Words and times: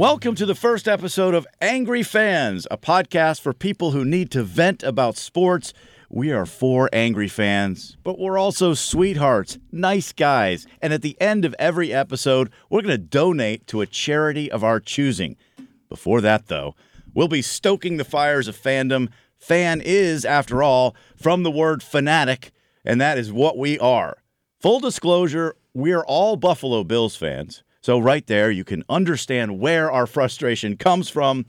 Welcome 0.00 0.34
to 0.36 0.46
the 0.46 0.54
first 0.54 0.88
episode 0.88 1.34
of 1.34 1.46
Angry 1.60 2.02
Fans, 2.02 2.66
a 2.70 2.78
podcast 2.78 3.42
for 3.42 3.52
people 3.52 3.90
who 3.90 4.02
need 4.02 4.30
to 4.30 4.42
vent 4.42 4.82
about 4.82 5.18
sports. 5.18 5.74
We 6.08 6.32
are 6.32 6.46
four 6.46 6.88
angry 6.90 7.28
fans, 7.28 7.98
but 8.02 8.18
we're 8.18 8.38
also 8.38 8.72
sweethearts, 8.72 9.58
nice 9.70 10.14
guys. 10.14 10.66
And 10.80 10.94
at 10.94 11.02
the 11.02 11.20
end 11.20 11.44
of 11.44 11.54
every 11.58 11.92
episode, 11.92 12.50
we're 12.70 12.80
going 12.80 12.96
to 12.96 12.96
donate 12.96 13.66
to 13.66 13.82
a 13.82 13.86
charity 13.86 14.50
of 14.50 14.64
our 14.64 14.80
choosing. 14.80 15.36
Before 15.90 16.22
that, 16.22 16.46
though, 16.46 16.74
we'll 17.12 17.28
be 17.28 17.42
stoking 17.42 17.98
the 17.98 18.04
fires 18.04 18.48
of 18.48 18.56
fandom. 18.56 19.10
Fan 19.36 19.82
is, 19.84 20.24
after 20.24 20.62
all, 20.62 20.96
from 21.14 21.42
the 21.42 21.50
word 21.50 21.82
fanatic, 21.82 22.52
and 22.86 23.02
that 23.02 23.18
is 23.18 23.30
what 23.30 23.58
we 23.58 23.78
are. 23.78 24.16
Full 24.60 24.80
disclosure, 24.80 25.56
we're 25.74 26.04
all 26.04 26.36
Buffalo 26.36 26.84
Bills 26.84 27.16
fans. 27.16 27.62
So, 27.80 27.98
right 27.98 28.26
there, 28.26 28.50
you 28.50 28.64
can 28.64 28.84
understand 28.88 29.58
where 29.58 29.90
our 29.90 30.06
frustration 30.06 30.76
comes 30.76 31.08
from. 31.08 31.46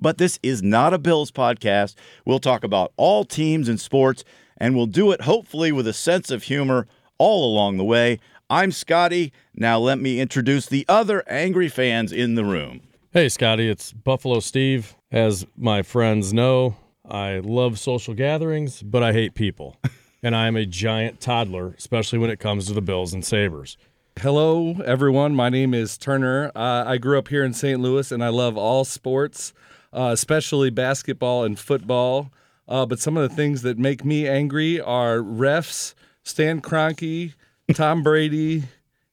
But 0.00 0.18
this 0.18 0.38
is 0.42 0.62
not 0.62 0.92
a 0.92 0.98
Bills 0.98 1.30
podcast. 1.30 1.94
We'll 2.24 2.40
talk 2.40 2.64
about 2.64 2.92
all 2.96 3.24
teams 3.24 3.68
and 3.68 3.80
sports, 3.80 4.24
and 4.56 4.74
we'll 4.74 4.86
do 4.86 5.12
it 5.12 5.22
hopefully 5.22 5.70
with 5.70 5.86
a 5.86 5.92
sense 5.92 6.30
of 6.30 6.44
humor 6.44 6.88
all 7.18 7.44
along 7.44 7.76
the 7.76 7.84
way. 7.84 8.18
I'm 8.50 8.72
Scotty. 8.72 9.32
Now, 9.54 9.78
let 9.78 9.98
me 9.98 10.20
introduce 10.20 10.66
the 10.66 10.84
other 10.88 11.22
angry 11.28 11.68
fans 11.68 12.12
in 12.12 12.34
the 12.34 12.44
room. 12.44 12.80
Hey, 13.12 13.28
Scotty, 13.28 13.68
it's 13.68 13.92
Buffalo 13.92 14.40
Steve. 14.40 14.96
As 15.10 15.46
my 15.56 15.82
friends 15.82 16.32
know, 16.32 16.76
I 17.08 17.38
love 17.38 17.78
social 17.78 18.14
gatherings, 18.14 18.82
but 18.82 19.02
I 19.02 19.12
hate 19.12 19.34
people. 19.34 19.76
and 20.22 20.34
I 20.34 20.46
am 20.46 20.56
a 20.56 20.66
giant 20.66 21.20
toddler, 21.20 21.74
especially 21.78 22.18
when 22.18 22.30
it 22.30 22.40
comes 22.40 22.66
to 22.66 22.72
the 22.72 22.82
Bills 22.82 23.12
and 23.12 23.24
Sabres. 23.24 23.76
Hello, 24.20 24.76
everyone. 24.84 25.34
My 25.34 25.48
name 25.48 25.74
is 25.74 25.98
Turner. 25.98 26.52
Uh, 26.54 26.84
I 26.86 26.98
grew 26.98 27.18
up 27.18 27.28
here 27.28 27.44
in 27.44 27.54
St. 27.54 27.80
Louis, 27.80 28.12
and 28.12 28.22
I 28.22 28.28
love 28.28 28.56
all 28.56 28.84
sports, 28.84 29.52
uh, 29.92 30.10
especially 30.12 30.70
basketball 30.70 31.42
and 31.44 31.58
football. 31.58 32.30
Uh, 32.68 32.86
but 32.86 33.00
some 33.00 33.16
of 33.16 33.28
the 33.28 33.34
things 33.34 33.62
that 33.62 33.78
make 33.78 34.04
me 34.04 34.28
angry 34.28 34.80
are 34.80 35.18
refs, 35.18 35.94
Stan 36.22 36.60
Kroenke, 36.60 37.34
Tom 37.74 38.04
Brady, 38.04 38.64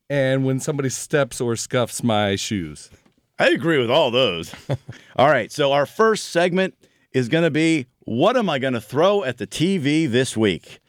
and 0.09 0.45
when 0.45 0.59
somebody 0.59 0.89
steps 0.89 1.41
or 1.41 1.55
scuffs 1.55 2.03
my 2.03 2.35
shoes. 2.35 2.91
I 3.39 3.49
agree 3.49 3.79
with 3.79 3.89
all 3.89 4.11
those. 4.11 4.53
all 5.15 5.29
right, 5.29 5.51
so 5.51 5.71
our 5.71 5.87
first 5.87 6.25
segment 6.25 6.75
is 7.13 7.29
going 7.29 7.43
to 7.43 7.51
be 7.51 7.87
what 8.01 8.37
am 8.37 8.49
I 8.49 8.59
going 8.59 8.73
to 8.73 8.81
throw 8.81 9.23
at 9.23 9.37
the 9.37 9.47
TV 9.47 10.09
this 10.09 10.37
week? 10.37 10.79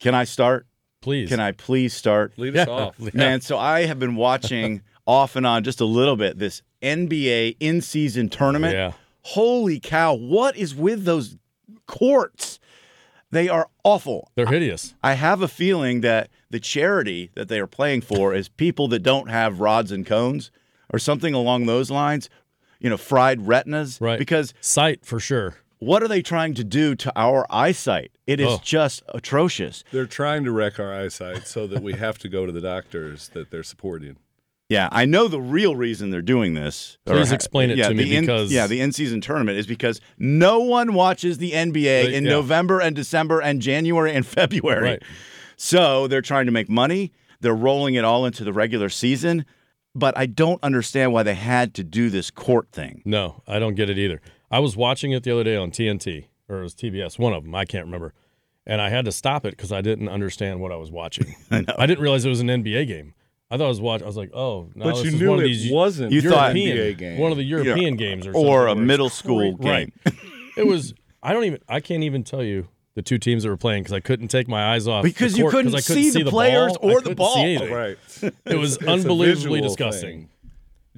Can 0.00 0.14
I 0.14 0.24
start? 0.24 0.67
Please. 1.00 1.28
Can 1.28 1.40
I 1.40 1.52
please 1.52 1.94
start? 1.94 2.32
Lead 2.38 2.56
us 2.56 2.68
off. 2.68 2.98
Man, 3.14 3.40
so 3.40 3.56
I 3.56 3.86
have 3.86 3.98
been 3.98 4.16
watching 4.16 4.82
off 5.06 5.36
and 5.36 5.46
on 5.46 5.64
just 5.64 5.80
a 5.80 5.84
little 5.84 6.16
bit 6.16 6.38
this 6.38 6.62
NBA 6.82 7.56
in 7.60 7.80
season 7.80 8.28
tournament. 8.28 8.74
Yeah. 8.74 8.92
Holy 9.22 9.78
cow, 9.80 10.14
what 10.14 10.56
is 10.56 10.74
with 10.74 11.04
those 11.04 11.36
courts? 11.86 12.58
They 13.30 13.48
are 13.48 13.68
awful. 13.84 14.30
They're 14.36 14.46
hideous. 14.46 14.94
I 15.02 15.12
have 15.14 15.42
a 15.42 15.48
feeling 15.48 16.00
that 16.00 16.30
the 16.50 16.60
charity 16.60 17.30
that 17.34 17.48
they 17.48 17.60
are 17.60 17.66
playing 17.66 18.00
for 18.00 18.34
is 18.34 18.48
people 18.48 18.88
that 18.88 19.00
don't 19.00 19.28
have 19.28 19.60
rods 19.60 19.92
and 19.92 20.06
cones 20.06 20.50
or 20.90 20.98
something 20.98 21.34
along 21.34 21.66
those 21.66 21.90
lines, 21.90 22.30
you 22.80 22.88
know, 22.88 22.96
fried 22.96 23.46
retinas. 23.46 24.00
Right. 24.00 24.18
Because 24.18 24.54
Sight 24.60 25.04
for 25.04 25.20
sure. 25.20 25.56
What 25.78 26.02
are 26.02 26.08
they 26.08 26.22
trying 26.22 26.54
to 26.54 26.64
do 26.64 26.94
to 26.96 27.12
our 27.16 27.46
eyesight? 27.50 28.10
It 28.26 28.40
is 28.40 28.48
Oh. 28.48 28.60
just 28.64 29.02
atrocious. 29.14 29.84
They're 29.92 30.06
trying 30.06 30.44
to 30.44 30.50
wreck 30.52 30.78
our 30.80 30.92
eyesight 30.94 31.46
so 31.46 31.66
that 31.66 31.82
we 31.82 31.92
have 31.94 32.18
to 32.18 32.28
go 32.28 32.46
to 32.46 32.52
the 32.52 32.60
doctors 32.60 33.30
that 33.34 33.50
they're 33.50 33.62
supporting. 33.62 34.16
Yeah, 34.68 34.88
I 34.92 35.06
know 35.06 35.28
the 35.28 35.40
real 35.40 35.76
reason 35.76 36.10
they're 36.10 36.20
doing 36.20 36.52
this. 36.52 36.98
Please 37.06 37.32
Or- 37.32 37.34
explain 37.34 37.70
it 37.70 37.78
yeah, 37.78 37.88
to 37.88 37.94
me 37.94 38.04
the 38.04 38.16
in- 38.16 38.24
because- 38.24 38.52
yeah, 38.52 38.66
the 38.66 38.80
in-season 38.82 39.22
tournament 39.22 39.56
is 39.56 39.66
because 39.66 39.98
no 40.18 40.58
one 40.60 40.92
watches 40.92 41.38
the 41.38 41.52
NBA 41.54 42.04
Uh, 42.06 42.10
in 42.10 42.24
yeah. 42.24 42.30
November 42.32 42.78
and 42.80 42.94
December 42.94 43.40
and 43.40 43.62
January 43.62 44.12
and 44.12 44.26
February. 44.38 44.82
Right. 44.82 45.02
So 45.56 46.06
they're 46.06 46.20
trying 46.22 46.46
to 46.46 46.52
make 46.52 46.68
money. 46.68 47.12
They're 47.40 47.54
rolling 47.54 47.94
it 47.94 48.04
all 48.04 48.26
into 48.26 48.44
the 48.44 48.52
regular 48.52 48.88
season, 48.90 49.46
but 49.94 50.16
I 50.18 50.26
don't 50.26 50.62
understand 50.62 51.12
why 51.14 51.22
they 51.22 51.34
had 51.34 51.72
to 51.74 51.84
do 51.84 52.10
this 52.10 52.30
court 52.30 52.68
thing. 52.70 53.00
No, 53.06 53.42
I 53.48 53.58
don't 53.58 53.74
get 53.74 53.88
it 53.88 53.96
either. 53.98 54.20
I 54.50 54.58
was 54.60 54.76
watching 54.76 55.12
it 55.12 55.22
the 55.24 55.32
other 55.32 55.44
day 55.44 55.56
on 55.56 55.70
TNT, 55.70 56.26
or 56.48 56.60
it 56.60 56.62
was 56.62 56.74
TBS, 56.74 57.18
one 57.18 57.32
of 57.32 57.44
them. 57.44 57.54
I 57.54 57.64
can't 57.64 57.84
remember. 57.84 58.14
And 58.66 58.80
I 58.80 58.88
had 58.90 59.04
to 59.06 59.12
stop 59.12 59.46
it 59.46 59.50
because 59.56 59.72
I 59.72 59.80
didn't 59.80 60.08
understand 60.08 60.60
what 60.60 60.72
I 60.72 60.76
was 60.76 60.90
watching. 60.90 61.34
I, 61.50 61.86
didn't 61.86 62.00
realize 62.02 62.24
it 62.24 62.28
was 62.28 62.40
an 62.40 62.48
NBA 62.48 62.86
game. 62.86 63.14
I 63.50 63.56
thought 63.56 63.64
I 63.64 63.68
was 63.68 63.80
watching. 63.80 64.04
I 64.04 64.08
was 64.08 64.16
like, 64.18 64.30
oh, 64.34 64.68
no, 64.74 64.84
But 64.84 64.94
this 64.96 65.04
you 65.04 65.10
is 65.12 65.20
knew 65.20 65.30
one 65.30 65.38
of 65.38 65.44
it 65.44 65.48
these 65.48 65.72
wasn't 65.72 66.12
You 66.12 66.20
your 66.20 66.32
thought- 66.32 66.54
NBA 66.54 66.98
game. 66.98 67.18
one 67.18 67.30
of 67.32 67.38
the 67.38 67.44
European 67.44 67.96
games 67.96 68.26
or 68.26 68.32
something. 68.34 68.46
or 68.50 68.66
a 68.66 68.74
where 68.74 68.84
middle 68.84 69.08
school 69.08 69.56
cra- 69.56 69.64
game. 69.64 69.92
Right. 70.04 70.14
it 70.58 70.66
was. 70.66 70.92
I 71.22 71.32
don't 71.32 71.44
even. 71.44 71.60
I 71.68 71.80
can't 71.80 72.02
even 72.04 72.24
tell 72.24 72.42
you 72.42 72.68
the 72.94 73.00
two 73.00 73.16
teams 73.16 73.42
that 73.44 73.48
were 73.48 73.56
playing 73.56 73.84
because 73.84 73.94
I 73.94 74.00
couldn't 74.00 74.28
take 74.28 74.48
my 74.48 74.74
eyes 74.74 74.86
off 74.86 75.02
the 75.02 75.08
Because 75.10 75.38
you 75.38 75.48
couldn't 75.48 75.72
'cause 75.72 75.82
I 75.90 75.94
couldn't 75.94 76.10
see 76.12 76.22
the 76.22 76.30
players 76.30 76.76
ball. 76.76 76.90
I 76.90 76.92
or 76.94 77.00
the 77.00 77.14
ball. 77.14 77.34
see. 77.36 77.56
Right. 77.72 77.96
It 78.44 78.56
was 78.58 78.76
It's 78.80 78.86
unbelievably 78.86 79.60
visual 79.60 79.60
disgusting. 79.62 80.18
thing. 80.22 80.28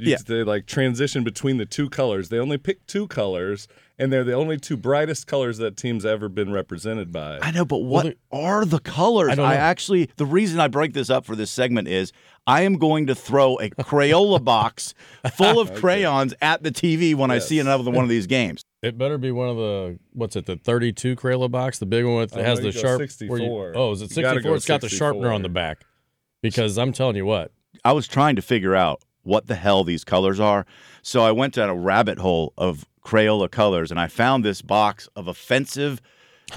You- 0.00 0.10
Yeah. 0.12 0.16
They 0.26 0.42
like 0.44 0.66
transition 0.66 1.24
between 1.24 1.58
the 1.58 1.66
two 1.66 1.88
colors. 1.90 2.28
They 2.28 2.38
only 2.38 2.58
pick 2.58 2.86
two 2.86 3.06
colors, 3.08 3.68
and 3.98 4.12
they're 4.12 4.24
the 4.24 4.32
only 4.34 4.56
two 4.58 4.76
brightest 4.76 5.26
colors 5.26 5.58
that 5.58 5.76
team's 5.76 6.04
ever 6.06 6.28
been 6.28 6.52
represented 6.52 7.12
by. 7.12 7.38
I 7.40 7.50
know, 7.50 7.64
but 7.64 7.78
what 7.78 8.04
they- 8.06 8.14
are 8.32 8.64
the 8.64 8.78
colors? 8.80 9.30
I 9.30 9.34
don't 9.34 9.48
know. 9.48 9.54
actually, 9.54 10.10
the 10.16 10.26
reason 10.26 10.58
I 10.60 10.68
break 10.68 10.94
this 10.94 11.10
up 11.10 11.24
for 11.26 11.36
this 11.36 11.50
segment 11.50 11.88
is 11.88 12.12
I 12.46 12.62
am 12.62 12.78
going 12.78 13.06
to 13.08 13.14
throw 13.14 13.56
a 13.60 13.68
Crayola 13.70 14.42
box 14.44 14.94
full 15.34 15.60
of 15.60 15.74
crayons 15.80 16.32
at 16.40 16.62
the 16.62 16.70
TV 16.70 17.14
when 17.14 17.30
I 17.30 17.38
see 17.38 17.58
another 17.58 17.90
one 17.90 18.02
of 18.04 18.10
these 18.10 18.26
games. 18.26 18.62
It 18.82 18.96
better 18.96 19.18
be 19.18 19.30
one 19.30 19.50
of 19.50 19.56
the 19.58 19.98
what's 20.14 20.36
it? 20.36 20.46
The 20.46 20.56
32 20.56 21.14
Crayola 21.14 21.50
box, 21.50 21.78
the 21.78 21.84
big 21.84 22.06
one 22.06 22.26
that 22.26 22.34
Oh, 22.34 22.42
has 22.42 22.60
no, 22.60 22.62
the 22.62 22.68
you 22.68 22.72
go 22.72 22.80
sharp. 22.80 22.98
where 23.00 23.08
64. 23.08 23.72
oh, 23.76 23.92
is 23.92 24.00
it 24.00 24.10
64? 24.10 24.40
go 24.40 24.54
It's 24.54 24.64
got 24.64 24.80
the 24.80 24.88
sharpener 24.88 25.30
on 25.30 25.42
the 25.42 25.50
back. 25.50 25.82
Because 26.42 26.78
I'm 26.78 26.90
telling 26.94 27.16
you 27.16 27.26
what, 27.26 27.52
I 27.84 27.92
was 27.92 28.08
trying 28.08 28.36
to 28.36 28.42
figure 28.42 28.74
out 28.74 29.02
what 29.30 29.46
the 29.46 29.54
hell 29.54 29.84
these 29.84 30.02
colors 30.02 30.40
are. 30.40 30.66
So 31.02 31.22
I 31.22 31.30
went 31.30 31.54
down 31.54 31.70
a 31.70 31.74
rabbit 31.74 32.18
hole 32.18 32.52
of 32.58 32.84
Crayola 33.04 33.48
colors 33.48 33.92
and 33.92 34.00
I 34.00 34.08
found 34.08 34.44
this 34.44 34.60
box 34.60 35.08
of 35.14 35.28
offensive 35.28 36.02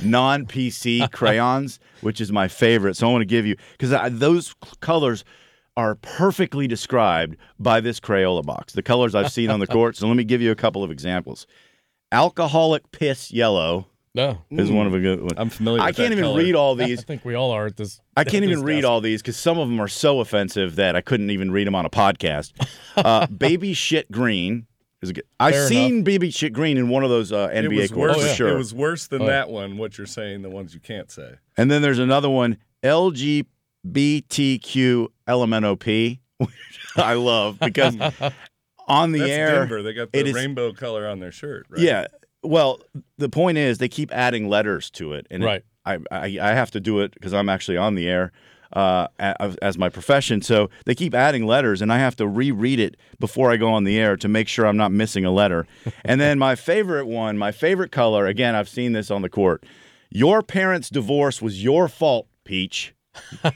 non 0.02 0.48
PC 0.48 1.10
crayons, 1.12 1.80
which 2.02 2.20
is 2.20 2.32
my 2.32 2.48
favorite. 2.48 2.98
So 2.98 3.08
I 3.08 3.12
want 3.12 3.22
to 3.22 3.26
give 3.26 3.46
you, 3.46 3.56
because 3.78 3.92
those 4.20 4.56
colors 4.82 5.24
are 5.78 5.94
perfectly 5.94 6.68
described 6.68 7.38
by 7.60 7.80
this 7.80 8.00
Crayola 8.00 8.44
box, 8.44 8.74
the 8.74 8.82
colors 8.82 9.14
I've 9.14 9.32
seen 9.32 9.52
on 9.52 9.60
the 9.60 9.68
court. 9.78 9.96
So 9.96 10.08
let 10.08 10.18
me 10.18 10.24
give 10.24 10.42
you 10.42 10.50
a 10.50 10.56
couple 10.56 10.84
of 10.84 10.90
examples. 10.90 11.46
Alcoholic 12.12 12.92
piss 12.92 13.32
yellow 13.32 13.86
no. 14.16 14.40
is 14.52 14.72
one 14.72 14.86
of 14.88 14.94
a 14.94 15.00
good 15.00 15.22
one. 15.22 15.32
I'm 15.38 15.50
familiar 15.50 15.82
I 15.82 15.88
with 15.88 15.96
can't 15.98 16.10
that 16.10 16.14
even 16.18 16.24
color. 16.26 16.40
read 16.40 16.56
all 16.56 16.76
these. 16.76 17.00
I 17.00 17.04
think 17.04 17.26
we 17.26 17.36
all 17.36 17.52
are 17.52 17.66
at 17.68 17.78
this. 17.78 18.00
I 18.16 18.24
can't 18.24 18.44
even 18.44 18.64
read 18.64 18.82
desk. 18.82 18.88
all 18.88 19.02
these 19.02 19.22
because 19.22 19.38
some 19.38 19.58
of 19.60 19.68
them 19.70 19.80
are 19.82 19.88
so 19.88 20.20
offensive 20.20 20.76
that 20.76 20.96
I 20.96 21.02
couldn't 21.02 21.30
even 21.32 21.52
read 21.52 21.68
them 21.68 21.76
on 21.76 21.86
a 21.86 21.90
podcast. 21.90 22.52
Uh, 22.96 23.26
baby 23.26 23.74
shit 23.74 24.12
green 24.12 24.68
is 25.02 25.10
a 25.10 25.14
good. 25.14 25.24
I've 25.40 25.56
Fair 25.56 25.68
seen 25.68 26.04
baby 26.04 26.30
shit 26.30 26.54
green 26.54 26.78
in 26.78 26.90
one 26.90 27.04
of 27.04 27.10
those 27.10 27.32
uh, 27.32 27.48
NBA 27.50 27.76
was 27.76 27.92
courts 27.92 28.18
worse. 28.18 28.30
for 28.30 28.36
sure. 28.36 28.50
It 28.50 28.56
was 28.58 28.72
worse 28.72 29.08
than 29.08 29.24
Oh, 29.24 29.26
that 29.26 29.50
one. 29.50 29.80
What 29.80 29.98
you're 29.98 30.06
saying, 30.06 30.44
the 30.44 30.52
ones 30.52 30.76
you 30.76 30.80
can't 30.80 31.10
say. 31.10 31.34
and 31.58 31.72
then 31.72 31.82
there's 31.82 31.98
another 31.98 32.30
one, 32.30 32.58
LGBTQ 33.86 35.08
LMNOP, 35.28 36.20
which 36.38 36.50
I 36.98 37.14
love 37.14 37.60
because 37.60 37.96
on 38.88 39.12
the 39.12 39.20
That's 39.20 39.32
air, 39.32 39.60
Denver. 39.60 39.82
They 39.82 39.94
got 39.94 40.04
it 40.04 40.12
the 40.12 40.26
is- 40.30 40.34
rainbow 40.36 40.74
color 40.74 41.08
on 41.08 41.20
their 41.20 41.32
shirt. 41.32 41.66
Right? 41.70 41.82
yeah. 41.82 42.06
Well, 42.44 42.82
the 43.18 43.30
point 43.30 43.58
is 43.58 43.78
they 43.78 43.90
keep 43.90 44.12
adding 44.12 44.50
letters 44.50 44.90
to 44.92 45.14
it, 45.14 45.28
and 45.32 45.44
it- 45.44 45.46
Right. 45.46 45.64
I, 45.86 45.98
I 46.12 46.38
I 46.42 46.50
have 46.54 46.72
to 46.72 46.80
do 46.80 47.00
it 47.02 47.14
because 47.14 47.34
I'm 47.34 47.50
actually 47.50 47.76
on 47.78 47.96
the 47.96 48.08
air 48.08 48.32
uh, 48.72 49.08
as 49.20 49.78
my 49.78 49.90
profession. 49.90 50.42
So 50.42 50.70
they 50.86 50.96
keep 50.96 51.14
adding 51.14 51.46
letters, 51.46 51.82
and 51.82 51.92
I 51.92 51.98
have 52.00 52.16
to 52.18 52.28
reread 52.28 52.80
it 52.80 52.96
before 53.20 53.52
I 53.52 53.58
go 53.58 53.68
on 53.74 53.84
the 53.84 54.00
air 54.00 54.16
to 54.18 54.28
make 54.30 54.48
sure 54.48 54.66
I'm 54.66 54.78
not 54.78 54.92
missing 54.94 55.26
a 55.26 55.32
letter. 55.32 55.68
and 56.06 56.22
then 56.22 56.40
my 56.40 56.56
favorite 56.56 57.06
one, 57.06 57.38
my 57.38 57.52
favorite 57.52 57.92
color. 57.92 58.26
Again, 58.28 58.56
I've 58.56 58.70
seen 58.70 58.94
this 58.94 59.12
on 59.12 59.22
the 59.24 59.30
court. 59.30 59.66
Your 60.10 60.42
parents' 60.42 60.90
divorce 60.90 61.42
was 61.42 61.64
your 61.64 61.88
fault, 61.90 62.28
Peach. 62.46 62.94
All 63.44 63.54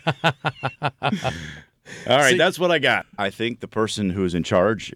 right, 2.07 2.31
See- 2.31 2.37
that's 2.37 2.59
what 2.59 2.71
I 2.71 2.79
got. 2.79 3.05
I 3.17 3.29
think 3.29 3.59
the 3.61 3.67
person 3.67 4.09
who 4.09 4.25
is 4.25 4.33
in 4.33 4.43
charge 4.43 4.91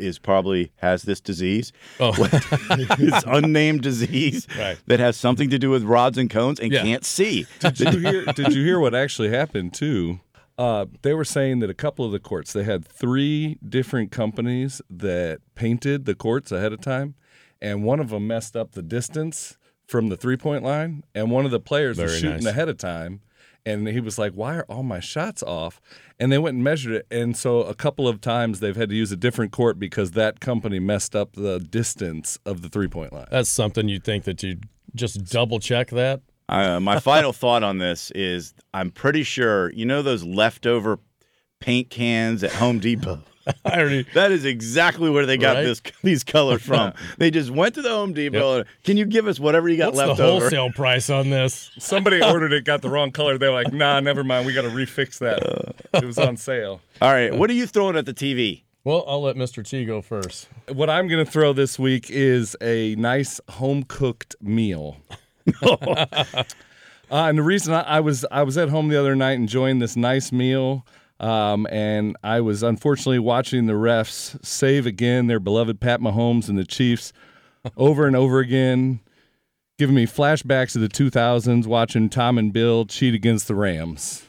is 0.00 0.18
probably 0.18 0.72
has 0.76 1.02
this 1.02 1.20
disease. 1.20 1.72
Oh, 2.00 2.12
this 2.98 3.22
unnamed 3.26 3.82
disease 3.82 4.46
Right. 4.58 4.78
that 4.86 5.00
has 5.00 5.16
something 5.16 5.50
to 5.50 5.58
do 5.58 5.70
with 5.70 5.82
rods 5.84 6.18
and 6.18 6.28
cones 6.30 6.58
and 6.60 6.72
Yeah. 6.72 6.82
can't 6.82 7.04
see. 7.04 7.46
Did 7.60 7.78
you 7.80 7.98
hear? 8.00 8.24
did 8.26 8.54
you 8.54 8.64
hear 8.64 8.80
what 8.80 8.94
actually 8.94 9.30
happened 9.30 9.74
too? 9.74 10.20
Uh, 10.58 10.86
they 11.02 11.14
were 11.14 11.24
saying 11.24 11.60
that 11.60 11.70
a 11.70 11.74
couple 11.74 12.04
of 12.04 12.12
the 12.12 12.18
courts 12.18 12.52
they 12.52 12.64
had 12.64 12.86
three 12.86 13.58
different 13.66 14.10
companies 14.12 14.82
that 14.90 15.40
painted 15.54 16.04
the 16.04 16.14
courts 16.14 16.52
ahead 16.52 16.72
of 16.72 16.80
time, 16.82 17.14
and 17.62 17.82
one 17.82 17.98
of 18.00 18.10
them 18.10 18.26
messed 18.26 18.54
up 18.56 18.72
the 18.72 18.82
distance 18.82 19.56
from 19.86 20.08
the 20.10 20.16
three 20.18 20.36
point 20.36 20.62
line, 20.62 21.02
and 21.14 21.30
one 21.30 21.44
of 21.46 21.50
the 21.50 21.60
players 21.60 21.98
was 21.98 22.14
shooting 22.14 22.44
nice. 22.44 22.46
ahead 22.46 22.68
of 22.68 22.76
time, 22.76 23.20
and 23.70 23.88
he 23.88 24.00
was 24.00 24.18
like, 24.18 24.32
"Why 24.32 24.56
are 24.56 24.66
all 24.68 24.82
my 24.82 25.00
shots 25.00 25.42
off?" 25.42 25.80
And 26.18 26.30
they 26.30 26.38
went 26.38 26.54
and 26.54 26.64
measured 26.64 26.94
it, 26.94 27.06
and 27.10 27.36
so 27.36 27.62
a 27.62 27.74
couple 27.74 28.06
of 28.06 28.20
times 28.20 28.60
they've 28.60 28.76
had 28.76 28.90
to 28.90 28.94
use 28.94 29.12
a 29.12 29.16
different 29.16 29.52
court 29.52 29.78
because 29.78 30.12
that 30.12 30.40
company 30.40 30.78
messed 30.78 31.16
up 31.16 31.32
the 31.34 31.58
distance 31.58 32.38
of 32.44 32.62
the 32.62 32.68
three 32.68 32.88
point 32.88 33.12
line. 33.12 33.28
That's 33.30 33.50
something 33.50 33.88
you'd 33.88 34.04
think 34.04 34.24
that 34.24 34.42
you'd 34.42 34.64
just 34.94 35.24
double 35.24 35.60
check 35.60 35.90
that. 35.90 36.20
Uh, 36.48 36.80
my 36.80 36.98
final 37.00 37.32
thought 37.32 37.62
on 37.62 37.78
this 37.78 38.10
is 38.12 38.54
I'm 38.74 38.90
pretty 38.90 39.22
sure 39.22 39.72
you 39.72 39.86
know 39.86 40.02
those 40.02 40.24
leftover 40.24 40.98
paint 41.60 41.90
cans 41.90 42.42
at 42.42 42.52
Home 42.52 42.78
Depot. 42.78 43.20
I 43.64 43.80
already 43.80 44.06
That 44.14 44.32
is 44.32 44.44
exactly 44.44 45.10
where 45.10 45.26
they 45.26 45.36
got 45.36 45.56
Right? 45.56 45.62
this 45.64 45.82
these 46.02 46.24
colors 46.24 46.62
from. 46.62 46.92
they 47.18 47.30
just 47.30 47.50
went 47.50 47.74
to 47.76 47.82
the 47.82 47.88
Home 47.90 48.12
Depot. 48.12 48.58
and, 48.58 48.64
Can 48.84 48.96
you 48.96 49.04
give 49.04 49.26
us 49.26 49.38
whatever 49.40 49.68
you 49.68 49.76
got 49.76 49.94
What's 49.94 50.08
left 50.08 50.16
the 50.18 50.24
over? 50.24 50.40
wholesale 50.42 50.70
price 50.72 51.10
on 51.10 51.30
this? 51.30 51.70
Somebody 51.78 52.22
ordered 52.22 52.52
it, 52.52 52.64
got 52.64 52.82
the 52.82 52.88
wrong 52.90 53.10
color. 53.12 53.38
They're 53.38 53.52
like, 53.52 53.72
"Nah, 53.72 54.00
never 54.00 54.22
mind. 54.24 54.46
We 54.46 54.52
got 54.54 54.62
to 54.62 54.68
refix 54.70 55.18
that. 55.18 55.74
It 55.94 56.04
was 56.06 56.18
on 56.18 56.36
sale." 56.36 56.80
All 57.00 57.10
right, 57.12 57.34
what 57.34 57.50
are 57.50 57.54
you 57.54 57.66
throwing 57.66 57.96
at 57.96 58.06
the 58.06 58.14
TV? 58.14 58.62
Well, 58.82 59.04
I'll 59.06 59.20
let 59.22 59.36
Mr. 59.36 59.66
T 59.66 59.84
go 59.84 60.00
first. 60.00 60.48
What 60.72 60.88
I'm 60.88 61.06
going 61.08 61.22
to 61.24 61.30
throw 61.30 61.52
this 61.52 61.78
week 61.78 62.06
is 62.10 62.56
a 62.62 62.94
nice 62.96 63.38
home 63.50 63.82
cooked 63.82 64.36
meal. 64.40 64.96
uh, 65.62 66.34
and 67.10 67.38
the 67.38 67.42
reason 67.42 67.74
I, 67.74 67.80
I 67.82 68.00
was 68.00 68.24
I 68.30 68.42
was 68.42 68.56
at 68.56 68.68
home 68.68 68.88
the 68.88 68.98
other 68.98 69.14
night 69.16 69.32
enjoying 69.32 69.78
this 69.80 69.96
nice 69.96 70.32
meal, 70.32 70.86
um, 71.20 71.66
and 71.70 72.16
I 72.24 72.40
was 72.40 72.62
unfortunately 72.62 73.18
watching 73.20 73.66
the 73.66 73.74
refs 73.74 74.42
save 74.44 74.86
again 74.86 75.26
their 75.26 75.38
beloved 75.40 75.80
Pat 75.80 76.00
Mahomes 76.00 76.48
and 76.48 76.58
the 76.58 76.64
Chiefs 76.64 77.12
over 77.76 78.06
and 78.06 78.16
over 78.16 78.38
again, 78.40 79.00
giving 79.78 79.94
me 79.94 80.06
flashbacks 80.06 80.74
of 80.74 80.82
the 80.82 80.88
2000s 80.88 81.66
watching 81.66 82.08
Tom 82.08 82.38
and 82.38 82.52
Bill 82.52 82.86
cheat 82.86 83.14
against 83.14 83.46
the 83.48 83.54
Rams. 83.54 84.24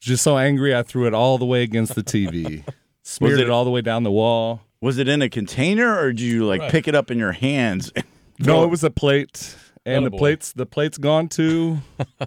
Just 0.00 0.22
so 0.22 0.38
angry, 0.38 0.76
I 0.76 0.82
threw 0.84 1.06
it 1.06 1.14
all 1.14 1.38
the 1.38 1.44
way 1.46 1.62
against 1.64 1.94
the 1.96 2.04
TV, 2.04 2.62
smeared 3.02 3.40
it- 3.40 3.44
it 3.44 3.50
all 3.50 3.64
the 3.64 3.70
way 3.70 3.80
down 3.80 4.02
the 4.04 4.12
wall. 4.12 4.60
Was 4.80 4.98
it 4.98 5.08
in 5.08 5.22
a 5.22 5.28
container 5.28 5.98
or 5.98 6.12
did 6.12 6.20
you 6.20 6.44
like 6.46 6.60
Right. 6.60 6.70
pick 6.70 6.86
it 6.86 6.94
up 6.94 7.10
in 7.10 7.18
your 7.18 7.32
hands? 7.32 7.90
No, 8.40 8.62
it 8.62 8.68
was 8.68 8.84
a 8.84 8.90
plate, 8.90 9.56
and 9.84 10.06
the 10.06 10.10
Attaboy. 10.12 10.18
plate's 10.18 10.52
the 10.52 10.64
plate's 10.64 10.96
gone 10.96 11.26
too. 11.28 11.78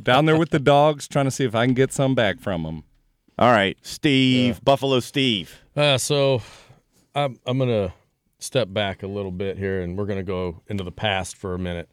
Down 0.03 0.25
there 0.25 0.35
with 0.35 0.49
the 0.49 0.59
dogs, 0.59 1.07
trying 1.07 1.23
to 1.23 1.31
see 1.31 1.45
if 1.45 1.55
I 1.55 1.65
can 1.65 1.73
get 1.73 1.93
some 1.93 2.15
back 2.15 2.41
from 2.41 2.63
them. 2.63 2.83
All 3.39 3.51
right, 3.51 3.77
Steve, 3.81 4.63
Buffalo 4.63 4.99
Steve. 4.99 5.61
Uh, 5.75 5.97
so 5.97 6.41
I'm, 7.15 7.39
I'm 7.45 7.57
going 7.57 7.69
to 7.69 7.93
step 8.39 8.71
back 8.73 9.03
a 9.03 9.07
little 9.07 9.31
bit 9.31 9.57
here 9.57 9.81
and 9.81 9.97
we're 9.97 10.05
going 10.05 10.19
to 10.19 10.23
go 10.23 10.61
into 10.67 10.83
the 10.83 10.91
past 10.91 11.37
for 11.37 11.53
a 11.53 11.59
minute. 11.59 11.89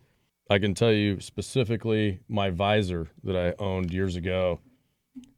I 0.50 0.58
can 0.58 0.74
tell 0.74 0.92
you 0.92 1.20
specifically 1.20 2.20
my 2.28 2.50
visor 2.50 3.08
that 3.24 3.36
I 3.36 3.62
owned 3.62 3.92
years 3.92 4.16
ago. 4.16 4.60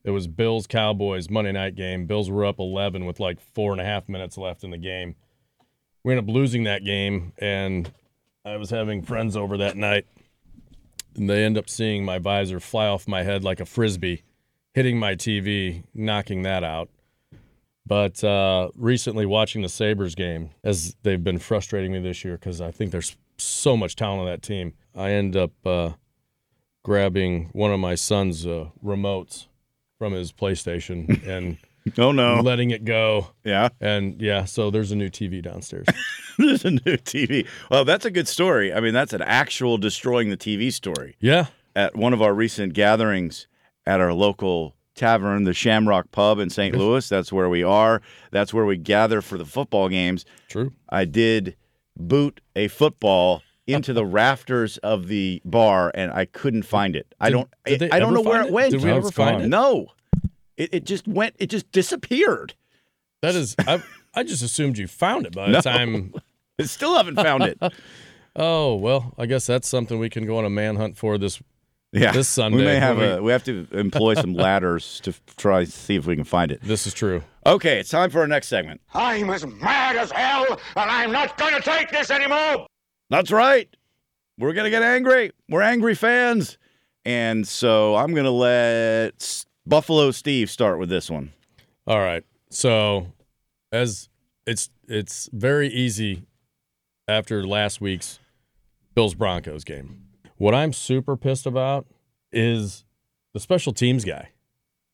It 0.04 0.10
was 0.10 0.26
Bills 0.26 0.66
Cowboys 0.66 1.28
Monday 1.28 1.52
night 1.52 1.74
game. 1.74 2.06
Bills 2.06 2.30
were 2.30 2.44
up 2.44 2.58
11 2.58 3.04
with 3.04 3.18
like 3.18 3.40
four 3.40 3.72
and 3.72 3.80
a 3.80 3.84
half 3.84 4.08
minutes 4.08 4.38
left 4.38 4.62
in 4.62 4.70
the 4.70 4.78
game. 4.78 5.16
We 6.04 6.12
ended 6.12 6.28
up 6.28 6.34
losing 6.34 6.64
that 6.64 6.84
game, 6.84 7.32
and 7.38 7.92
I 8.44 8.56
was 8.56 8.70
having 8.70 9.02
friends 9.02 9.36
over 9.36 9.58
that 9.58 9.76
night, 9.76 10.06
and 11.14 11.28
they 11.28 11.44
end 11.44 11.58
up 11.58 11.68
seeing 11.68 12.04
my 12.04 12.18
visor 12.18 12.58
fly 12.58 12.86
off 12.86 13.06
my 13.06 13.22
head 13.22 13.44
like 13.44 13.60
a 13.60 13.66
frisbee, 13.66 14.22
hitting 14.74 14.98
my 14.98 15.14
TV, 15.14 15.84
knocking 15.94 16.42
that 16.42 16.64
out. 16.64 16.88
But 17.86 18.22
uh, 18.22 18.70
recently, 18.76 19.26
watching 19.26 19.62
the 19.62 19.68
Sabres 19.68 20.14
game, 20.14 20.50
as 20.62 20.94
they've 21.02 21.22
been 21.22 21.38
frustrating 21.38 21.92
me 21.92 21.98
this 22.00 22.24
year 22.24 22.36
because 22.36 22.60
I 22.60 22.70
think 22.70 22.92
there's 22.92 23.16
so 23.38 23.76
much 23.76 23.96
talent 23.96 24.20
on 24.20 24.26
that 24.26 24.42
team, 24.42 24.74
I 24.94 25.10
end 25.10 25.36
up 25.36 25.52
uh, 25.66 25.90
grabbing 26.84 27.50
one 27.52 27.72
of 27.72 27.80
my 27.80 27.94
son's 27.94 28.46
uh, 28.46 28.66
remotes 28.84 29.46
from 29.98 30.12
his 30.12 30.32
PlayStation 30.32 31.26
and 31.26 31.58
Oh 31.98 32.12
no. 32.12 32.40
letting 32.40 32.70
it 32.70 32.84
go. 32.84 33.28
Yeah. 33.44 33.70
And 33.80 34.20
yeah, 34.20 34.44
so 34.44 34.70
there's 34.70 34.92
a 34.92 34.96
new 34.96 35.08
TV 35.08 35.42
downstairs. 35.42 35.86
There's 36.38 36.64
a 36.64 36.70
new 36.70 36.96
TV. 36.96 37.46
Well, 37.70 37.84
that's 37.84 38.06
a 38.06 38.10
good 38.10 38.26
story. 38.28 38.72
I 38.72 38.80
mean, 38.80 38.94
that's 38.94 39.12
an 39.12 39.20
actual 39.20 39.76
destroying 39.76 40.30
the 40.30 40.38
TV 40.38 40.72
story. 40.72 41.16
yeah. 41.20 41.46
At 41.76 41.94
one 41.96 42.12
of 42.14 42.22
our 42.22 42.32
recent 42.32 42.72
gatherings 42.72 43.46
at 43.86 44.00
our 44.00 44.12
local 44.12 44.74
tavern, 44.94 45.44
the 45.44 45.54
Shamrock 45.54 46.10
Pub 46.12 46.38
in 46.38 46.50
St. 46.50 46.76
Louis, 46.76 47.08
that's 47.08 47.32
where 47.32 47.48
we 47.48 47.62
are. 47.62 48.02
That's 48.30 48.52
where 48.52 48.64
we 48.66 48.76
gather 48.76 49.22
for 49.22 49.38
the 49.38 49.44
football 49.46 49.88
games. 49.88 50.24
True. 50.48 50.72
I 50.88 51.04
did 51.04 51.56
boot 51.96 52.40
a 52.56 52.68
football 52.68 53.42
into 53.66 53.92
the 53.92 54.04
rafters 54.04 54.78
of 54.78 55.06
the 55.08 55.40
bar 55.44 55.92
and 55.94 56.10
I 56.12 56.24
couldn't 56.24 56.62
find 56.64 56.96
it. 56.96 57.14
I 57.20 57.28
Did- 57.30 57.32
don't 57.34 57.48
did 57.64 57.78
they 57.80 57.90
I 57.90 57.98
don't 58.00 58.12
know 58.14 58.20
where 58.20 58.42
it 58.42 58.46
it? 58.48 58.52
went. 58.52 58.72
Did 58.72 58.82
we 58.82 58.88
No, 58.90 58.96
ever 58.96 59.10
find 59.10 59.36
gone. 59.36 59.44
it? 59.44 59.48
No. 59.48 59.86
It, 60.56 60.74
it 60.74 60.84
just 60.84 61.06
went 61.06 61.36
it 61.38 61.46
just 61.50 61.70
disappeared. 61.72 62.54
That 63.22 63.34
is, 63.34 63.54
I, 63.60 63.82
I 64.14 64.22
just 64.24 64.42
assumed 64.42 64.76
you 64.78 64.86
found 64.88 65.26
it 65.26 65.34
by 65.34 65.50
the 65.50 65.60
time. 65.60 66.14
I 66.58 66.64
still 66.64 66.96
haven't 66.96 67.16
found 67.16 67.44
it. 67.44 67.58
Oh 68.36 68.76
well, 68.76 69.12
I 69.18 69.26
guess 69.26 69.44
that's 69.46 69.66
something 69.68 69.98
we 69.98 70.08
can 70.08 70.24
go 70.24 70.38
on 70.38 70.44
a 70.44 70.50
manhunt 70.50 70.96
for 70.96 71.18
this. 71.18 71.42
Yeah. 71.92 72.12
This 72.12 72.28
Sunday 72.28 72.56
We 72.58 72.62
Sunday, 72.62 72.74
may 72.74 72.80
have 72.80 72.96
when 72.98 73.18
a 73.18 73.22
we 73.22 73.32
have 73.32 73.44
to 73.44 73.66
employ 73.72 74.14
some 74.14 74.34
ladders 74.34 75.00
to 75.00 75.12
try 75.36 75.64
to 75.64 75.70
see 75.70 75.96
if 75.96 76.06
we 76.06 76.14
can 76.14 76.24
find 76.24 76.52
it. 76.52 76.60
This 76.62 76.86
is 76.86 76.94
true. 76.94 77.22
Okay, 77.44 77.80
it's 77.80 77.90
time 77.90 78.10
for 78.10 78.20
our 78.20 78.28
next 78.28 78.48
segment. 78.48 78.80
I'm 78.94 79.28
as 79.30 79.44
mad 79.44 79.96
as 79.96 80.12
hell, 80.12 80.46
and 80.76 80.90
I'm 80.90 81.10
not 81.10 81.36
going 81.36 81.54
to 81.54 81.60
take 81.60 81.90
this 81.90 82.10
anymore. 82.10 82.66
That's 83.08 83.32
right. 83.32 83.68
We're 84.38 84.52
going 84.52 84.64
to 84.64 84.70
get 84.70 84.82
angry. 84.82 85.32
We're 85.48 85.62
angry 85.62 85.94
fans. 85.94 86.58
And 87.04 87.46
so 87.46 87.96
I'm 87.96 88.12
going 88.12 88.24
to 88.24 88.30
let 88.30 89.44
Buffalo 89.66 90.10
Steve 90.12 90.50
start 90.50 90.78
with 90.78 90.88
this 90.88 91.10
one. 91.10 91.32
All 91.86 91.98
right. 91.98 92.24
So, 92.50 93.06
as 93.72 94.08
it's 94.46 94.70
it's 94.86 95.28
very 95.32 95.68
easy 95.68 96.24
after 97.08 97.44
last 97.46 97.80
week's 97.80 98.18
Bills 98.94 99.14
Broncos 99.14 99.64
game. 99.64 100.09
What 100.40 100.54
I'm 100.54 100.72
super 100.72 101.18
pissed 101.18 101.44
about 101.44 101.86
is 102.32 102.86
the 103.34 103.40
special 103.40 103.74
teams 103.74 104.06
guy, 104.06 104.30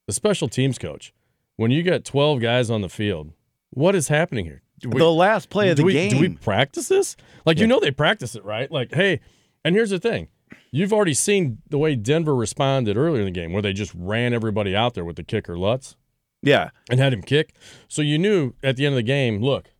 the 0.08 0.12
special 0.12 0.48
teams 0.48 0.76
coach. 0.76 1.14
When 1.54 1.70
you 1.70 1.84
got 1.84 2.04
12 2.04 2.40
guys 2.40 2.68
on 2.68 2.80
the 2.80 2.88
field, 2.88 3.30
what 3.70 3.94
is 3.94 4.08
happening 4.08 4.44
here? 4.44 4.62
We- 4.84 4.98
the 4.98 5.08
last 5.08 5.48
play 5.48 5.70
of 5.70 5.76
the 5.76 5.84
we, 5.84 5.92
game. 5.92 6.10
Do 6.10 6.18
we 6.18 6.30
practice 6.30 6.88
this? 6.88 7.16
Like, 7.44 7.60
you 7.60 7.68
know, 7.68 7.78
they 7.78 7.92
practice 7.92 8.34
it, 8.34 8.44
right? 8.44 8.68
Like, 8.72 8.92
hey, 8.92 9.20
and 9.64 9.76
here's 9.76 9.90
the 9.90 10.00
thing. 10.00 10.26
You've 10.72 10.92
already 10.92 11.14
seen 11.14 11.58
the 11.70 11.78
way 11.78 11.94
Denver 11.94 12.34
responded 12.34 12.96
earlier 12.96 13.20
in 13.20 13.26
the 13.26 13.30
game, 13.30 13.52
where 13.52 13.62
they 13.62 13.72
just 13.72 13.94
ran 13.94 14.34
everybody 14.34 14.74
out 14.74 14.94
there 14.94 15.04
with 15.04 15.14
the 15.14 15.22
kicker 15.22 15.56
Lutz 15.56 15.94
yeah. 16.42 16.70
and 16.90 16.98
had 16.98 17.12
him 17.12 17.22
kick. 17.22 17.54
So 17.86 18.02
you 18.02 18.18
knew 18.18 18.54
at 18.64 18.76
the 18.76 18.84
end 18.84 18.94
of 18.94 18.96
the 18.96 19.04
game, 19.04 19.40
look, 19.40 19.70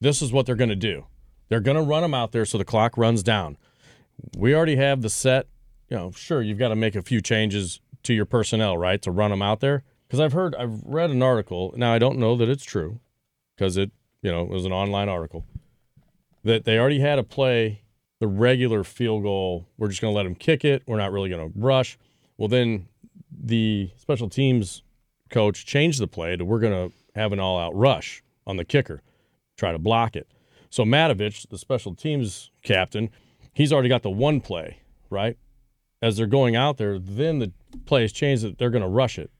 this 0.00 0.22
is 0.22 0.32
what 0.32 0.46
they're 0.46 0.56
going 0.56 0.70
to 0.70 0.74
do. 0.74 1.04
They're 1.50 1.60
going 1.60 1.76
to 1.76 1.82
run 1.82 2.00
them 2.00 2.14
out 2.14 2.32
there 2.32 2.46
so 2.46 2.56
the 2.56 2.64
clock 2.64 2.96
runs 2.96 3.22
down. 3.22 3.58
We 4.36 4.54
already 4.54 4.76
have 4.76 5.02
the 5.02 5.10
set. 5.10 5.46
You 5.88 5.96
know, 5.96 6.10
sure, 6.12 6.42
you've 6.42 6.58
got 6.58 6.68
to 6.68 6.76
make 6.76 6.94
a 6.94 7.02
few 7.02 7.20
changes 7.20 7.80
to 8.04 8.14
your 8.14 8.24
personnel, 8.24 8.76
right, 8.76 9.00
to 9.02 9.10
run 9.10 9.30
them 9.30 9.42
out 9.42 9.60
there. 9.60 9.82
Because 10.06 10.20
I've 10.20 10.32
heard, 10.32 10.54
I've 10.54 10.82
read 10.84 11.10
an 11.10 11.22
article. 11.22 11.74
Now 11.76 11.92
I 11.92 11.98
don't 11.98 12.18
know 12.18 12.36
that 12.36 12.48
it's 12.48 12.64
true, 12.64 13.00
because 13.56 13.76
it, 13.76 13.90
you 14.22 14.30
know, 14.30 14.42
it 14.42 14.48
was 14.48 14.64
an 14.64 14.72
online 14.72 15.08
article 15.08 15.44
that 16.44 16.64
they 16.64 16.78
already 16.78 17.00
had 17.00 17.18
a 17.18 17.22
play 17.22 17.82
the 18.20 18.26
regular 18.26 18.84
field 18.84 19.22
goal. 19.22 19.66
We're 19.76 19.88
just 19.88 20.00
going 20.00 20.12
to 20.12 20.16
let 20.16 20.24
them 20.24 20.34
kick 20.34 20.64
it. 20.64 20.82
We're 20.86 20.98
not 20.98 21.12
really 21.12 21.28
going 21.28 21.52
to 21.52 21.58
rush. 21.58 21.98
Well, 22.36 22.48
then 22.48 22.88
the 23.30 23.90
special 23.96 24.28
teams 24.28 24.82
coach 25.30 25.66
changed 25.66 26.00
the 26.00 26.06
play 26.06 26.36
to 26.36 26.44
we're 26.44 26.60
going 26.60 26.90
to 26.90 26.96
have 27.14 27.32
an 27.32 27.40
all 27.40 27.58
out 27.58 27.74
rush 27.74 28.22
on 28.46 28.56
the 28.56 28.64
kicker, 28.64 29.02
try 29.56 29.72
to 29.72 29.78
block 29.78 30.16
it. 30.16 30.28
So 30.70 30.84
Matakevich, 30.84 31.48
the 31.48 31.58
special 31.58 31.94
teams 31.94 32.50
captain, 32.62 33.10
he's 33.54 33.72
already 33.72 33.88
got 33.88 34.02
the 34.02 34.10
one 34.10 34.40
play, 34.40 34.78
right? 35.10 35.36
As 36.02 36.16
they're 36.16 36.26
going 36.26 36.54
out 36.54 36.76
there, 36.76 36.98
then 36.98 37.38
the 37.38 37.52
play 37.86 38.02
has 38.02 38.12
changed 38.12 38.44
that 38.44 38.58
they're 38.58 38.70
going 38.70 38.82
to 38.82 38.88
rush 38.88 39.18
it. 39.18 39.30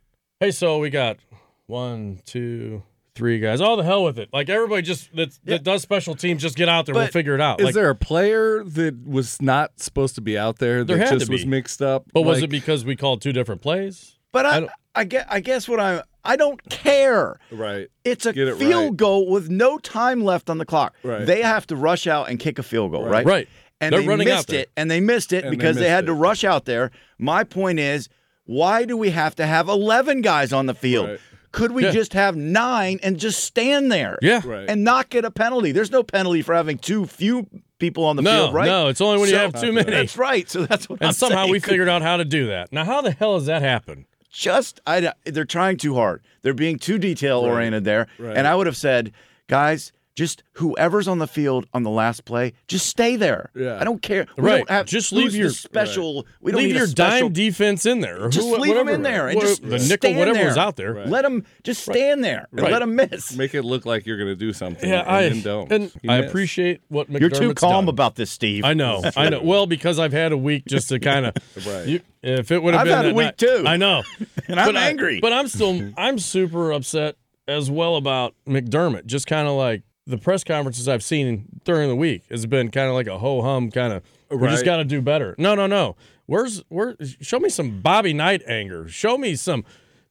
Hey, 0.40 0.50
so 0.50 0.78
we 0.78 0.90
got 0.90 1.18
one, 1.66 2.20
two, 2.24 2.82
three 3.14 3.38
guys. 3.38 3.60
All 3.60 3.76
the 3.76 3.84
hell 3.84 4.02
with 4.02 4.18
it. 4.18 4.30
Like 4.32 4.48
everybody 4.48 4.82
just 4.82 5.14
that, 5.14 5.38
that 5.44 5.62
does 5.62 5.82
special 5.82 6.14
teams, 6.14 6.42
just 6.42 6.56
get 6.56 6.68
out 6.68 6.86
there. 6.86 6.94
we'll 6.94 7.06
figure 7.08 7.34
it 7.34 7.40
out. 7.40 7.60
Is 7.60 7.66
like, 7.66 7.74
there 7.74 7.90
a 7.90 7.94
player 7.94 8.64
that 8.64 9.06
was 9.06 9.40
not 9.42 9.78
supposed 9.80 10.14
to 10.16 10.20
be 10.20 10.38
out 10.38 10.58
there 10.58 10.84
There 10.84 10.96
that 10.98 11.08
had 11.08 11.18
just 11.18 11.30
was 11.30 11.46
mixed 11.46 11.82
up? 11.82 12.06
but 12.12 12.22
was 12.22 12.42
it 12.42 12.50
because 12.50 12.84
we 12.84 12.96
called 12.96 13.20
two 13.22 13.32
different 13.32 13.60
plays? 13.62 14.18
But 14.32 14.46
I 14.46 14.56
I, 14.56 14.60
don't- 14.60 14.70
I, 14.96 15.04
guess, 15.04 15.26
I 15.28 15.40
guess 15.40 15.68
what 15.68 15.80
I'm, 15.80 16.02
I 16.24 16.36
don't 16.36 16.62
care. 16.70 17.38
right? 17.50 17.88
It's 18.04 18.26
a 18.26 18.30
it 18.30 18.56
field 18.56 18.84
right. 18.84 18.96
goal 18.96 19.28
with 19.30 19.50
no 19.50 19.78
time 19.78 20.24
left 20.24 20.48
on 20.50 20.58
the 20.58 20.64
clock. 20.64 20.94
Right. 21.02 21.26
They 21.26 21.42
have 21.42 21.66
to 21.68 21.76
rush 21.76 22.06
out 22.06 22.30
and 22.30 22.38
kick 22.38 22.58
a 22.58 22.62
field 22.62 22.92
goal, 22.92 23.04
right? 23.04 23.26
Right. 23.26 23.48
And 23.80 23.92
They're 23.92 24.00
they 24.00 24.24
missed 24.24 24.52
it, 24.52 24.70
and 24.76 24.90
they 24.90 25.00
missed 25.00 25.32
it 25.32 25.44
And 25.44 25.50
because 25.50 25.76
they, 25.76 25.82
missed 25.82 25.90
had 25.90 26.06
to 26.06 26.14
rush 26.14 26.44
out 26.44 26.64
there. 26.64 26.90
My 27.18 27.44
point 27.44 27.78
is, 27.80 28.08
why 28.44 28.84
do 28.84 28.96
we 28.96 29.10
have 29.10 29.34
to 29.36 29.46
have 29.46 29.68
11 29.68 30.20
guys 30.22 30.52
on 30.52 30.66
the 30.66 30.74
field? 30.74 31.08
Right. 31.10 31.20
Could 31.52 31.72
we 31.72 31.84
Yeah. 31.84 31.90
just 31.92 32.12
have 32.14 32.34
nine 32.36 32.98
and 33.02 33.18
just 33.18 33.44
stand 33.44 33.90
there? 33.92 34.18
Yeah. 34.22 34.40
Right. 34.44 34.68
And 34.68 34.82
not 34.84 35.08
get 35.10 35.24
a 35.24 35.30
penalty. 35.30 35.70
There's 35.72 35.90
no 35.90 36.02
penalty 36.02 36.42
for 36.42 36.54
having 36.54 36.78
too 36.78 37.06
few 37.06 37.46
people 37.78 38.04
on 38.04 38.16
the 38.16 38.22
No, 38.22 38.30
field, 38.44 38.54
right? 38.54 38.66
no, 38.66 38.88
it's 38.88 39.00
only 39.00 39.20
when 39.20 39.28
you 39.28 39.36
have 39.36 39.60
too 39.60 39.72
many. 39.72 39.90
That's 39.90 40.16
right. 40.16 40.48
So 40.50 40.66
that's 40.66 40.88
what 40.88 41.00
And 41.00 41.08
I'm 41.08 41.12
somehow 41.14 41.42
saying. 41.42 41.52
we 41.52 41.60
figured 41.60 41.88
out 41.88 42.02
how 42.02 42.16
to 42.16 42.24
do 42.24 42.46
that. 42.48 42.72
Now, 42.72 42.84
how 42.84 43.02
the 43.02 43.10
hell 43.12 43.36
does 43.38 43.46
that 43.46 43.62
happen? 43.62 44.06
just 44.30 44.80
I 44.84 45.12
they're 45.26 45.44
trying 45.44 45.76
too 45.76 45.94
hard. 45.94 46.20
They're 46.42 46.54
being 46.54 46.76
too 46.78 46.98
detail 46.98 47.38
oriented 47.40 47.84
there. 47.84 48.08
Right. 48.18 48.36
And 48.36 48.48
I 48.48 48.56
would 48.56 48.66
have 48.66 48.76
said, 48.76 49.12
guys, 49.46 49.92
just 50.14 50.42
whoever's 50.52 51.08
on 51.08 51.18
the 51.18 51.26
field 51.26 51.66
on 51.74 51.82
the 51.82 51.90
last 51.90 52.24
play, 52.24 52.52
just 52.68 52.86
stay 52.86 53.16
there. 53.16 53.50
Yeah. 53.54 53.78
I 53.80 53.84
don't 53.84 54.00
care. 54.00 54.26
We 54.36 54.44
Right. 54.44 54.58
don't 54.58 54.70
have, 54.70 54.86
Just 54.86 55.12
leave 55.12 55.34
your- 55.34 55.50
special. 55.50 56.24
We 56.40 56.52
don't 56.52 56.58
Leave 56.60 56.68
need 56.68 56.76
a 56.76 56.78
your 56.78 56.86
special, 56.86 57.28
dime 57.28 57.32
defense 57.32 57.84
in 57.84 58.00
there. 58.00 58.28
Just 58.28 58.46
who- 58.48 58.56
leave 58.58 58.70
'em 58.72 58.86
whatever, 58.86 58.90
in 58.92 59.02
there 59.02 59.28
and 59.28 59.40
just 59.40 59.62
the 59.62 59.70
nickel, 59.78 59.80
stand 60.10 60.18
whatever 60.18 60.38
there. 60.38 60.46
was 60.46 60.56
out 60.56 60.76
there. 60.76 60.92
Right. 60.94 61.08
Let 61.08 61.22
them 61.22 61.44
just 61.64 61.82
stand 61.82 62.22
there 62.22 62.46
and 62.52 62.60
Right. 62.62 62.72
let 62.72 62.78
them 62.78 62.94
miss. 62.94 63.34
Make 63.36 63.54
it 63.54 63.62
look 63.64 63.84
like 63.86 64.06
you're 64.06 64.16
going 64.18 64.28
to 64.30 64.36
do 64.36 64.52
something. 64.52 64.88
Yeah, 64.88 65.00
and 65.00 65.08
I 65.10 65.28
then 65.30 65.42
don't. 65.42 65.72
and 65.72 65.90
You 66.02 66.10
I 66.10 66.20
miss. 66.20 66.30
appreciate 66.30 66.80
what 66.88 67.10
McDermott's 67.10 67.20
You're 67.20 67.30
too 67.30 67.54
calm 67.54 67.86
done. 67.86 67.88
about 67.88 68.14
this, 68.14 68.30
Steve. 68.30 68.64
I 68.64 68.74
know, 68.74 69.02
I 69.16 69.28
know. 69.30 69.40
Well, 69.44 69.66
because 69.66 69.98
I've 69.98 70.12
had 70.12 70.30
a 70.32 70.36
week 70.38 70.64
just 70.66 70.88
to 70.90 70.98
kind 71.00 71.26
of. 71.26 71.34
Right. 71.66 72.02
if 72.22 72.50
it 72.52 72.62
would 72.62 72.72
have 72.74 72.82
I've 72.82 72.86
been 72.86 72.96
had 72.96 73.06
a 73.06 73.14
week 73.14 73.24
night- 73.26 73.38
too. 73.38 73.64
I 73.66 73.76
know, 73.76 74.02
And 74.48 74.60
I'm 74.60 74.66
But 74.68 74.76
I- 74.76 74.88
angry. 74.88 75.18
but 75.20 75.32
I'm 75.32 75.48
still, 75.48 75.90
I'm 75.96 76.18
super 76.18 76.70
upset 76.72 77.16
as 77.48 77.70
well 77.70 77.96
about 77.96 78.34
McDermott. 78.48 79.06
Just 79.06 79.26
kind 79.26 79.46
of 79.48 79.54
like 79.54 79.82
the 80.06 80.18
press 80.18 80.44
conferences 80.44 80.88
I've 80.88 81.02
seen 81.02 81.60
during 81.64 81.88
the 81.88 81.96
week 81.96 82.24
has 82.30 82.46
been 82.46 82.70
kind 82.70 82.88
of 82.88 82.94
like 82.94 83.06
a 83.06 83.18
ho 83.18 83.42
hum 83.42 83.70
kind 83.70 83.92
of. 83.92 84.02
We 84.30 84.48
just 84.48 84.64
got 84.64 84.76
to 84.78 84.84
do 84.84 85.00
better. 85.00 85.34
No, 85.38 85.54
no, 85.54 85.66
no. 85.66 85.96
Where's 86.26 86.62
where? 86.68 86.96
Show 87.20 87.38
me 87.38 87.48
some 87.48 87.80
Bobby 87.80 88.12
Knight 88.12 88.42
anger. 88.46 88.88
Show 88.88 89.18
me 89.18 89.36
some. 89.36 89.64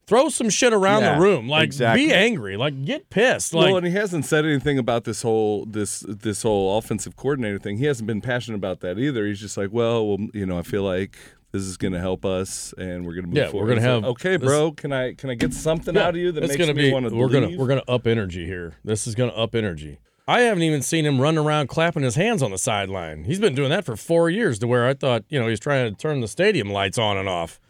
Throw 0.06 0.28
some 0.28 0.50
shit 0.50 0.74
around 0.74 1.00
Yeah, 1.00 1.14
the 1.14 1.20
room. 1.20 1.48
Like 1.48 1.64
exactly. 1.64 2.06
be 2.06 2.12
angry. 2.12 2.58
Like 2.58 2.84
get 2.84 3.08
pissed. 3.08 3.54
Like 3.54 3.68
well, 3.68 3.78
and 3.78 3.86
he 3.86 3.92
hasn't 3.92 4.26
said 4.26 4.44
anything 4.44 4.78
about 4.78 5.04
this 5.04 5.22
whole 5.22 5.64
this 5.64 6.00
this 6.06 6.42
whole 6.42 6.76
offensive 6.76 7.16
coordinator 7.16 7.58
thing. 7.58 7.78
He 7.78 7.86
hasn't 7.86 8.06
been 8.06 8.20
passionate 8.20 8.56
about 8.56 8.80
that 8.80 8.98
either. 8.98 9.26
He's 9.26 9.40
just 9.40 9.56
like, 9.56 9.70
well, 9.72 10.06
well 10.06 10.28
you 10.34 10.44
know, 10.44 10.58
I 10.58 10.62
feel 10.62 10.82
like 10.82 11.16
this 11.54 11.62
is 11.62 11.76
going 11.76 11.92
to 11.92 12.00
help 12.00 12.24
us, 12.24 12.74
and 12.76 13.06
we're 13.06 13.14
going 13.14 13.22
to 13.22 13.28
move 13.28 13.36
Yeah, 13.36 13.50
we're 13.52 13.60
gonna 13.68 13.74
It's 13.76 13.80
like, 13.86 13.94
have 13.94 14.04
okay, 14.06 14.36
this- 14.36 14.46
bro. 14.48 14.72
Can 14.72 14.92
I 14.92 15.14
can 15.14 15.30
I 15.30 15.34
get 15.34 15.54
something 15.54 15.96
out 15.96 16.10
of 16.10 16.16
you 16.16 16.32
that 16.32 16.40
makes 16.40 16.56
gonna 16.56 16.74
me 16.74 16.88
be, 16.88 16.92
want 16.92 17.08
to 17.08 17.14
we're 17.14 17.28
gonna 17.28 17.56
we're 17.56 17.68
gonna 17.68 17.84
up 17.86 18.06
energy 18.08 18.44
here. 18.44 18.74
This 18.84 19.06
is 19.06 19.14
gonna 19.14 19.30
up 19.32 19.54
energy. 19.54 20.00
I 20.26 20.40
haven't 20.40 20.64
even 20.64 20.82
seen 20.82 21.06
him 21.06 21.20
run 21.20 21.38
around 21.38 21.68
clapping 21.68 22.02
his 22.02 22.16
hands 22.16 22.42
on 22.42 22.50
the 22.50 22.58
sideline. 22.58 23.22
He's 23.24 23.38
been 23.38 23.54
doing 23.54 23.70
that 23.70 23.84
for 23.84 23.94
four 23.94 24.30
years. 24.30 24.58
To 24.60 24.66
where 24.66 24.86
I 24.88 24.94
thought, 24.94 25.22
you 25.28 25.38
know, 25.38 25.46
he's 25.46 25.60
trying 25.60 25.94
to 25.94 25.96
turn 25.96 26.20
the 26.20 26.28
stadium 26.28 26.70
lights 26.70 26.98
on 26.98 27.16
and 27.16 27.28
off. 27.28 27.60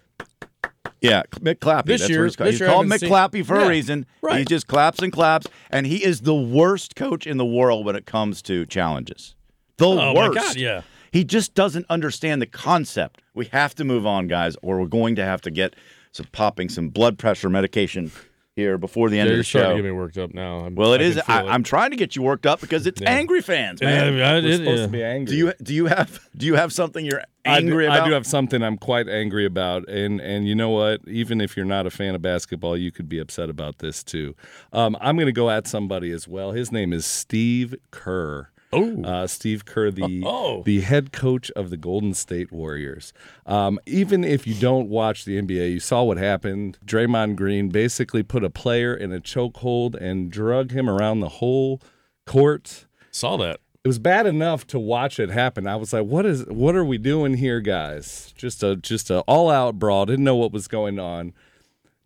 Yeah, 1.00 1.24
Mick 1.40 1.56
Clappy. 1.56 1.84
This 1.86 2.00
That's 2.02 2.10
year- 2.10 2.20
what 2.20 2.24
he's 2.28 2.36
called. 2.36 2.46
this 2.48 2.54
He's 2.54 2.60
year 2.60 2.70
I 2.70 2.72
called 2.72 2.86
Mick 2.86 3.00
seen- 3.00 3.10
Clappy 3.10 3.44
for 3.44 3.58
Yeah, 3.60 3.66
a 3.66 3.68
reason. 3.68 4.06
right. 4.22 4.38
He 4.38 4.44
just 4.46 4.66
claps 4.66 5.00
and 5.00 5.12
claps, 5.12 5.46
and 5.70 5.86
he 5.86 6.02
is 6.02 6.22
the 6.22 6.34
worst 6.34 6.96
coach 6.96 7.26
in 7.26 7.36
the 7.36 7.44
world 7.44 7.84
when 7.84 7.94
it 7.96 8.06
comes 8.06 8.40
to 8.42 8.64
challenges. 8.64 9.34
The 9.76 9.86
Oh 9.86 9.96
my 9.96 10.28
worst. 10.30 10.34
God, 10.38 10.56
yeah. 10.56 10.80
He 11.14 11.22
just 11.22 11.54
doesn't 11.54 11.86
understand 11.88 12.42
the 12.42 12.46
concept. 12.46 13.22
We 13.34 13.46
have 13.46 13.72
to 13.76 13.84
move 13.84 14.04
on, 14.04 14.26
guys, 14.26 14.56
or 14.62 14.80
we're 14.80 14.88
going 14.88 15.14
to 15.14 15.24
have 15.24 15.40
to 15.42 15.50
get 15.52 15.76
some 16.10 16.26
popping 16.32 16.68
some 16.68 16.88
blood 16.88 17.18
pressure 17.18 17.48
medication 17.48 18.10
here 18.56 18.78
before 18.78 19.08
the 19.10 19.18
end 19.20 19.26
Yeah, 19.28 19.32
of 19.32 19.36
you're 19.36 19.38
the 19.38 19.44
starting 19.44 19.70
show. 19.70 19.76
to 19.76 19.82
get 19.82 19.88
me 19.88 19.92
worked 19.92 20.18
up 20.18 20.34
now. 20.34 20.64
I'm, 20.64 20.74
well, 20.74 20.92
it 20.92 21.00
I 21.00 21.04
is. 21.04 21.18
I, 21.28 21.42
it. 21.42 21.48
I'm 21.48 21.62
trying 21.62 21.90
to 21.90 21.96
get 21.96 22.16
you 22.16 22.22
worked 22.22 22.46
up 22.46 22.60
because 22.60 22.84
it's 22.88 23.00
Yeah. 23.00 23.10
angry 23.10 23.40
fans, 23.42 23.78
Yeah, 23.80 24.10
man. 24.10 24.20
I- 24.22 24.40
We're 24.40 24.48
it- 24.48 24.56
supposed 24.58 24.78
yeah. 24.80 24.86
to 24.86 24.92
be 24.92 25.02
angry. 25.04 25.30
Do 25.32 25.36
you 25.38 25.52
do 25.62 25.72
you 25.74 25.86
have 25.86 26.18
do 26.36 26.46
you 26.46 26.54
have 26.56 26.72
something 26.72 27.04
you're 27.04 27.20
I 27.44 27.60
do- 27.60 27.66
angry 27.66 27.86
I 27.86 27.96
about? 27.98 28.06
do 28.06 28.12
have 28.14 28.26
something 28.26 28.60
I'm 28.62 28.76
quite 28.78 29.08
angry 29.08 29.44
about, 29.46 29.88
and 29.88 30.20
and 30.20 30.48
you 30.48 30.56
know 30.56 30.70
what? 30.70 31.00
Even 31.06 31.40
if 31.40 31.56
you're 31.56 31.64
not 31.66 31.86
a 31.86 31.90
fan 31.90 32.16
of 32.16 32.22
basketball, 32.22 32.76
you 32.76 32.90
could 32.90 33.08
be 33.08 33.20
upset 33.20 33.50
about 33.50 33.78
this 33.78 34.02
too. 34.02 34.34
Um, 34.72 34.96
I'm 35.00 35.14
going 35.16 35.26
to 35.26 35.32
go 35.32 35.48
at 35.50 35.68
somebody 35.68 36.10
as 36.10 36.26
well. 36.26 36.50
His 36.50 36.72
name 36.72 36.92
is 36.92 37.04
Steve 37.06 37.74
Kerr. 37.92 38.50
Oh. 38.74 39.02
uh, 39.04 39.26
Steve 39.26 39.64
Kerr, 39.64 39.90
the 39.90 40.22
Oh. 40.26 40.62
the 40.64 40.80
head 40.80 41.12
coach 41.12 41.50
of 41.52 41.70
the 41.70 41.76
Golden 41.76 42.12
State 42.14 42.50
Warriors. 42.52 43.12
Um, 43.46 43.78
even 43.86 44.24
if 44.24 44.46
you 44.46 44.54
don't 44.54 44.88
watch 44.88 45.24
the 45.24 45.36
NBA, 45.40 45.72
you 45.72 45.80
saw 45.80 46.02
what 46.02 46.16
happened. 46.18 46.78
Draymond 46.84 47.36
Green 47.36 47.68
basically 47.68 48.22
put 48.22 48.42
a 48.44 48.50
player 48.50 48.94
in 48.94 49.12
a 49.12 49.20
chokehold 49.20 49.94
and 49.94 50.30
drug 50.30 50.72
him 50.72 50.88
around 50.90 51.20
the 51.20 51.28
whole 51.28 51.80
court 52.26 52.86
Saw 53.10 53.36
that. 53.36 53.60
it 53.84 53.88
was 53.88 53.98
bad 53.98 54.26
enough 54.26 54.66
to 54.68 54.78
watch 54.78 55.20
it 55.20 55.30
happen. 55.30 55.66
I 55.66 55.76
was 55.76 55.92
like, 55.92 56.04
"What 56.06 56.24
is? 56.26 56.44
What 56.46 56.74
are 56.74 56.84
we 56.84 56.98
doing 56.98 57.34
here, 57.34 57.60
guys? 57.60 58.32
Just 58.36 58.62
a 58.62 58.76
just 58.76 59.10
a 59.10 59.20
all 59.22 59.50
out 59.50 59.78
brawl. 59.78 60.06
Didn't 60.06 60.24
know 60.24 60.36
what 60.36 60.52
was 60.52 60.66
going 60.68 60.98
on. 60.98 61.32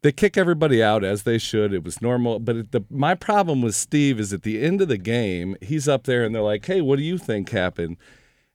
They 0.03 0.13
kick 0.13 0.37
everybody 0.37 0.83
out 0.83 1.03
as 1.03 1.25
they 1.25 1.39
should. 1.39 1.73
It 1.73 1.83
was 1.85 2.01
normal. 2.01 2.39
But 2.39 2.57
it, 2.57 2.73
the 2.73 2.85
my 2.91 3.15
problem 3.15 3.63
with 3.63 3.75
Steve 3.75 4.21
is 4.21 4.33
at 4.33 4.43
the 4.43 4.63
end 4.63 4.81
of 4.81 4.89
the 4.89 4.99
game, 4.99 5.57
he's 5.61 5.89
up 5.89 6.05
there 6.05 6.25
and 6.25 6.35
they're 6.35 6.43
like, 6.43 6.65
"Hey, 6.65 6.81
what 6.81 6.97
do 6.97 7.03
you 7.03 7.19
think 7.19 7.51
happened?" 7.51 7.97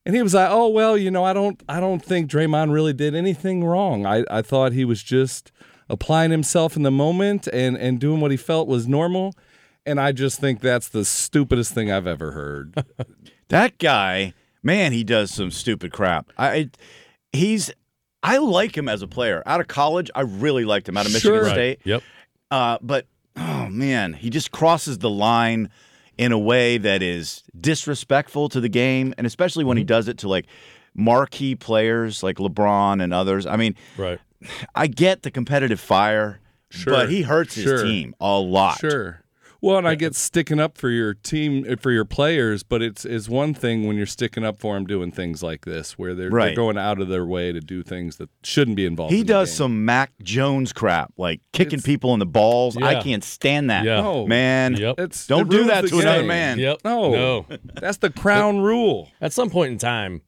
And 0.06 0.14
he 0.14 0.22
was 0.22 0.34
like, 0.34 0.48
"Oh 0.50 0.68
well, 0.68 0.96
you 0.96 1.10
know, 1.10 1.24
I 1.24 1.32
don't 1.32 1.62
I 1.68 1.80
don't 1.80 2.04
think 2.04 2.30
Draymond 2.30 2.72
really 2.72 2.92
did 2.92 3.14
anything 3.14 3.64
wrong. 3.64 4.06
I 4.06 4.24
I 4.30 4.42
thought 4.42 4.72
he 4.72 4.84
was 4.84 5.02
just 5.02 5.52
applying 5.88 6.30
himself 6.30 6.76
in 6.76 6.82
the 6.82 6.90
moment 6.90 7.46
and 7.52 7.76
and 7.76 8.00
doing 8.00 8.20
what 8.20 8.30
he 8.30 8.36
felt 8.36 8.68
was 8.68 8.88
normal." 8.88 9.34
And 9.86 10.00
I 10.00 10.12
just 10.12 10.40
think 10.40 10.60
that's 10.60 10.88
the 10.88 11.04
stupidest 11.04 11.74
thing 11.74 11.92
I've 11.92 12.06
ever 12.06 12.32
heard. 12.32 12.84
That 13.48 13.78
guy, 13.78 14.32
man, 14.62 14.92
he 14.92 15.04
does 15.04 15.30
some 15.30 15.50
stupid 15.50 15.92
crap. 15.92 16.32
I, 16.38 16.70
he's, 17.32 17.70
I 18.24 18.38
like 18.38 18.76
him 18.76 18.88
as 18.88 19.02
a 19.02 19.06
player. 19.06 19.42
Out 19.46 19.60
of 19.60 19.68
college, 19.68 20.10
I 20.14 20.22
really 20.22 20.64
liked 20.64 20.88
him. 20.88 20.96
Out 20.96 21.06
of 21.06 21.12
Michigan 21.12 21.36
Sure. 21.38 21.44
Right. 21.44 21.52
State, 21.52 21.80
Yep. 21.84 22.02
uh, 22.50 22.78
but 22.80 23.06
oh 23.36 23.66
man, 23.68 24.14
he 24.14 24.30
just 24.30 24.50
crosses 24.50 24.98
the 24.98 25.10
line 25.10 25.68
in 26.16 26.32
a 26.32 26.38
way 26.38 26.78
that 26.78 27.02
is 27.02 27.42
disrespectful 27.60 28.48
to 28.48 28.60
the 28.60 28.68
game, 28.68 29.12
and 29.18 29.26
especially 29.26 29.64
when 29.64 29.76
he 29.76 29.84
does 29.84 30.08
it 30.08 30.18
to 30.18 30.28
like 30.28 30.46
marquee 30.94 31.54
players 31.56 32.22
like 32.22 32.36
LeBron 32.38 33.02
and 33.02 33.12
others. 33.12 33.46
I 33.46 33.56
mean, 33.56 33.74
Right. 33.96 34.18
I 34.74 34.86
get 34.86 35.22
the 35.22 35.30
competitive 35.30 35.80
fire, 35.80 36.40
Sure. 36.70 36.92
but 36.92 37.10
he 37.10 37.22
hurts 37.22 37.56
his 37.56 37.82
team 37.82 38.14
a 38.20 38.38
lot. 38.38 38.78
Sure. 38.78 39.20
Well, 39.64 39.78
and 39.78 39.88
I 39.88 39.94
get 39.94 40.14
sticking 40.14 40.60
up 40.60 40.76
for 40.76 40.90
your 40.90 41.14
team 41.14 41.64
eh, 41.66 41.76
for 41.80 41.90
your 41.90 42.04
players, 42.04 42.62
but 42.62 42.82
it's 42.82 43.06
is 43.06 43.30
one 43.30 43.54
thing 43.54 43.86
when 43.86 43.96
you're 43.96 44.04
sticking 44.04 44.44
up 44.44 44.58
for 44.58 44.74
them 44.74 44.84
doing 44.86 45.10
things 45.10 45.42
like 45.42 45.64
this, 45.64 45.98
where 45.98 46.14
they're, 46.14 46.28
Right. 46.28 46.48
they're 46.48 46.54
going 46.56 46.76
out 46.76 47.00
of 47.00 47.08
their 47.08 47.24
way 47.24 47.50
to 47.50 47.60
do 47.60 47.82
things 47.82 48.16
that 48.16 48.28
shouldn't 48.42 48.76
be 48.76 48.84
involved. 48.84 49.12
He 49.14 49.20
in 49.20 49.26
the 49.26 49.32
does 49.32 49.48
game. 49.48 49.56
some 49.56 49.84
Mac 49.86 50.12
Jones 50.22 50.74
crap, 50.74 51.14
like 51.16 51.40
kicking 51.52 51.78
It's- 51.78 51.86
people 51.86 52.12
in 52.12 52.18
the 52.18 52.26
balls. 52.26 52.76
I 52.76 53.00
can't 53.00 53.24
stand 53.24 53.70
that. 53.70 53.84
Yeah. 53.86 54.02
No. 54.02 54.26
Man, 54.26 54.76
Yep. 54.76 55.00
It's, 55.00 55.26
don't 55.26 55.46
it 55.46 55.56
do 55.56 55.64
that 55.64 55.82
the 55.84 55.88
to 55.88 55.98
another 56.00 56.24
man. 56.24 56.58
Yep. 56.58 56.80
No, 56.84 57.12
No. 57.12 57.46
that's 57.80 57.96
the 57.96 58.10
crown 58.10 58.58
rule. 58.60 59.08
At 59.22 59.32
some 59.32 59.48
point 59.48 59.72
in 59.72 59.78
time, 59.78 60.20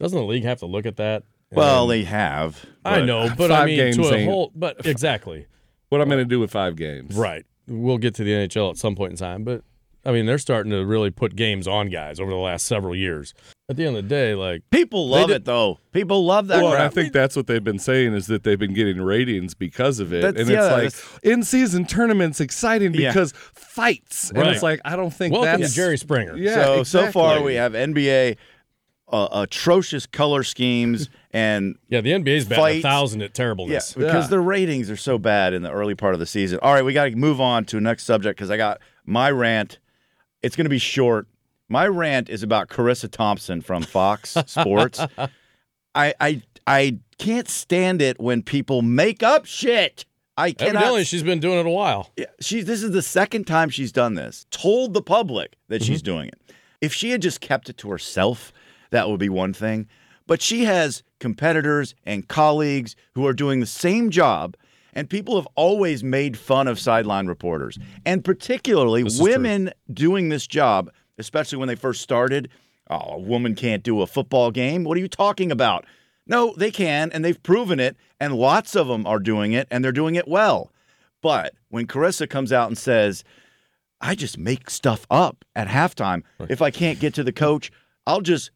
doesn't 0.00 0.16
the 0.18 0.24
league 0.24 0.44
have 0.44 0.60
to 0.60 0.66
look 0.66 0.86
at 0.86 0.96
that? 0.96 1.24
Well, 1.52 1.82
And- 1.82 1.90
they 1.90 2.04
have. 2.04 2.64
I 2.86 3.02
know, 3.02 3.28
but 3.36 3.50
I 3.52 3.58
five 3.58 3.66
mean, 3.66 3.76
games 3.76 3.96
to 3.98 4.14
a 4.14 4.24
whole, 4.24 4.50
but 4.54 4.86
exactly. 4.86 5.44
What 5.90 6.00
I'm 6.00 6.08
going 6.08 6.20
to 6.20 6.24
do 6.24 6.40
with 6.40 6.50
five 6.50 6.74
games? 6.76 7.14
Right. 7.14 7.44
We'll 7.68 7.98
get 7.98 8.14
to 8.16 8.24
the 8.24 8.32
NHL 8.32 8.70
at 8.70 8.76
some 8.76 8.94
point 8.96 9.12
in 9.12 9.16
time, 9.18 9.44
but 9.44 9.62
I 10.04 10.12
mean, 10.12 10.26
they're 10.26 10.38
starting 10.38 10.72
to 10.72 10.84
really 10.86 11.10
put 11.10 11.36
games 11.36 11.68
on 11.68 11.88
guys 11.90 12.18
over 12.18 12.30
the 12.30 12.36
last 12.36 12.66
several 12.66 12.94
years. 12.96 13.34
At 13.68 13.76
the 13.76 13.84
end 13.86 13.96
of 13.98 14.04
the 14.04 14.08
day, 14.08 14.34
like, 14.34 14.62
People 14.70 15.08
love 15.08 15.28
did- 15.28 15.36
it 15.36 15.44
though. 15.44 15.78
People 15.92 16.24
love 16.24 16.46
that 16.46 16.62
Well, 16.62 16.72
I 16.72 16.88
think 16.88 17.12
that's 17.12 17.36
what 17.36 17.46
they've 17.46 17.62
been 17.62 17.78
saying 17.78 18.14
is 18.14 18.26
that 18.28 18.42
they've 18.42 18.58
been 18.58 18.72
getting 18.72 18.98
ratings 19.02 19.52
because 19.54 20.00
of 20.00 20.12
it, 20.14 20.22
That's- 20.22 20.40
and 20.40 20.50
yeah, 20.50 20.64
it's 20.64 20.72
like 20.72 20.82
that's- 20.92 21.18
in 21.22 21.42
season 21.42 21.84
tournaments 21.84 22.40
exciting 22.40 22.94
Yeah. 22.94 23.10
because 23.10 23.32
fights, 23.52 24.30
and 24.30 24.38
Right. 24.38 24.52
it's 24.54 24.62
like 24.62 24.80
I 24.84 24.96
don't 24.96 25.12
think 25.12 25.34
welcome 25.34 25.60
that's 25.60 25.72
to 25.74 25.76
Jerry 25.76 25.98
Springer. 25.98 26.36
Yeah, 26.38 26.54
so 26.64 26.82
so 26.84 27.12
far 27.12 27.42
we 27.42 27.54
have 27.56 27.74
NBA 27.74 28.36
uh, 29.10 29.28
atrocious 29.32 30.06
color 30.06 30.42
schemes 30.42 31.10
and 31.32 31.76
Yeah, 31.88 32.00
the 32.00 32.12
NBA's 32.12 32.44
batting 32.46 32.62
Fight. 32.62 32.78
a 32.78 32.82
thousand 32.82 33.22
at 33.22 33.30
yeah, 33.30 33.34
terribleness. 33.34 33.94
because 33.94 34.24
Yeah. 34.26 34.30
the 34.30 34.40
ratings 34.40 34.90
are 34.90 34.96
so 34.96 35.18
bad 35.18 35.52
in 35.52 35.62
the 35.62 35.70
early 35.70 35.94
part 35.94 36.14
of 36.14 36.20
the 36.20 36.26
season. 36.26 36.58
All 36.62 36.72
right, 36.72 36.84
we 36.84 36.92
got 36.92 37.04
to 37.06 37.16
move 37.16 37.40
on 37.40 37.64
to 37.66 37.76
the 37.76 37.80
next 37.80 38.04
subject 38.04 38.38
because 38.38 38.50
I 38.50 38.56
got 38.56 38.80
my 39.04 39.30
rant. 39.30 39.78
It's 40.42 40.56
going 40.56 40.64
to 40.64 40.70
be 40.70 40.78
short. 40.78 41.26
My 41.68 41.86
rant 41.86 42.30
is 42.30 42.42
about 42.42 42.68
Charissa 42.68 43.10
Thompson 43.10 43.60
from 43.60 43.82
Fox 43.82 44.36
Sports. 44.46 45.00
I 45.94 46.14
I 46.20 46.42
I 46.66 46.98
can't 47.18 47.48
stand 47.48 48.00
it 48.00 48.20
when 48.20 48.42
people 48.42 48.82
make 48.82 49.22
up 49.22 49.44
shit. 49.46 50.04
I 50.36 50.52
cannot 50.52 50.76
Evidently, 50.76 51.04
she's 51.04 51.24
been 51.24 51.40
doing 51.40 51.58
it 51.58 51.66
a 51.66 51.70
while. 51.70 52.10
Yeah, 52.16 52.26
she 52.40 52.62
this 52.62 52.82
is 52.82 52.92
the 52.92 53.02
second 53.02 53.46
time 53.46 53.70
she's 53.70 53.90
done 53.92 54.14
this. 54.14 54.46
Told 54.50 54.94
the 54.94 55.02
public 55.02 55.56
that 55.68 55.82
mm-hmm. 55.82 55.92
she's 55.92 56.00
doing 56.00 56.28
it. 56.28 56.40
If 56.80 56.94
she 56.94 57.10
had 57.10 57.20
just 57.20 57.40
kept 57.40 57.68
it 57.68 57.76
to 57.78 57.90
herself, 57.90 58.52
that 58.90 59.08
would 59.08 59.18
be 59.18 59.28
one 59.28 59.52
thing. 59.52 59.88
But 60.28 60.40
she 60.42 60.64
has 60.64 61.02
competitors 61.18 61.96
and 62.04 62.28
colleagues 62.28 62.94
who 63.16 63.26
are 63.26 63.32
doing 63.32 63.58
the 63.58 63.66
same 63.66 64.10
job, 64.10 64.56
and 64.92 65.10
people 65.10 65.34
have 65.36 65.48
always 65.56 66.04
made 66.04 66.36
fun 66.36 66.68
of 66.68 66.78
sideline 66.78 67.26
reporters, 67.26 67.78
and 68.06 68.24
particularly 68.24 69.02
is 69.02 69.16
true. 69.16 69.32
women 69.32 69.72
doing 69.92 70.28
this 70.28 70.46
job, 70.46 70.90
especially 71.18 71.58
when 71.58 71.66
they 71.66 71.74
first 71.74 72.02
started. 72.02 72.50
Oh, 72.90 73.14
a 73.14 73.18
woman 73.18 73.54
can't 73.54 73.82
do 73.82 74.02
a 74.02 74.06
football 74.06 74.50
game. 74.50 74.84
What 74.84 74.96
are 74.96 75.00
you 75.00 75.08
talking 75.08 75.50
about? 75.50 75.86
No, 76.26 76.54
they 76.56 76.70
can, 76.70 77.10
and 77.10 77.24
they've 77.24 77.42
proven 77.42 77.80
it, 77.80 77.96
and 78.20 78.34
lots 78.34 78.76
of 78.76 78.86
them 78.86 79.06
are 79.06 79.18
doing 79.18 79.52
it, 79.52 79.66
and 79.70 79.82
they're 79.82 79.92
doing 79.92 80.14
it 80.14 80.28
well. 80.28 80.70
But 81.22 81.54
when 81.70 81.86
Charissa 81.86 82.28
comes 82.28 82.52
out 82.52 82.68
and 82.68 82.76
says, 82.76 83.24
I 84.00 84.14
just 84.14 84.36
make 84.38 84.68
stuff 84.68 85.06
up 85.10 85.44
at 85.56 85.68
halftime. 85.68 86.22
If 86.48 86.60
I 86.60 86.70
can't 86.70 87.00
get 87.00 87.14
to 87.14 87.24
the 87.24 87.32
coach, 87.32 87.72
I'll 88.06 88.20
just 88.20 88.50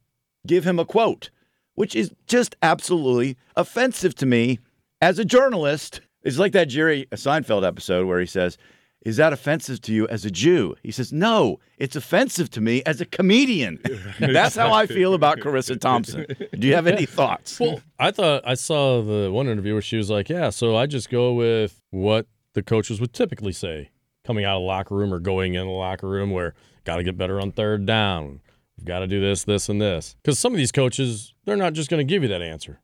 give 0.47 0.65
him 0.65 0.79
a 0.79 0.85
quote, 0.85 1.31
which 1.75 1.95
is 1.95 2.13
just 2.27 2.57
absolutely 2.63 3.37
offensive 3.57 4.15
to 4.17 4.27
me 4.27 4.59
as 5.01 5.19
a 5.19 5.25
journalist. 5.25 6.01
It's 6.23 6.39
like 6.39 6.53
that 6.53 6.69
Jerry 6.69 7.07
Seinfeld 7.13 7.67
episode 7.67 8.07
where 8.07 8.21
he 8.21 8.27
says, 8.27 8.57
Is 9.05 9.17
that 9.17 9.33
offensive 9.33 9.81
to 9.83 9.93
you 9.93 10.07
as 10.09 10.25
a 10.25 10.31
Jew? 10.31 10.77
He 10.83 10.93
says, 10.93 11.13
No, 11.13 11.59
it's 11.79 11.97
offensive 11.97 12.51
to 12.51 12.61
me 12.61 12.83
as 12.85 13.01
a 13.01 13.07
comedian. 13.07 13.81
That's 14.21 14.55
how 14.55 14.73
I 14.73 14.87
feel 14.87 15.15
about 15.15 15.39
Charissa 15.39 15.81
Thompson. 15.81 16.27
Do 16.59 16.67
you 16.67 16.75
have 16.75 16.87
any 16.87 17.07
thoughts? 17.07 17.59
Well, 17.59 17.81
I 17.99 18.11
thought 18.11 18.43
I 18.47 18.55
saw 18.55 19.03
the 19.03 19.31
one 19.33 19.49
interview 19.49 19.73
where 19.73 19.83
she 19.83 19.97
was 19.97 20.11
like, 20.11 20.29
"Yeah, 20.29 20.51
so 20.51 20.77
I 20.77 20.87
just 20.87 21.11
go 21.11 21.33
with 21.35 21.81
what 21.91 22.27
the 22.55 22.63
coaches 22.63 23.01
would 23.01 23.13
typically 23.13 23.53
say 23.53 23.91
coming 24.25 24.45
out 24.45 24.57
of 24.57 24.63
the 24.63 24.67
locker 24.67 24.95
room 24.95 25.13
or 25.13 25.19
going 25.19 25.55
in 25.55 25.67
the 25.67 25.73
locker 25.73 26.09
room, 26.09 26.31
where 26.31 26.55
got 26.85 26.97
to 26.97 27.03
get 27.03 27.17
better 27.17 27.41
on 27.41 27.53
third 27.53 27.87
down, 27.87 28.41
we've 28.83 28.87
got 28.89 28.99
to 29.01 29.07
do 29.07 29.21
this, 29.21 29.45
this, 29.45 29.69
and 29.69 29.81
this." 29.81 30.17
Because 30.23 30.39
some 30.39 30.53
of 30.53 30.59
these 30.59 30.73
coaches, 30.73 31.35
they're 31.45 31.57
not 31.57 31.73
just 31.73 31.89
going 31.89 32.05
to 32.07 32.11
give 32.11 32.23
you 32.23 32.29
that 32.29 32.43
answer. 32.43 32.81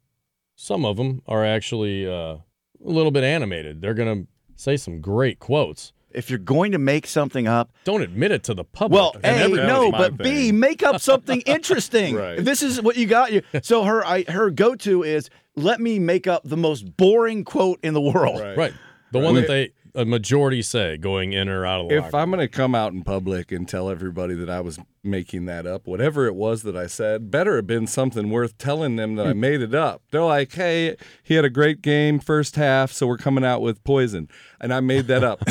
Some 0.54 0.84
of 0.84 0.96
them 0.96 1.22
are 1.26 1.44
actually 1.44 2.06
uh, 2.06 2.12
a 2.12 2.40
little 2.80 3.10
bit 3.10 3.24
animated. 3.24 3.80
They're 3.80 3.94
going 3.94 4.22
to 4.24 4.28
say 4.56 4.76
some 4.76 5.00
great 5.00 5.38
quotes. 5.38 5.92
if 6.10 6.30
you're 6.30 6.38
going 6.38 6.72
to 6.72 6.78
make 6.78 7.06
something 7.06 7.46
up, 7.46 7.70
Don't 7.84 8.02
admit 8.02 8.30
it 8.32 8.42
to 8.44 8.54
the 8.54 8.64
public. 8.64 8.98
Well, 8.98 9.14
A, 9.22 9.48
no, 9.48 9.90
my 9.90 9.98
but 10.08 10.16
B, 10.16 10.50
make 10.52 10.82
up 10.82 11.00
something 11.00 11.40
interesting. 11.46 12.14
Right. 12.16 12.42
This 12.42 12.62
is 12.62 12.80
what 12.80 12.96
you 12.96 13.06
got. 13.06 13.32
You 13.32 13.42
so 13.62 13.84
her 13.84 14.04
I, 14.04 14.24
her 14.28 14.50
go 14.50 14.74
to 14.76 15.02
is 15.02 15.28
let 15.54 15.80
me 15.80 15.98
make 15.98 16.26
up 16.26 16.42
the 16.44 16.56
most 16.56 16.96
boring 16.96 17.44
quote 17.44 17.78
in 17.82 17.94
the 17.94 18.00
world. 18.00 18.40
Right. 18.40 18.56
right, 18.56 18.74
the 19.12 19.18
one 19.18 19.34
that 19.34 19.46
they 19.48 19.72
a 19.98 20.04
majority 20.04 20.62
say 20.62 20.96
going 20.96 21.32
in 21.32 21.48
or 21.48 21.66
out 21.66 21.80
of 21.80 21.88
the 21.88 21.96
If 21.96 22.04
locker 22.04 22.16
I'm 22.18 22.30
going 22.30 22.40
to 22.40 22.48
come 22.48 22.72
out 22.74 22.92
in 22.92 23.02
public 23.02 23.50
and 23.50 23.68
tell 23.68 23.90
everybody 23.90 24.34
that 24.34 24.48
I 24.48 24.60
was 24.60 24.78
making 25.02 25.46
that 25.46 25.66
up, 25.66 25.88
whatever 25.88 26.26
it 26.26 26.36
was 26.36 26.62
that 26.62 26.76
I 26.76 26.86
said, 26.86 27.32
better 27.32 27.56
have 27.56 27.66
been 27.66 27.88
something 27.88 28.30
worth 28.30 28.56
telling 28.58 28.94
them 28.94 29.16
that 29.16 29.26
I 29.26 29.32
hmm. 29.32 29.40
made 29.40 29.60
it 29.60 29.74
up. 29.74 30.02
They're 30.12 30.22
like, 30.22 30.52
hey, 30.52 30.96
he 31.24 31.34
had 31.34 31.44
a 31.44 31.50
great 31.50 31.82
game 31.82 32.20
first 32.20 32.54
half, 32.54 32.92
so 32.92 33.08
we're 33.08 33.18
coming 33.18 33.44
out 33.44 33.60
with 33.60 33.82
poison. 33.82 34.28
And 34.60 34.72
I 34.72 34.78
made 34.78 35.08
that 35.08 35.24
up. 35.24 35.42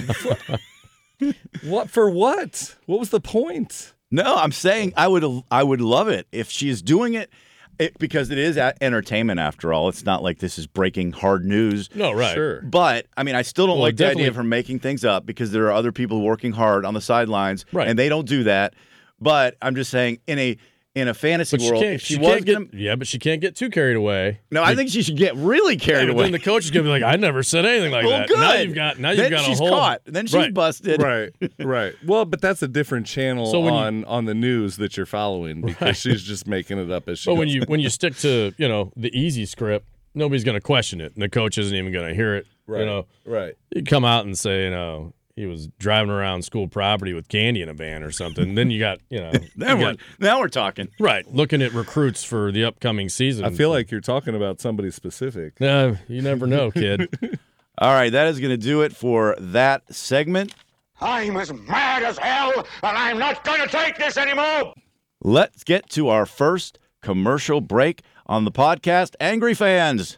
what 1.63 1.89
for 1.89 2.09
what? 2.09 2.75
What 2.85 2.99
was 2.99 3.09
the 3.09 3.19
point? 3.19 3.93
No, 4.09 4.35
I'm 4.35 4.53
saying 4.53 4.93
I 4.95 5.09
would 5.09 5.25
I 5.51 5.63
would 5.63 5.81
love 5.81 6.07
it 6.07 6.27
if 6.31 6.49
she's 6.49 6.81
doing 6.81 7.13
it, 7.13 7.29
it 7.79 7.97
because 7.99 8.29
it 8.31 8.37
is 8.37 8.57
a- 8.57 8.73
entertainment 8.83 9.39
after 9.39 9.71
all. 9.73 9.89
It's 9.89 10.03
not 10.05 10.23
like 10.23 10.39
this 10.39 10.57
is 10.57 10.67
breaking 10.67 11.11
hard 11.13 11.45
news. 11.45 11.89
No, 11.95 12.11
right. 12.11 12.33
Sure. 12.33 12.61
But 12.61 13.07
I 13.15 13.23
mean, 13.23 13.35
I 13.35 13.41
still 13.41 13.67
don't 13.67 13.75
Well, 13.77 13.83
like 13.83 13.97
the 13.97 14.09
idea 14.09 14.27
of 14.27 14.35
her 14.35 14.43
making 14.43 14.79
things 14.79 15.03
up 15.05 15.25
because 15.25 15.51
there 15.51 15.65
are 15.67 15.71
other 15.71 15.91
people 15.91 16.21
working 16.21 16.51
hard 16.53 16.85
on 16.85 16.93
the 16.93 17.01
sidelines, 17.01 17.65
Right. 17.71 17.87
and 17.87 17.97
they 17.97 18.09
don't 18.09 18.27
do 18.27 18.43
that. 18.43 18.73
But 19.19 19.55
I'm 19.61 19.75
just 19.75 19.89
saying, 19.91 20.19
in 20.27 20.37
a 20.39 20.57
in 20.97 21.07
a 21.07 21.13
fantasy 21.13 21.57
But 21.57 21.61
she 21.63 21.69
world, 21.71 21.83
can't. 21.83 21.95
if 21.95 22.01
She, 22.01 22.13
she, 22.15 22.19
was 22.19 22.27
can't 22.29 22.45
get. 22.45 22.53
gonna, 22.53 22.67
yeah, 22.73 22.95
but 22.95 23.07
she 23.07 23.19
can't 23.19 23.39
get 23.41 23.55
too 23.55 23.69
carried 23.69 23.95
away. 23.95 24.39
no, 24.51 24.63
I 24.63 24.75
think 24.75 24.89
she 24.89 25.01
should 25.03 25.17
get 25.17 25.35
really 25.35 25.73
Yeah, 25.75 25.79
carried 25.79 26.07
but 26.07 26.13
away. 26.13 26.23
then 26.23 26.31
the 26.33 26.39
coach 26.39 26.65
is 26.65 26.71
gonna 26.71 26.83
be 26.83 26.89
like, 26.89 27.03
"I 27.03 27.15
never 27.15 27.43
said 27.43 27.65
anything 27.65 27.91
like 27.91 28.05
well, 28.05 28.19
that." 28.19 28.27
good. 28.27 28.39
Now 28.39 28.53
you've 28.55 28.75
got. 28.75 28.99
Now 28.99 29.09
you've 29.11 29.17
then 29.19 29.31
got 29.31 29.45
she's 29.45 29.59
a 29.59 29.63
whole. 29.63 29.69
caught. 29.71 30.01
Then 30.05 30.25
she's 30.25 30.35
Right. 30.35 30.53
busted. 30.53 31.01
Right, 31.01 31.29
right. 31.59 31.93
Well, 32.05 32.25
but 32.25 32.41
that's 32.41 32.61
a 32.63 32.67
different 32.67 33.05
channel 33.07 33.45
So 33.51 33.59
when 33.59 33.73
you- 33.73 33.79
on 33.79 34.05
on 34.05 34.25
the 34.25 34.35
news 34.35 34.77
that 34.77 34.97
you're 34.97 35.05
following 35.05 35.61
because 35.61 35.97
she's 35.97 36.23
just 36.23 36.47
making 36.47 36.77
it 36.79 36.91
up 36.91 37.07
as 37.09 37.19
she 37.19 37.29
But 37.29 37.33
goes. 37.33 37.39
when 37.39 37.47
you 37.49 37.61
when 37.67 37.79
you 37.79 37.89
stick 37.91 38.15
to 38.17 38.53
you 38.57 38.67
know 38.67 38.91
the 38.95 39.15
easy 39.17 39.45
script, 39.45 39.85
nobody's 40.15 40.43
gonna 40.43 40.61
question 40.61 40.99
it, 41.01 41.13
and 41.13 41.21
the 41.21 41.29
coach 41.29 41.57
isn't 41.57 41.75
even 41.75 41.91
gonna 41.93 42.13
hear 42.13 42.35
it. 42.35 42.47
right, 42.65 42.79
You 42.81 42.85
know, 42.85 43.05
right. 43.25 43.53
you 43.75 43.83
come 43.83 44.03
out 44.03 44.25
and 44.25 44.37
say, 44.37 44.65
you 44.65 44.71
know, 44.71 45.13
he 45.37 45.45
was 45.45 45.67
driving 45.79 46.09
around 46.11 46.41
school 46.43 46.67
property 46.67 47.13
with 47.13 47.29
candy 47.29 47.61
in 47.61 47.69
a 47.69 47.73
van 47.73 48.03
or 48.03 48.11
something. 48.11 48.55
then 48.55 48.69
you 48.71 48.79
got, 48.79 48.99
you 49.09 49.19
know, 49.21 49.31
Now 49.55 49.73
you 49.73 49.77
we're 49.77 49.91
got- 49.93 49.99
now 50.19 50.39
we're 50.39 50.47
talking. 50.49 50.89
right 50.99 51.25
looking 51.33 51.61
at 51.61 51.71
recruits 51.73 52.23
for 52.25 52.51
the 52.51 52.65
upcoming 52.65 53.07
season. 53.07 53.45
I 53.45 53.51
feel 53.51 53.69
like 53.69 53.89
you're 53.91 54.01
talking 54.01 54.35
about 54.35 54.59
somebody 54.59 54.91
specific. 54.91 55.61
No, 55.61 55.95
you 56.09 56.21
never 56.21 56.47
know, 56.47 56.71
kid. 56.71 57.07
All 57.79 57.93
right, 57.93 58.11
that 58.11 58.27
is 58.27 58.39
going 58.39 58.49
to 58.51 58.57
do 58.57 58.81
it 58.81 58.95
for 58.95 59.35
that 59.39 59.93
segment. 59.93 60.53
I'm 60.99 61.37
as 61.37 61.53
mad 61.53 62.01
as 62.01 62.17
hell, 62.17 62.51
and 62.81 62.97
I'm 62.97 63.19
not 63.19 63.43
going 63.43 63.61
to 63.61 63.67
take 63.67 63.97
this 63.99 64.17
anymore. 64.17 64.73
Let's 65.21 65.63
get 65.63 65.87
to 65.91 66.07
our 66.09 66.25
first 66.25 66.79
commercial 67.03 67.61
break 67.61 68.01
on 68.25 68.45
the 68.45 68.51
podcast, 68.51 69.13
Angry 69.19 69.53
Fans. 69.53 70.17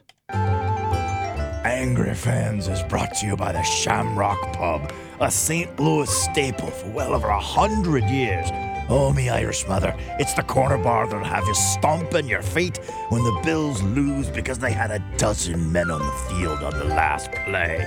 Angry 1.80 2.14
Fans 2.14 2.68
is 2.68 2.82
brought 2.82 3.14
to 3.14 3.26
you 3.26 3.36
by 3.36 3.52
the 3.52 3.62
Shamrock 3.62 4.52
Pub, 4.52 4.92
a 5.18 5.30
St. 5.30 5.80
Louis 5.80 6.10
staple 6.10 6.70
for 6.70 6.90
well 6.90 7.14
over 7.14 7.28
a 7.28 7.40
hundred 7.40 8.04
years. 8.04 8.46
Oh, 8.90 9.14
me 9.16 9.30
Irish 9.30 9.66
mother, 9.66 9.96
it's 10.18 10.34
the 10.34 10.42
corner 10.42 10.76
bar 10.76 11.06
that'll 11.06 11.24
have 11.24 11.46
you 11.46 11.54
stomping 11.54 12.28
your 12.28 12.42
feet 12.42 12.76
when 13.08 13.24
the 13.24 13.40
Bills 13.42 13.82
lose 13.82 14.28
because 14.28 14.58
they 14.58 14.72
had 14.72 14.90
a 14.90 15.02
dozen 15.16 15.72
men 15.72 15.90
on 15.90 16.00
the 16.00 16.12
field 16.28 16.62
on 16.62 16.78
the 16.78 16.84
last 16.84 17.32
play. 17.32 17.82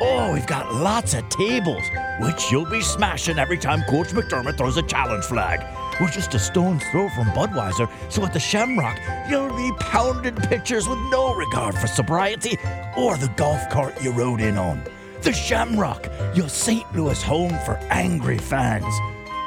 Oh, 0.00 0.32
we've 0.32 0.48
got 0.48 0.74
lots 0.74 1.14
of 1.14 1.28
tables, 1.28 1.84
which 2.18 2.50
you'll 2.50 2.68
be 2.68 2.82
smashing 2.82 3.38
every 3.38 3.58
time 3.58 3.82
Coach 3.82 4.08
McDermott 4.08 4.58
throws 4.58 4.76
a 4.76 4.82
challenge 4.82 5.24
flag. 5.26 5.60
We're 6.00 6.08
just 6.08 6.34
a 6.34 6.38
stone's 6.38 6.82
throw 6.84 7.10
from 7.10 7.26
Budweiser, 7.28 7.86
so 8.10 8.24
at 8.24 8.32
the 8.32 8.40
Shamrock, 8.40 8.98
you'll 9.28 9.54
be 9.54 9.70
pounding 9.80 10.34
pitchers 10.34 10.88
with 10.88 10.98
no 11.10 11.34
regard 11.34 11.74
for 11.76 11.86
sobriety 11.88 12.56
or 12.96 13.18
the 13.18 13.28
golf 13.36 13.68
cart 13.68 14.02
you 14.02 14.10
rode 14.10 14.40
in 14.40 14.56
on. 14.56 14.82
The 15.20 15.34
Shamrock, 15.34 16.08
your 16.34 16.48
St. 16.48 16.90
Louis 16.96 17.22
home 17.22 17.50
for 17.66 17.76
angry 17.90 18.38
fans. 18.38 18.94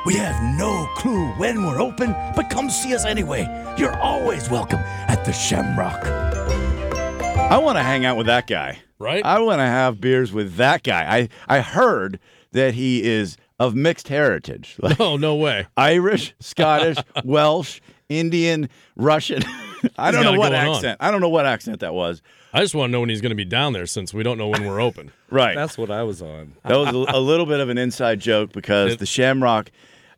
We 0.06 0.14
have 0.18 0.56
no 0.56 0.88
clue 0.96 1.30
when 1.38 1.66
we're 1.66 1.82
open, 1.82 2.12
but 2.36 2.52
come 2.52 2.70
see 2.70 2.94
us 2.94 3.04
anyway. 3.04 3.48
You're 3.76 3.98
always 3.98 4.48
welcome 4.48 4.80
at 4.80 5.26
the 5.26 5.34
Shamrock. 5.34 6.06
I 6.06 7.58
want 7.58 7.80
to 7.80 7.84
hang 7.84 8.06
out 8.06 8.16
with 8.16 8.28
that 8.28 8.46
guy. 8.46 8.78
Right? 9.00 9.26
I 9.26 9.40
want 9.40 9.58
to 9.58 9.66
have 9.66 10.00
beers 10.00 10.32
with 10.32 10.56
that 10.58 10.84
guy. 10.84 11.30
I, 11.48 11.58
I 11.58 11.62
heard 11.62 12.20
that 12.52 12.76
he 12.76 13.04
is 13.04 13.38
of 13.60 13.76
mixed 13.76 14.08
heritage. 14.08 14.76
Like 14.82 15.00
oh 15.00 15.18
no 15.18 15.36
way. 15.36 15.68
Irish, 15.78 16.34
Scottish, 16.40 16.98
Welsh, 17.24 17.80
Indian, 18.10 18.70
Russian. 18.96 19.44
I 19.98 20.12
don't 20.12 20.24
know 20.24 20.32
what 20.40 20.52
going 20.52 20.68
on. 20.68 20.76
accent. 20.76 20.98
I 21.02 21.12
don't 21.12 21.22
know 21.22 21.30
what 21.30 21.46
accent 21.46 21.82
that 21.82 21.94
was. 21.94 22.22
I 22.54 22.62
just 22.62 22.74
want 22.76 22.90
to 22.90 22.92
know 22.92 23.00
when 23.02 23.10
he's 23.10 23.22
going 23.22 23.32
to 23.32 23.36
be 23.36 23.46
down 23.46 23.74
there 23.74 23.86
since 23.86 24.14
we 24.14 24.24
don't 24.24 24.38
know 24.38 24.48
when 24.48 24.66
we're 24.66 24.80
open. 24.80 25.12
Right. 25.30 25.56
That's 25.56 25.78
what 25.78 25.90
I 25.92 26.04
was 26.04 26.22
on. 26.22 26.54
That 26.66 26.78
was 26.78 26.90
a, 26.90 27.18
a 27.18 27.20
little 27.20 27.46
bit 27.46 27.60
of 27.60 27.68
an 27.70 27.78
inside 27.78 28.20
joke 28.20 28.54
because 28.54 28.94
It- 28.94 29.00
the 29.00 29.06
Shamrock 29.06 29.72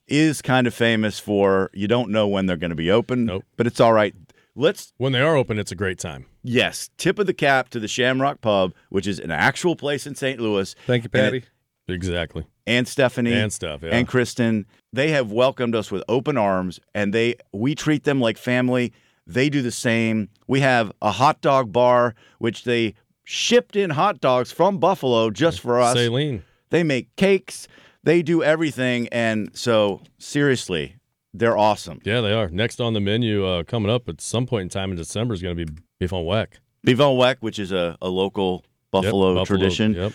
is 0.07 0.41
kind 0.41 0.67
of 0.67 0.73
famous 0.73 1.19
for 1.19 1.71
you 1.73 1.87
don't 1.87 2.11
know 2.11 2.27
when 2.27 2.45
they're 2.45 2.57
going 2.57 2.69
to 2.69 2.75
be 2.75 2.91
open, 2.91 3.25
Nope. 3.25 3.43
but 3.57 3.65
it's 3.65 3.79
all 3.79 3.93
right. 3.93 4.13
Let's 4.55 4.93
When 4.97 5.11
they 5.13 5.19
are 5.19 5.35
open, 5.35 5.57
it's 5.59 5.71
a 5.71 5.75
great 5.75 5.97
time. 5.99 6.27
yes, 6.43 6.89
tip 6.97 7.17
of 7.19 7.25
the 7.25 7.33
cap 7.33 7.69
to 7.69 7.79
the 7.79 7.87
Shamrock 7.87 8.39
Pub, 8.41 8.73
which 8.89 9.07
is 9.07 9.19
an 9.19 9.31
actual 9.31 9.75
place 9.75 10.05
in 10.07 10.13
St. 10.15 10.39
Louis. 10.39 10.75
Thank 10.85 11.03
you, 11.03 11.09
And 11.13 11.23
Patty. 11.23 11.43
Exactly. 11.87 12.45
and 12.65 12.87
Stephanie 12.87 13.33
And 13.33 13.53
stuff, 13.53 13.81
yeah. 13.83 13.89
and 13.95 14.07
Kristen. 14.07 14.65
They 14.91 15.09
have 15.11 15.31
welcomed 15.31 15.75
us 15.75 15.91
with 15.91 16.03
open 16.07 16.37
arms, 16.37 16.79
and 16.93 17.13
they 17.13 17.35
we 17.53 17.75
treat 17.75 18.03
them 18.05 18.19
like 18.21 18.37
family. 18.37 18.93
They 19.27 19.49
do 19.49 19.61
the 19.61 19.71
same. 19.71 20.29
We 20.47 20.59
have 20.61 20.91
a 21.01 21.11
hot 21.11 21.41
dog 21.41 21.71
bar, 21.71 22.15
which 22.39 22.63
they 22.63 22.93
shipped 23.23 23.75
in 23.75 23.89
hot 23.91 24.19
dogs 24.21 24.51
from 24.51 24.77
Buffalo 24.77 25.29
just 25.31 25.59
for 25.59 25.79
us. 25.79 25.95
Sahlen's. 25.97 26.43
They 26.69 26.83
make 26.83 27.15
cakes. 27.15 27.67
They 28.03 28.21
do 28.21 28.43
everything, 28.43 29.07
and 29.11 29.49
so 29.53 30.01
seriously, 30.19 30.95
they're 31.33 31.57
awesome. 31.57 31.99
Yeah, 32.05 32.21
they 32.21 32.33
are. 32.33 32.49
Next 32.49 32.79
on 32.79 32.93
the 32.93 32.99
menu 32.99 33.45
uh, 33.45 33.63
coming 33.63 33.89
up 33.91 34.07
at 34.09 34.21
some 34.21 34.45
point 34.45 34.63
in 34.63 34.69
time 34.69 34.91
in 34.91 34.97
December 34.97 35.33
is 35.33 35.41
going 35.41 35.55
to 35.57 35.65
be 35.65 35.71
beef 35.99 36.13
on 36.13 36.23
weck. 36.23 36.47
beef 36.83 36.99
on 36.99 37.15
weck, 37.17 37.37
which 37.41 37.57
is 37.59 37.71
a, 37.71 37.97
a 38.01 38.09
local 38.09 38.63
Yep, 38.93 39.03
Buffalo, 39.03 39.43
tradition. 39.43 39.93
Yep. 39.93 40.13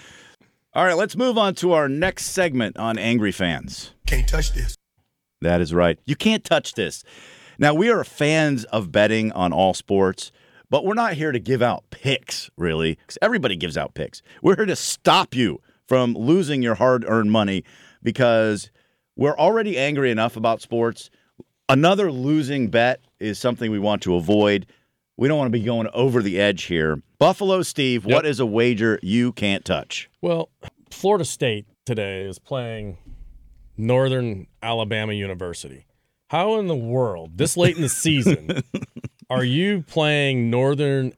All 0.73 0.85
right, 0.85 0.97
let's 0.97 1.17
move 1.17 1.37
on 1.37 1.57
to 1.57 1.73
our 1.73 1.89
next 1.89 2.27
segment 2.27 2.77
on 2.77 2.97
Angry 2.97 3.33
Fans. 3.33 3.91
Can't 4.07 4.29
touch 4.29 4.53
this. 4.53 4.77
That 5.41 5.61
is 5.61 5.75
right. 5.75 5.99
You 6.07 6.15
can't 6.15 6.45
touch 6.45 6.75
this. 6.75 7.03
Now, 7.59 7.75
we 7.75 7.91
are 7.91 8.05
fans 8.05 8.63
of 8.67 8.93
betting 8.93 9.33
on 9.33 9.53
all 9.53 9.75
sports, 9.75 10.31
but 10.71 10.85
we're 10.85 10.95
not 10.95 11.15
here 11.15 11.33
to 11.33 11.41
give 11.41 11.61
out 11.61 11.83
picks, 11.91 12.51
really, 12.57 12.95
because 12.95 13.19
everybody 13.21 13.57
gives 13.57 13.77
out 13.77 13.95
picks. 13.95 14.23
We're 14.45 14.55
here 14.55 14.67
to 14.67 14.77
stop 14.77 15.35
you 15.35 15.61
from 15.89 16.15
losing 16.15 16.63
your 16.63 16.77
hard 16.77 17.05
earned 17.05 17.33
money 17.33 17.65
because 18.01 18.71
we're 19.17 19.37
already 19.37 19.77
angry 19.77 20.13
enough 20.13 20.37
about 20.37 20.63
sports. 20.63 21.11
Another 21.69 22.13
losing 22.13 22.69
bet 22.69 23.01
is 23.19 23.41
something 23.41 23.73
we 23.73 23.81
want 23.81 24.03
to 24.03 24.15
avoid. 24.15 24.67
We 25.21 25.29
don't 25.29 25.37
want 25.37 25.53
to 25.53 25.59
be 25.59 25.63
going 25.63 25.87
over 25.93 26.23
the 26.23 26.41
edge 26.41 26.63
here. 26.63 27.03
Buffalo 27.19 27.61
Steve, 27.61 28.07
what 28.07 28.25
is 28.25 28.41
a 28.41 28.47
wager 28.47 28.99
you 29.03 29.33
can't 29.33 29.67
touch? 29.67 30.09
Well, 30.23 30.49
Florida 30.91 31.27
State 31.27 31.67
today 31.85 32.23
is 32.23 32.39
playing 32.39 32.97
Northern 33.77 34.47
Alabama 34.63 35.13
University. 35.13 35.85
How 36.31 36.59
in 36.59 36.69
the 36.69 36.75
world, 36.75 37.37
this 37.37 37.55
late 37.59 37.77
in 37.77 37.83
the 37.83 37.91
season, 37.91 38.63
are 39.31 39.45
you 39.45 39.83
playing 39.83 40.49
Northern 40.49 41.13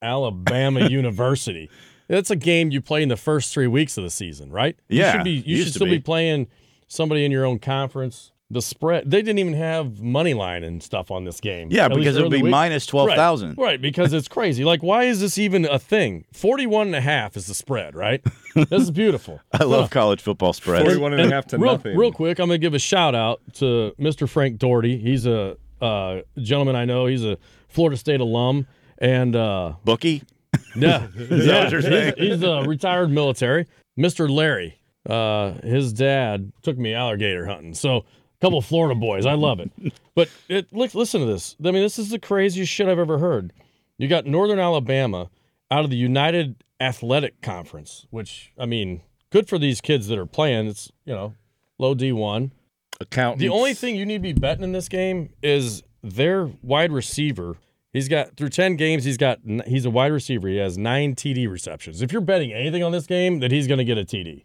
Alabama 0.00 0.88
University? 0.88 1.68
That's 2.08 2.30
a 2.30 2.36
game 2.36 2.70
you 2.70 2.80
play 2.80 3.02
in 3.02 3.10
the 3.10 3.16
first 3.18 3.52
three 3.52 3.66
weeks 3.66 3.98
of 3.98 4.04
the 4.04 4.10
season, 4.10 4.50
right? 4.52 4.74
You 4.88 5.00
Yeah, 5.00 5.12
should 5.12 5.24
be. 5.24 5.32
You 5.32 5.62
should 5.62 5.74
still 5.74 5.86
be. 5.86 5.98
be. 5.98 6.00
playing 6.00 6.46
somebody 6.88 7.26
in 7.26 7.30
your 7.30 7.44
own 7.44 7.58
conference 7.58 8.32
the 8.54 8.62
spread. 8.62 9.10
They 9.10 9.20
didn't 9.20 9.38
even 9.38 9.54
have 9.54 10.00
money 10.00 10.32
line 10.32 10.64
and 10.64 10.82
stuff 10.82 11.10
on 11.10 11.24
this 11.24 11.40
game. 11.40 11.68
Yeah, 11.70 11.88
because 11.88 12.16
it 12.16 12.22
would 12.22 12.30
be 12.30 12.42
week. 12.42 12.50
minus 12.50 12.86
12,000. 12.86 13.50
Right, 13.50 13.58
right, 13.58 13.82
because 13.82 14.12
it's 14.12 14.28
crazy. 14.28 14.64
Like, 14.64 14.82
why 14.82 15.04
is 15.04 15.20
this 15.20 15.36
even 15.36 15.66
a 15.66 15.78
thing? 15.78 16.24
41 16.32 16.86
and 16.86 16.96
a 16.96 17.00
half 17.00 17.36
is 17.36 17.46
the 17.46 17.54
spread, 17.54 17.94
right? 17.94 18.22
This 18.54 18.82
is 18.82 18.92
beautiful. 18.92 19.40
I 19.52 19.64
love 19.64 19.90
college 19.90 20.22
football 20.22 20.52
spreads. 20.52 20.84
41 20.84 21.14
and 21.14 21.32
a 21.32 21.34
half 21.34 21.46
to 21.48 21.58
real, 21.58 21.72
nothing. 21.72 21.96
Real 21.96 22.12
quick, 22.12 22.38
I'm 22.38 22.46
going 22.46 22.60
to 22.60 22.64
give 22.64 22.72
a 22.72 22.78
shout 22.78 23.12
out 23.12 23.40
to 23.54 23.92
Mr. 23.98 24.28
Frank 24.28 24.58
Doherty. 24.58 24.96
He's 24.96 25.26
a 25.26 25.56
uh, 25.80 26.20
gentleman 26.38 26.76
I 26.76 26.84
know. 26.84 27.06
He's 27.06 27.24
a 27.24 27.36
Florida 27.66 27.96
State 27.96 28.20
alum. 28.20 28.68
And 28.98 29.34
uh, 29.34 29.72
Bookie? 29.84 30.22
yeah, 30.76 31.08
that 31.16 31.44
yeah, 31.44 31.64
what 31.64 31.72
you're 31.72 31.80
he's- 31.80 32.14
He's, 32.16 32.42
a 32.44 32.62
retired 32.62 33.10
military. 33.10 33.66
Mr. 33.98 34.30
Larry, 34.30 34.78
uh, 35.08 35.54
his 35.62 35.92
dad 35.92 36.52
took 36.62 36.78
me 36.78 36.94
alligator 36.94 37.46
hunting. 37.46 37.74
So, 37.74 37.98
a 37.98 38.04
couple 38.44 38.58
of 38.58 38.66
Florida 38.66 38.94
boys. 38.94 39.24
I 39.26 39.34
love 39.34 39.60
it. 39.60 39.70
But 40.16 40.28
it, 40.48 40.72
look, 40.72 40.94
listen 40.94 41.22
to 41.22 41.26
this. 41.26 41.56
I 41.58 41.72
mean, 41.72 41.82
this 41.82 41.98
is 41.98 42.10
the 42.10 42.20
craziest 42.20 42.70
shit 42.70 42.86
I've 42.86 43.00
ever 43.00 43.18
heard. 43.18 43.52
You 43.98 44.06
got 44.06 44.26
Northern 44.26 44.60
Alabama 44.60 45.28
out 45.72 45.82
of 45.82 45.90
the 45.90 45.96
United 45.96 46.62
Athletic 46.78 47.40
Conference, 47.40 48.06
which, 48.10 48.52
I 48.56 48.64
mean, 48.64 49.00
good 49.30 49.48
for 49.48 49.58
these 49.58 49.80
kids 49.80 50.06
that 50.06 50.16
are 50.16 50.26
playing. 50.26 50.68
It's, 50.68 50.92
you 51.04 51.12
know, 51.12 51.34
low 51.80 51.96
D1. 51.96 52.52
Accountants. 53.00 53.40
The 53.40 53.48
only 53.48 53.74
thing 53.74 53.96
you 53.96 54.06
need 54.06 54.18
to 54.18 54.22
be 54.22 54.34
betting 54.34 54.62
in 54.62 54.70
this 54.70 54.88
game 54.88 55.30
is 55.42 55.82
their 56.00 56.48
wide 56.62 56.92
receiver. 56.92 57.56
He's 57.92 58.08
got 58.08 58.36
through 58.36 58.50
ten 58.50 58.76
games. 58.76 59.02
He's 59.02 59.16
got 59.16 59.40
he's 59.66 59.84
a 59.84 59.90
wide 59.90 60.12
receiver. 60.12 60.46
He 60.46 60.58
has 60.58 60.78
nine 60.78 61.16
TD 61.16 61.50
receptions. 61.50 62.02
If 62.02 62.12
you're 62.12 62.20
betting 62.20 62.52
anything 62.52 62.84
on 62.84 62.92
this 62.92 63.08
game, 63.08 63.40
that 63.40 63.50
he's 63.50 63.66
going 63.66 63.78
to 63.78 63.84
get 63.84 63.98
a 63.98 64.04
TD. 64.04 64.44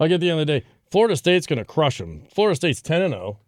Like 0.00 0.10
at 0.10 0.20
the 0.20 0.30
end 0.30 0.40
of 0.40 0.46
the 0.46 0.60
day, 0.60 0.66
Florida 0.90 1.16
State's 1.16 1.46
going 1.46 1.58
to 1.58 1.64
crush 1.64 1.98
them. 1.98 2.22
Florida 2.32 2.56
State's 2.56 2.80
ten 2.82 3.02
and 3.02 3.12
zero. 3.14 3.38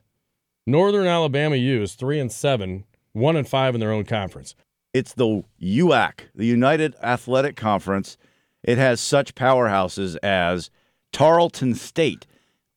Northern 0.67 1.07
Alabama 1.07 1.57
U 1.57 1.83
is 1.83 1.95
three 1.95 2.21
and 2.21 2.31
seven, 2.31 2.85
one 3.13 3.37
and 3.37 3.49
five 3.49 3.75
in 3.75 3.81
their 3.81 3.93
own 3.93 4.05
conference. 4.05 4.55
It's 4.93 5.15
the 5.15 5.43
UAC, 5.63 6.21
the 6.35 6.47
United 6.47 6.95
Athletic 7.03 7.57
Conference. 7.57 8.17
It 8.63 8.79
has 8.79 9.01
such 9.01 9.35
powerhouses 9.35 10.17
as 10.23 10.71
Tarleton 11.13 11.75
State, 11.75 12.27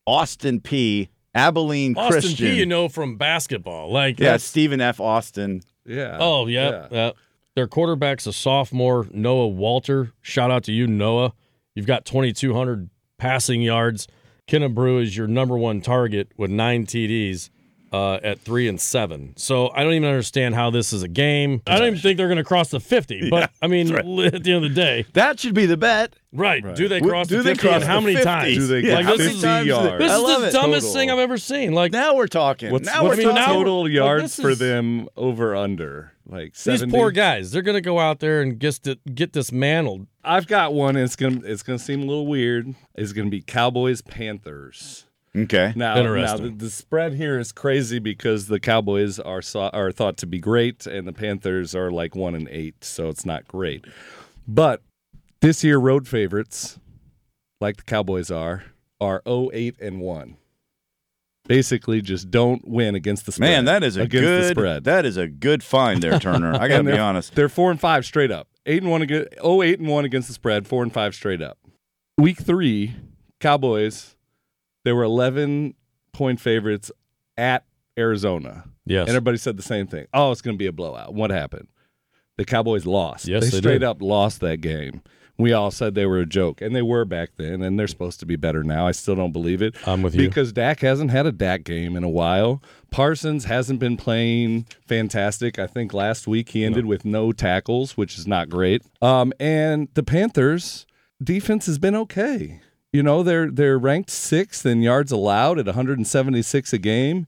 Austin 0.06 0.60
Peay, 0.60 1.08
Abilene 1.34 1.96
Austin 1.96 2.12
Christian. 2.12 2.46
P, 2.48 2.58
you 2.58 2.66
know 2.66 2.88
from 2.88 3.16
basketball, 3.16 3.90
like 3.90 4.18
yeah, 4.18 4.26
that's- 4.26 4.44
Stephen 4.44 4.80
F. 4.80 5.00
Austin. 5.00 5.62
Yeah. 5.84 6.16
Oh 6.20 6.46
yeah, 6.46 6.86
yeah. 6.90 7.10
Their 7.56 7.66
quarterback's 7.66 8.26
a 8.26 8.32
sophomore, 8.32 9.06
Noah 9.12 9.48
Walter. 9.48 10.12
Shout 10.22 10.50
out 10.50 10.64
to 10.64 10.72
you, 10.72 10.86
Noah. 10.86 11.34
You've 11.74 11.86
got 11.86 12.04
2,200 12.06 12.88
passing 13.18 13.60
yards. 13.62 14.06
Kennebrew 14.48 15.02
is 15.02 15.16
your 15.16 15.26
number 15.26 15.56
one 15.56 15.80
target 15.80 16.28
with 16.36 16.50
nine 16.50 16.84
TDs 16.86 17.50
uh, 17.92 18.14
at 18.22 18.40
three 18.40 18.68
and 18.68 18.80
seven. 18.80 19.34
So 19.36 19.68
I 19.74 19.82
don't 19.84 19.92
even 19.92 20.08
understand 20.08 20.54
how 20.54 20.70
this 20.70 20.92
is 20.94 21.02
a 21.02 21.08
game. 21.08 21.60
I 21.66 21.78
don't 21.78 21.88
even 21.88 21.98
think 22.00 22.16
they're 22.16 22.26
going 22.28 22.38
to 22.38 22.44
cross 22.44 22.70
the 22.70 22.80
50. 22.80 23.28
But 23.30 23.50
I 23.60 23.66
mean, 23.66 23.94
at 23.94 24.04
the 24.04 24.22
end 24.24 24.46
of 24.48 24.62
the 24.62 24.68
day, 24.70 25.04
That 25.12 25.38
should 25.38 25.54
be 25.54 25.66
the 25.66 25.76
bet. 25.76 26.14
right? 26.32 26.74
Do 26.74 26.88
they 26.88 27.00
cross 27.00 27.28
do 27.28 27.38
the 27.38 27.42
they 27.42 27.50
50 27.54 27.66
cross 27.68 27.74
and 27.76 27.84
how 27.84 27.96
the 28.00 28.06
many 28.06 28.14
50? 28.16 28.24
times? 28.24 28.56
Do 28.56 28.66
they 28.66 28.80
Yeah, 28.80 28.94
get 28.96 29.04
how 29.04 29.10
many 29.16 29.24
50 29.24 29.40
times 29.42 29.66
yards? 29.66 29.98
This 29.98 30.12
is 30.12 30.22
the 30.22 30.46
it. 30.48 30.52
dumbest 30.52 30.86
Total. 30.86 30.92
thing 31.00 31.10
I've 31.10 31.18
ever 31.18 31.38
seen. 31.38 31.72
Like 31.72 31.92
Now 31.92 32.14
we're 32.16 32.26
talking. 32.28 32.72
What's, 32.72 32.86
now 32.86 33.04
what's 33.04 33.16
we're 33.18 33.22
I 33.22 33.26
mean, 33.26 33.28
the 33.28 33.34
now- 33.34 33.46
talking. 33.46 33.60
total 33.60 33.82
like, 33.84 33.92
yards 33.92 34.40
for 34.40 34.54
them 34.54 35.08
over 35.16 35.54
under? 35.54 36.11
Like 36.26 36.54
these 36.54 36.84
poor 36.86 37.10
guys, 37.10 37.50
they're 37.50 37.62
going 37.62 37.76
to 37.76 37.80
go 37.80 37.98
out 37.98 38.20
there 38.20 38.42
and 38.42 38.58
get 38.58 38.80
get 39.14 39.32
dismantled. 39.32 40.06
I've 40.24 40.46
got 40.46 40.72
one. 40.72 40.96
And 40.96 41.04
it's 41.04 41.16
gonna 41.16 41.40
it's 41.44 41.62
gonna 41.62 41.78
seem 41.78 42.02
a 42.02 42.06
little 42.06 42.26
weird. 42.26 42.74
It's 42.94 43.12
gonna 43.12 43.30
be 43.30 43.42
Cowboys 43.42 44.02
Panthers. 44.02 45.06
Okay. 45.34 45.72
Now, 45.74 45.94
now 45.94 46.36
the, 46.36 46.50
the 46.50 46.68
spread 46.68 47.14
here 47.14 47.38
is 47.38 47.52
crazy 47.52 47.98
because 47.98 48.48
the 48.48 48.60
Cowboys 48.60 49.18
are 49.18 49.40
saw, 49.40 49.68
are 49.68 49.90
thought 49.90 50.18
to 50.18 50.26
be 50.26 50.38
great, 50.38 50.86
and 50.86 51.08
the 51.08 51.12
Panthers 51.12 51.74
are 51.74 51.90
like 51.90 52.14
one 52.14 52.34
and 52.34 52.48
eight, 52.50 52.84
so 52.84 53.08
it's 53.08 53.24
not 53.24 53.48
great. 53.48 53.86
But 54.46 54.82
this 55.40 55.64
year, 55.64 55.78
road 55.78 56.06
favorites, 56.06 56.78
like 57.62 57.78
the 57.78 57.82
Cowboys 57.84 58.30
are, 58.30 58.64
are 59.00 59.22
08 59.26 59.76
and 59.80 60.00
one. 60.00 60.36
Basically, 61.46 62.00
just 62.00 62.30
don't 62.30 62.66
win 62.66 62.94
against 62.94 63.26
the 63.26 63.32
spread. 63.32 63.48
Man, 63.50 63.64
that 63.64 63.82
is 63.82 63.96
a 63.96 64.02
against 64.02 64.12
the 64.14 64.20
good 64.20 64.50
spread. 64.52 64.84
that 64.84 65.04
is 65.04 65.16
a 65.16 65.26
good 65.26 65.62
find 65.62 66.02
there, 66.02 66.18
Turner. 66.20 66.54
I 66.54 66.68
got 66.68 66.78
to 66.78 66.84
be 66.84 66.96
honest. 66.96 67.34
They're 67.34 67.48
four 67.48 67.70
and 67.70 67.80
five 67.80 68.04
straight 68.04 68.30
up. 68.30 68.48
Eight 68.64 68.82
and 68.82 68.90
one 68.90 69.02
against 69.02 69.28
oh 69.40 69.62
eight 69.62 69.80
and 69.80 69.88
one 69.88 70.04
against 70.04 70.28
the 70.28 70.34
spread. 70.34 70.68
Four 70.68 70.82
and 70.84 70.92
five 70.92 71.14
straight 71.14 71.42
up. 71.42 71.58
Week 72.16 72.38
three, 72.40 72.94
Cowboys. 73.40 74.14
They 74.84 74.92
were 74.92 75.02
eleven 75.02 75.74
point 76.12 76.38
favorites 76.40 76.92
at 77.36 77.64
Arizona, 77.98 78.64
Yes. 78.86 79.02
and 79.02 79.10
everybody 79.10 79.36
said 79.38 79.56
the 79.56 79.62
same 79.62 79.86
thing. 79.88 80.06
Oh, 80.14 80.30
it's 80.30 80.42
going 80.42 80.54
to 80.54 80.58
be 80.58 80.66
a 80.66 80.72
blowout. 80.72 81.12
What 81.14 81.30
happened? 81.30 81.68
The 82.38 82.44
Cowboys 82.44 82.86
lost. 82.86 83.26
Yes, 83.26 83.42
they 83.44 83.50
they 83.50 83.58
straight 83.58 83.72
did. 83.80 83.82
up 83.84 84.00
lost 84.00 84.40
that 84.40 84.58
game. 84.60 85.02
We 85.42 85.52
all 85.52 85.72
said 85.72 85.96
they 85.96 86.06
were 86.06 86.20
a 86.20 86.26
joke, 86.26 86.60
and 86.60 86.72
they 86.72 86.82
were 86.82 87.04
back 87.04 87.30
then, 87.36 87.62
and 87.62 87.76
they're 87.76 87.88
supposed 87.88 88.20
to 88.20 88.26
be 88.26 88.36
better 88.36 88.62
now. 88.62 88.86
I 88.86 88.92
still 88.92 89.16
don't 89.16 89.32
believe 89.32 89.60
it. 89.60 89.74
I'm 89.88 90.00
with 90.00 90.14
you. 90.14 90.28
Because 90.28 90.52
Dak 90.52 90.80
hasn't 90.82 91.10
had 91.10 91.26
a 91.26 91.32
Dak 91.32 91.64
game 91.64 91.96
in 91.96 92.04
a 92.04 92.08
while. 92.08 92.62
Parsons 92.92 93.46
hasn't 93.46 93.80
been 93.80 93.96
playing 93.96 94.66
fantastic. 94.86 95.58
I 95.58 95.66
think 95.66 95.92
last 95.92 96.28
week 96.28 96.50
he 96.50 96.64
ended 96.64 96.86
with 96.86 97.04
no 97.04 97.32
tackles, 97.32 97.96
which 97.96 98.16
is 98.16 98.24
not 98.24 98.50
great. 98.50 98.84
Um, 99.02 99.32
and 99.40 99.88
the 99.94 100.04
Panthers 100.04 100.86
defense 101.20 101.66
has 101.66 101.80
been 101.80 101.96
okay. 101.96 102.60
You 102.92 103.02
know, 103.02 103.24
they're 103.24 103.50
they're 103.50 103.78
ranked 103.78 104.10
sixth 104.10 104.64
in 104.64 104.80
yards 104.80 105.10
allowed 105.10 105.58
at 105.58 105.66
176 105.66 106.72
a 106.72 106.78
game, 106.78 107.26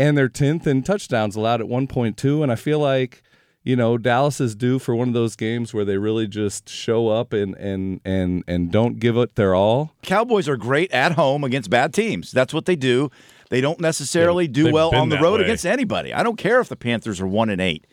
and 0.00 0.18
they're 0.18 0.28
10th 0.28 0.66
in 0.66 0.82
touchdowns 0.82 1.36
allowed 1.36 1.60
at 1.60 1.68
1.2. 1.68 2.42
And 2.42 2.50
I 2.50 2.56
feel 2.56 2.80
like 2.80 3.22
you 3.64 3.76
know 3.76 3.96
Dallas 3.98 4.40
is 4.40 4.54
due 4.54 4.78
for 4.78 4.94
one 4.94 5.08
of 5.08 5.14
those 5.14 5.36
games 5.36 5.72
where 5.72 5.84
they 5.84 5.96
really 5.96 6.26
just 6.26 6.68
show 6.68 7.08
up 7.08 7.32
and 7.32 7.54
and 7.56 8.00
and 8.04 8.42
and 8.48 8.70
don't 8.72 8.98
give 8.98 9.16
it 9.16 9.34
their 9.36 9.54
all. 9.54 9.92
Cowboys 10.02 10.48
are 10.48 10.56
great 10.56 10.90
at 10.92 11.12
home 11.12 11.44
against 11.44 11.70
bad 11.70 11.92
teams. 11.94 12.32
That's 12.32 12.52
what 12.54 12.64
they 12.66 12.76
do. 12.76 13.10
They 13.50 13.60
don't 13.60 13.80
necessarily 13.80 14.44
Yeah, 14.46 14.52
do 14.52 14.72
well 14.72 14.94
on 14.94 15.10
the 15.10 15.18
road 15.18 15.40
way. 15.40 15.44
against 15.44 15.66
anybody. 15.66 16.12
I 16.14 16.22
don't 16.22 16.36
care 16.38 16.60
if 16.60 16.68
the 16.68 16.76
Panthers 16.76 17.20
are 17.20 17.26
one 17.26 17.50
and 17.50 17.60
eight. 17.60 17.86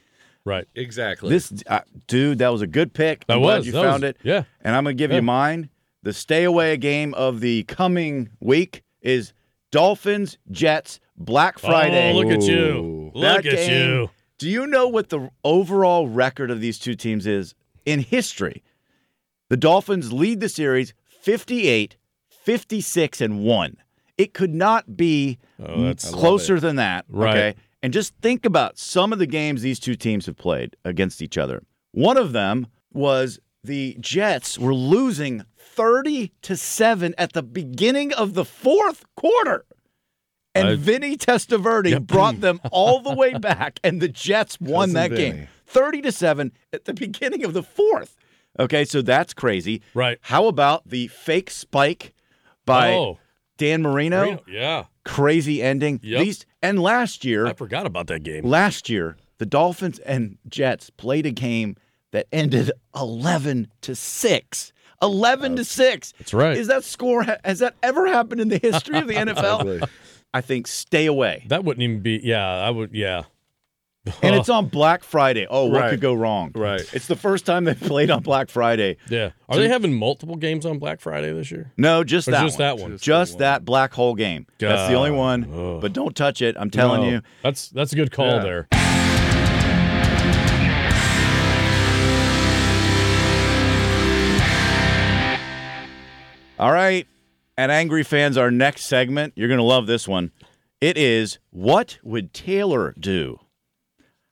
right. 0.46 0.66
Exactly. 0.74 1.30
This 1.30 1.52
uh, 1.68 1.82
dude, 2.08 2.38
that 2.40 2.48
was 2.50 2.62
a 2.62 2.68
good 2.68 2.94
pick. 2.94 3.28
That 3.28 3.36
I'm 3.36 3.42
glad 3.42 3.58
was, 3.58 3.66
you 3.68 3.72
that 3.74 3.84
found 3.84 4.04
was- 4.04 4.12
it. 4.12 4.18
yeah. 4.24 4.44
and 4.62 4.76
I'm 4.76 4.84
gonna 4.86 4.94
give 4.94 5.12
Yeah. 5.12 5.18
you 5.18 5.22
mine. 5.24 5.70
The 6.04 6.14
stay 6.14 6.46
away 6.46 6.78
game 6.78 7.14
of 7.14 7.42
the 7.42 7.64
coming 7.64 8.30
week 8.40 8.84
is 9.02 9.34
Dolphins 9.72 10.38
Jets 10.50 11.00
Black 11.18 11.60
Friday. 11.60 12.14
Oh, 12.14 12.16
look 12.18 12.32
at 12.32 12.42
you. 12.44 13.12
Look 13.14 13.44
That 13.44 13.46
at 13.54 13.68
game- 13.68 13.90
you. 13.90 14.10
Do 14.40 14.50
you 14.50 14.66
know 14.66 14.88
what 14.88 15.10
the 15.10 15.30
overall 15.44 16.08
record 16.08 16.50
of 16.50 16.62
these 16.62 16.80
two 16.80 16.96
teams 16.96 17.28
is 17.28 17.54
in 17.86 18.00
history? 18.00 18.64
The 19.50 19.58
Dolphins 19.58 20.14
lead 20.14 20.40
the 20.40 20.48
series 20.48 20.94
58, 21.04 21.98
56, 22.30 23.20
and 23.20 23.44
1. 23.44 23.78
It 24.18 24.34
could 24.34 24.54
not 24.54 24.96
be 24.96 25.40
Oh, 25.62 25.94
closer 26.12 26.58
than 26.58 26.78
that. 26.78 27.04
Right. 27.10 27.38
Okay. 27.38 27.56
And 27.84 27.92
just 27.92 28.14
think 28.22 28.46
about 28.46 28.78
some 28.78 29.12
of 29.12 29.20
the 29.20 29.26
games 29.28 29.62
these 29.62 29.80
two 29.80 29.96
teams 29.96 30.26
have 30.26 30.38
played 30.38 30.78
against 30.86 31.22
each 31.22 31.38
other. 31.38 31.62
One 31.92 32.16
of 32.18 32.32
them 32.32 32.68
was 32.94 33.40
the 33.64 33.98
Jets 34.00 34.58
were 34.58 34.74
losing 34.74 35.44
30 35.58 36.32
to 36.44 36.56
7 36.56 37.14
at 37.18 37.34
the 37.34 37.44
beginning 37.44 38.14
of 38.14 38.36
the 38.36 38.46
fourth 38.46 39.04
quarter. 39.16 39.66
And 40.60 40.68
I- 40.70 40.76
Vinny 40.76 41.18
Testaverde 41.18 42.06
brought 42.06 42.40
them 42.42 42.60
all 42.72 43.02
the 43.02 43.14
way 43.14 43.34
back, 43.38 43.80
and 43.84 44.02
the 44.02 44.08
Jets 44.08 44.60
won 44.60 44.90
Cousin 44.90 44.94
that 44.96 45.10
Vinny. 45.12 45.32
game 45.40 45.48
30 45.68 46.02
to 46.04 46.12
7 46.12 46.52
at 46.74 46.86
the 46.86 46.94
beginning 46.94 47.44
of 47.46 47.54
the 47.54 47.64
fourth. 47.64 48.16
Okay, 48.60 48.84
so 48.86 49.02
that's 49.02 49.34
crazy. 49.34 49.82
Right. 49.94 50.18
How 50.22 50.48
about 50.48 50.88
the 50.90 51.08
fake 51.08 51.50
spike 51.52 52.14
by 52.66 52.94
Oh. 52.94 53.20
Dan 53.58 53.82
Marino? 53.84 54.22
Marino, 54.22 54.42
Yeah. 54.48 54.86
Crazy 55.06 55.62
ending. 55.62 56.00
Yep. 56.04 56.24
These 56.24 56.46
and 56.62 56.82
last 56.82 57.24
year, 57.26 57.46
I 57.48 57.54
forgot 57.54 57.86
about 57.86 58.08
that 58.08 58.24
game. 58.24 58.44
last 58.46 58.90
year, 58.90 59.18
the 59.38 59.46
Dolphins 59.46 60.00
and 60.00 60.38
Jets 60.48 60.90
played 60.90 61.26
a 61.26 61.32
game 61.32 61.76
that 62.12 62.28
ended 62.34 62.72
11 62.96 63.72
to 63.82 63.96
6. 63.96 64.74
11 65.02 65.56
to 65.56 65.64
6. 65.64 66.14
That's 66.18 66.34
right. 66.34 66.58
Is 66.58 66.68
that 66.68 66.84
score 66.84 67.24
has 67.46 67.60
that 67.60 67.76
ever 67.82 68.08
happened 68.08 68.42
in 68.42 68.50
the 68.50 68.58
history 68.58 68.98
of 69.00 69.08
the 69.08 69.14
NFL? 69.16 69.88
Ugly. 70.34 70.38
I 70.38 70.42
think 70.42 70.68
stay 70.68 71.06
away. 71.06 71.46
That 71.48 71.64
wouldn't 71.64 71.84
even 71.84 72.02
be. 72.02 72.20
Yeah, 72.24 72.46
I 72.46 72.70
would. 72.70 72.94
Yeah. 72.94 73.24
And 74.24 74.34
it's 74.36 74.50
on 74.50 74.68
Black 74.70 75.04
Friday. 75.04 75.46
Oh, 75.48 75.66
what 75.66 75.82
Right. 75.82 75.90
could 75.92 76.02
go 76.02 76.14
wrong? 76.16 76.52
Right. 76.56 76.82
It's 76.94 77.06
the 77.06 77.18
first 77.18 77.46
time 77.46 77.66
they've 77.66 77.80
played 77.80 78.10
on 78.10 78.24
Black 78.24 78.50
Friday. 78.50 78.98
Yeah. 79.10 79.32
Are 79.50 79.58
they 79.58 79.68
having 79.68 79.94
multiple 79.94 80.36
games 80.38 80.66
on 80.66 80.80
Black 80.80 81.00
Friday 81.00 81.32
this 81.34 81.52
year? 81.52 81.74
No, 81.78 82.04
just 82.04 82.28
Or 82.28 82.32
that 82.32 82.42
just 82.42 82.58
one. 82.60 82.66
that 82.78 82.82
one? 82.82 82.98
Just 82.98 83.38
that 83.40 83.66
black 83.66 83.94
hole 83.94 84.16
game. 84.16 84.48
That's 84.58 84.90
the 84.90 84.96
only 84.96 85.12
one. 85.12 85.44
Ugh. 85.54 85.82
But 85.82 85.94
don't 85.94 86.16
touch 86.16 86.42
it. 86.42 86.56
I'm 86.58 86.72
telling 86.72 87.02
No. 87.02 87.10
you. 87.10 87.22
That's 87.44 87.70
that's 87.70 87.92
a 87.94 87.96
good 87.98 88.12
call 88.12 88.38
Yeah. 88.38 88.40
there. 88.44 88.68
All 96.58 96.72
right. 96.74 97.08
And 97.60 97.74
Angry 97.74 98.04
Fans, 98.04 98.38
our 98.38 98.52
next 98.52 98.86
segment, 98.86 99.34
you're 99.36 99.50
going 99.50 99.58
to 99.58 99.66
love 99.66 99.86
this 99.86 100.08
one. 100.08 100.32
It 100.80 100.98
is 100.98 101.40
what 101.50 102.00
would 102.04 102.34
Taylor 102.34 102.96
do? 102.98 103.38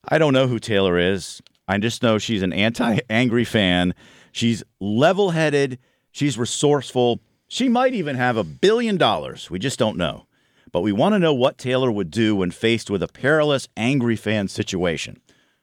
I 0.08 0.18
don't 0.18 0.32
know 0.32 0.48
who 0.48 0.60
Taylor 0.60 0.98
is. 0.98 1.42
I 1.68 1.78
just 1.78 2.02
know 2.02 2.20
she's 2.20 2.42
an 2.42 2.54
anti 2.54 3.00
angry 3.10 3.44
fan. 3.44 3.94
She's 4.32 4.64
level 4.80 5.32
headed. 5.32 5.78
She's 6.10 6.38
resourceful. 6.38 7.20
She 7.50 7.68
might 7.68 7.94
even 7.94 8.16
have 8.16 8.38
a 8.38 8.46
billion 8.46 8.96
dollars. 8.96 9.52
We 9.52 9.60
just 9.60 9.78
don't 9.78 9.98
know. 9.98 10.26
But 10.72 10.80
we 10.80 10.94
want 10.94 11.12
to 11.12 11.20
know 11.20 11.34
what 11.34 11.58
Taylor 11.58 11.92
would 11.92 12.10
do 12.10 12.34
when 12.38 12.52
faced 12.52 12.90
with 12.90 13.04
a 13.04 13.10
perilous 13.10 13.68
angry 13.76 14.16
fan 14.16 14.48
situation. 14.48 15.20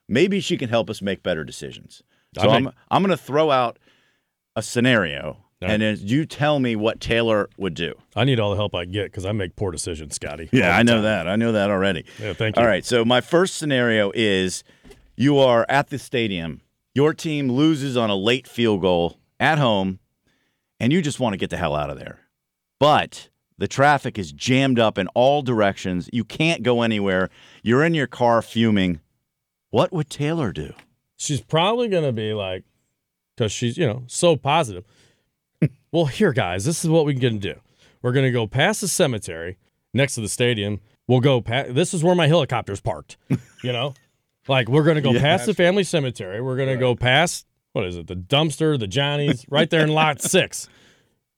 Maybe 0.06 0.40
she 0.40 0.58
can 0.58 0.68
help 0.68 0.90
us 0.90 1.00
make 1.00 1.22
better 1.22 1.44
decisions. 1.44 2.02
So 2.38 2.50
I 2.50 2.56
I'm, 2.56 2.70
I'm 2.90 3.02
going 3.02 3.16
to 3.16 3.24
throw 3.24 3.50
out 3.50 3.78
a 4.54 4.60
scenario, 4.60 5.43
And 5.70 5.82
then 5.82 5.98
you 6.00 6.26
tell 6.26 6.58
me 6.60 6.76
what 6.76 7.00
Taylor 7.00 7.48
would 7.56 7.74
do. 7.74 7.94
I 8.16 8.24
need 8.24 8.40
all 8.40 8.50
the 8.50 8.56
help 8.56 8.74
I 8.74 8.84
get 8.84 9.04
because 9.04 9.24
I 9.24 9.32
make 9.32 9.56
poor 9.56 9.70
decisions, 9.70 10.14
Scotty. 10.14 10.48
Yeah, 10.52 10.76
I 10.76 10.82
know 10.82 10.94
time. 10.94 11.02
that. 11.02 11.28
I 11.28 11.36
know 11.36 11.52
that 11.52 11.70
already. 11.70 12.04
Yeah, 12.20 12.32
thank 12.32 12.56
you. 12.56 12.62
All 12.62 12.68
right. 12.68 12.84
So 12.84 13.04
my 13.04 13.20
first 13.20 13.56
scenario 13.56 14.12
is 14.14 14.64
you 15.16 15.38
are 15.38 15.66
at 15.68 15.90
the 15.90 15.98
stadium. 15.98 16.60
Your 16.94 17.14
team 17.14 17.50
loses 17.50 17.96
on 17.96 18.10
a 18.10 18.16
late 18.16 18.46
field 18.46 18.80
goal 18.80 19.18
at 19.40 19.58
home, 19.58 19.98
and 20.78 20.92
you 20.92 21.02
just 21.02 21.20
want 21.20 21.32
to 21.32 21.38
get 21.38 21.50
the 21.50 21.56
hell 21.56 21.74
out 21.74 21.90
of 21.90 21.98
there. 21.98 22.20
But 22.78 23.30
the 23.58 23.68
traffic 23.68 24.18
is 24.18 24.32
jammed 24.32 24.78
up 24.78 24.98
in 24.98 25.08
all 25.08 25.42
directions. 25.42 26.08
You 26.12 26.24
can't 26.24 26.62
go 26.62 26.82
anywhere. 26.82 27.30
You're 27.62 27.84
in 27.84 27.94
your 27.94 28.06
car 28.06 28.42
fuming. 28.42 29.00
What 29.70 29.92
would 29.92 30.10
Taylor 30.10 30.52
do? 30.52 30.72
She's 31.16 31.40
probably 31.40 31.88
going 31.88 32.04
to 32.04 32.12
be 32.12 32.32
like, 32.32 32.64
because 33.36 33.50
she's, 33.52 33.76
you 33.76 33.86
know, 33.86 34.04
so 34.06 34.36
positive. 34.36 34.84
Well, 35.94 36.06
here, 36.06 36.32
guys, 36.32 36.64
this 36.64 36.82
is 36.84 36.90
what 36.90 37.04
we're 37.06 37.16
going 37.18 37.38
to 37.40 37.54
do. 37.54 37.60
We're 38.02 38.10
going 38.10 38.26
to 38.26 38.32
go 38.32 38.48
past 38.48 38.80
the 38.80 38.88
cemetery 38.88 39.58
next 39.92 40.16
to 40.16 40.20
the 40.20 40.28
stadium. 40.28 40.80
We'll 41.06 41.20
go 41.20 41.40
past, 41.40 41.72
this 41.72 41.94
is 41.94 42.02
where 42.02 42.16
my 42.16 42.26
helicopter's 42.26 42.80
parked, 42.80 43.16
you 43.62 43.70
know? 43.72 43.94
like, 44.48 44.68
we're 44.68 44.82
going 44.82 44.96
to 44.96 45.00
go 45.02 45.12
Yeah, 45.12 45.20
past 45.20 45.46
the 45.46 45.54
family 45.54 45.84
cemetery. 45.84 46.40
We're 46.40 46.56
going 46.56 46.70
to 46.70 46.76
go 46.76 46.96
past, 46.96 47.46
what 47.74 47.84
is 47.86 47.96
it, 47.96 48.08
the 48.08 48.16
dumpster, 48.16 48.76
the 48.76 48.88
Johnny's, 48.88 49.46
right 49.48 49.70
there 49.70 49.82
in 49.82 49.90
lot 49.90 50.20
six. 50.20 50.68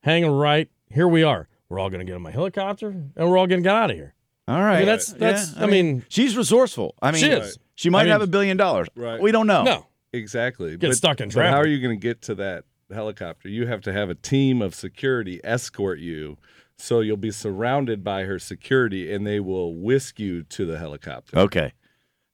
Hanging 0.03 0.31
right, 0.31 0.71
here 0.89 1.07
we 1.07 1.23
are. 1.23 1.49
We're 1.69 1.79
all 1.79 1.91
going 1.91 1.99
to 2.01 2.07
get 2.07 2.15
on 2.15 2.23
my 2.23 2.31
helicopter 2.31 2.89
and 2.89 3.13
we're 3.31 3.37
all 3.37 3.47
going 3.47 3.61
to 3.63 3.69
get 3.69 3.77
out 3.77 3.91
of 3.91 3.97
here. 3.97 4.15
All 4.49 4.63
right. 4.63 4.79
mean, 4.79 4.87
that's- 4.87 5.13
that's- 5.13 5.55
I 5.59 5.67
mean- 5.67 6.03
she's 6.09 6.35
resourceful. 6.35 6.95
I 7.03 7.11
mean, 7.11 7.21
She 7.23 7.29
is. 7.29 7.59
She 7.75 7.91
might 7.91 8.01
I 8.01 8.05
mean- 8.05 8.13
have 8.13 8.23
a 8.23 8.27
billion 8.27 8.57
dollars. 8.57 8.89
Right. 8.97 9.21
We 9.21 9.33
don't 9.33 9.47
know. 9.47 9.65
No, 9.65 9.87
Exactly. 10.15 10.79
Get 10.79 10.95
stuck 10.95 11.21
in 11.21 11.29
But 11.29 11.51
how 11.51 11.57
are 11.59 11.67
you 11.67 11.79
going 11.83 11.99
to 11.99 12.03
get 12.03 12.23
to 12.23 12.37
that 12.37 12.65
helicopter? 12.95 13.49
You 13.49 13.67
have 13.67 13.81
to 13.83 13.93
have 13.93 14.11
a 14.11 14.15
team 14.15 14.63
of 14.63 14.75
security 14.75 15.41
escort 15.45 15.99
you. 15.99 16.39
So 16.79 17.01
you'll 17.01 17.17
be 17.17 17.31
surrounded 17.31 18.05
by 18.05 18.25
her 18.25 18.39
security 18.39 19.13
and 19.13 19.27
they 19.27 19.41
will 19.41 19.75
whisk 19.75 20.19
you 20.21 20.43
to 20.45 20.67
the 20.67 20.79
helicopter. 20.79 21.39
Okay. 21.39 21.73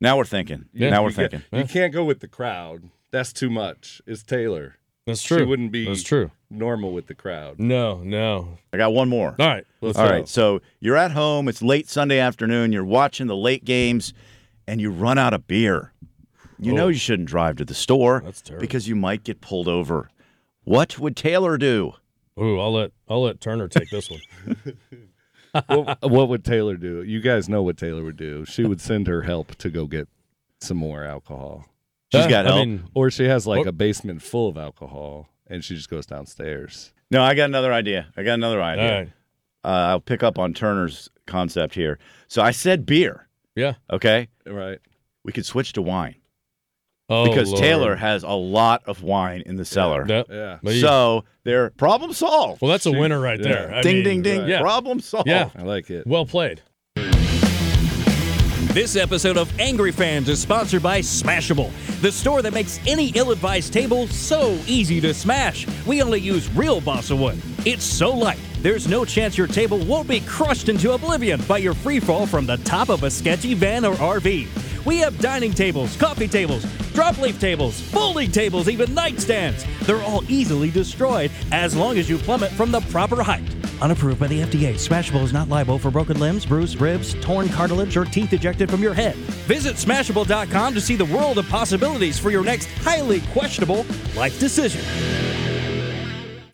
Now 0.00 0.16
we're 0.16 0.24
thinking. 0.24 0.64
Yeah. 0.72 0.90
now 0.90 1.02
we're 1.04 1.10
You 1.10 1.14
can't- 1.14 1.30
thinking. 1.30 1.58
You 1.60 1.64
can't 1.66 1.92
go 1.92 2.04
with 2.04 2.20
the 2.20 2.28
crowd. 2.28 2.90
That's 3.12 3.32
too 3.32 3.50
much. 3.50 4.02
It's 4.06 4.22
Taylor. 4.24 4.76
that's 5.06 5.22
true. 5.22 5.38
She 5.38 5.44
wouldn't 5.44 5.70
be 5.70 5.84
That's 5.86 6.02
true. 6.02 6.30
normal 6.50 6.92
with 6.92 7.06
the 7.06 7.14
crowd. 7.14 7.58
No, 7.60 8.02
no. 8.02 8.58
I 8.72 8.78
got 8.78 8.92
one 8.92 9.08
more. 9.08 9.36
All 9.38 9.46
right. 9.46 9.64
Let's 9.80 9.98
All 9.98 10.06
go. 10.08 10.12
right. 10.12 10.28
So 10.28 10.60
you're 10.80 10.96
at 10.96 11.12
home. 11.12 11.46
It's 11.48 11.62
late 11.62 11.88
Sunday 11.88 12.18
afternoon. 12.18 12.72
You're 12.72 12.84
watching 12.84 13.26
the 13.28 13.36
late 13.36 13.64
games, 13.64 14.12
and 14.66 14.80
you 14.80 14.90
run 14.90 15.18
out 15.18 15.34
of 15.34 15.46
beer. 15.46 15.92
You 16.58 16.72
know 16.72 16.84
Oh. 16.86 16.88
you 16.88 16.98
shouldn't 16.98 17.28
drive 17.28 17.56
to 17.56 17.64
the 17.64 17.74
store 17.74 18.22
That's 18.24 18.40
terrible. 18.40 18.60
because 18.60 18.88
you 18.88 18.94
might 18.96 19.24
get 19.24 19.40
pulled 19.40 19.66
over. 19.68 20.08
What 20.64 20.98
would 20.98 21.16
Taylor 21.16 21.59
do? 21.59 21.94
Ooh, 22.40 22.59
I'll 22.59 22.72
let 22.72 22.92
I'll 23.09 23.22
let 23.22 23.40
Turner 23.40 23.68
take 23.68 23.90
this 23.90 24.09
one. 24.11 24.20
what, 25.66 25.98
what 26.11 26.29
would 26.29 26.44
Taylor 26.44 26.77
do? 26.77 27.03
You 27.03 27.20
guys 27.20 27.48
know 27.48 27.62
what 27.62 27.77
Taylor 27.77 28.05
would 28.05 28.16
do. 28.16 28.44
She 28.44 28.64
would 28.64 28.81
send 28.81 29.07
her 29.07 29.22
help 29.22 29.55
to 29.57 29.70
go 29.70 29.87
get 29.87 30.09
some 30.61 30.77
more 30.79 31.05
alcohol. 31.05 31.66
She's 32.12 32.27
got 32.27 32.46
I 32.46 32.51
help. 32.55 32.66
mean, 32.66 32.85
Or 32.94 33.11
she 33.11 33.25
has 33.25 33.46
like 33.46 33.66
a 33.66 33.72
basement 33.72 34.22
full 34.22 34.48
of 34.48 34.57
alcohol 34.57 35.29
and 35.46 35.64
she 35.64 35.75
just 35.75 35.88
goes 35.90 36.07
downstairs. 36.07 36.92
no, 37.11 37.22
I 37.22 37.35
got 37.35 37.44
another 37.46 37.72
idea. 37.72 38.09
I 38.16 38.22
got 38.22 38.35
another 38.35 38.62
idea. 38.62 38.98
right. 38.98 39.12
Uh, 39.64 39.90
I'll 39.90 40.01
pick 40.01 40.22
up 40.22 40.38
on 40.38 40.55
Turner's 40.55 41.09
concept 41.27 41.75
here. 41.75 41.98
So 42.29 42.42
I 42.42 42.51
said 42.51 42.85
beer. 42.85 43.29
Yeah. 43.55 43.75
Okay. 43.90 44.29
Right. 44.46 44.79
We 45.25 45.33
could 45.33 45.46
switch 45.46 45.72
to 45.75 45.83
wine 45.83 46.16
Oh, 47.08 47.28
because 47.28 47.50
Lord. 47.50 47.62
Taylor 47.62 47.96
has 47.96 48.22
a 48.22 48.30
lot 48.30 48.82
of 48.86 49.02
wine 49.02 49.42
in 49.44 49.56
the 49.56 49.64
cellar. 49.64 50.06
Yep. 50.08 50.26
Yeah. 50.30 50.58
But 50.62 50.74
you- 50.74 50.80
So 50.80 51.24
they're 51.44 51.70
problem 51.70 52.12
solved. 52.12 52.62
well, 52.62 52.70
that's 52.70 52.86
a 52.86 52.92
winner 52.92 53.20
right 53.20 53.38
yeah. 53.40 53.48
there. 53.48 53.74
I 53.74 53.82
ding, 53.82 53.96
mean, 53.96 54.04
ding, 54.04 54.22
ding. 54.22 54.40
right. 54.40 54.48
Yeah. 54.48 54.60
Problem 54.60 55.00
solved. 55.00 55.28
Yeah. 55.28 55.50
I 55.56 55.62
like 55.62 55.90
it. 55.90 56.06
Well 56.06 56.24
played. 56.26 56.62
This 58.72 58.96
episode 58.96 59.37
of 59.37 59.52
Angry 59.61 59.92
Fans 59.92 60.30
is 60.30 60.40
sponsored 60.40 60.82
by 60.82 61.00
Smashable, 61.00 61.70
the 62.00 62.11
store 62.11 62.40
that 62.40 62.54
makes 62.54 62.80
any 62.87 63.08
ill 63.08 63.30
advised 63.30 63.70
table 63.70 64.06
so 64.06 64.58
easy 64.66 64.98
to 65.02 65.12
smash. 65.12 65.66
We 65.85 66.00
only 66.00 66.20
use 66.20 66.50
real 66.54 66.80
balsa 66.80 67.14
wood. 67.14 67.38
It's 67.66 67.85
so 67.85 68.14
light, 68.14 68.38
there's 68.62 68.88
no 68.88 69.04
chance 69.04 69.37
your 69.37 69.46
table 69.46 69.85
won't 69.85 70.08
be 70.08 70.20
crushed 70.20 70.70
into 70.70 70.92
oblivion 70.92 71.42
by 71.42 71.58
your 71.58 71.74
free 71.74 72.00
fall 72.00 72.24
from 72.26 72.46
the 72.46 72.56
top 72.56 72.88
of 72.88 73.02
a 73.02 73.11
sketchy 73.11 73.52
van 73.52 73.85
or 73.85 73.94
RV. 73.96 74.87
We 74.87 74.96
have 75.00 75.18
dining 75.18 75.52
tables, 75.52 75.94
coffee 75.98 76.26
tables, 76.26 76.64
drop 76.94 77.18
leaf 77.18 77.38
tables, 77.38 77.78
folding 77.78 78.32
tables, 78.32 78.70
even 78.70 78.88
nightstands. 78.92 79.66
They're 79.80 80.02
all 80.02 80.24
easily 80.30 80.70
destroyed 80.70 81.30
as 81.52 81.76
long 81.76 81.98
as 81.98 82.08
you 82.08 82.16
plummet 82.16 82.52
from 82.52 82.72
the 82.72 82.80
proper 82.80 83.22
height. 83.22 83.44
Unapproved 83.82 84.20
by 84.20 84.28
the 84.28 84.40
FDA, 84.42 84.74
Smashable 84.74 85.24
is 85.24 85.32
not 85.32 85.48
liable 85.48 85.76
for 85.76 85.90
broken 85.90 86.20
limbs, 86.20 86.46
bruised 86.46 86.80
ribs, 86.80 87.14
torn 87.20 87.48
cartilage, 87.48 87.96
or 87.96 88.04
teeth 88.04 88.32
ejected 88.32 88.70
from 88.70 88.80
your 88.80 88.94
head. 88.94 89.16
Visit 89.46 89.74
Smashable.com 89.74 90.72
to 90.74 90.80
see 90.80 90.94
the 90.94 91.04
world 91.06 91.36
of 91.38 91.48
possibilities 91.48 92.16
for 92.16 92.30
your 92.30 92.44
next 92.44 92.66
highly 92.78 93.20
questionable 93.32 93.84
life 94.16 94.38
decision. 94.38 94.80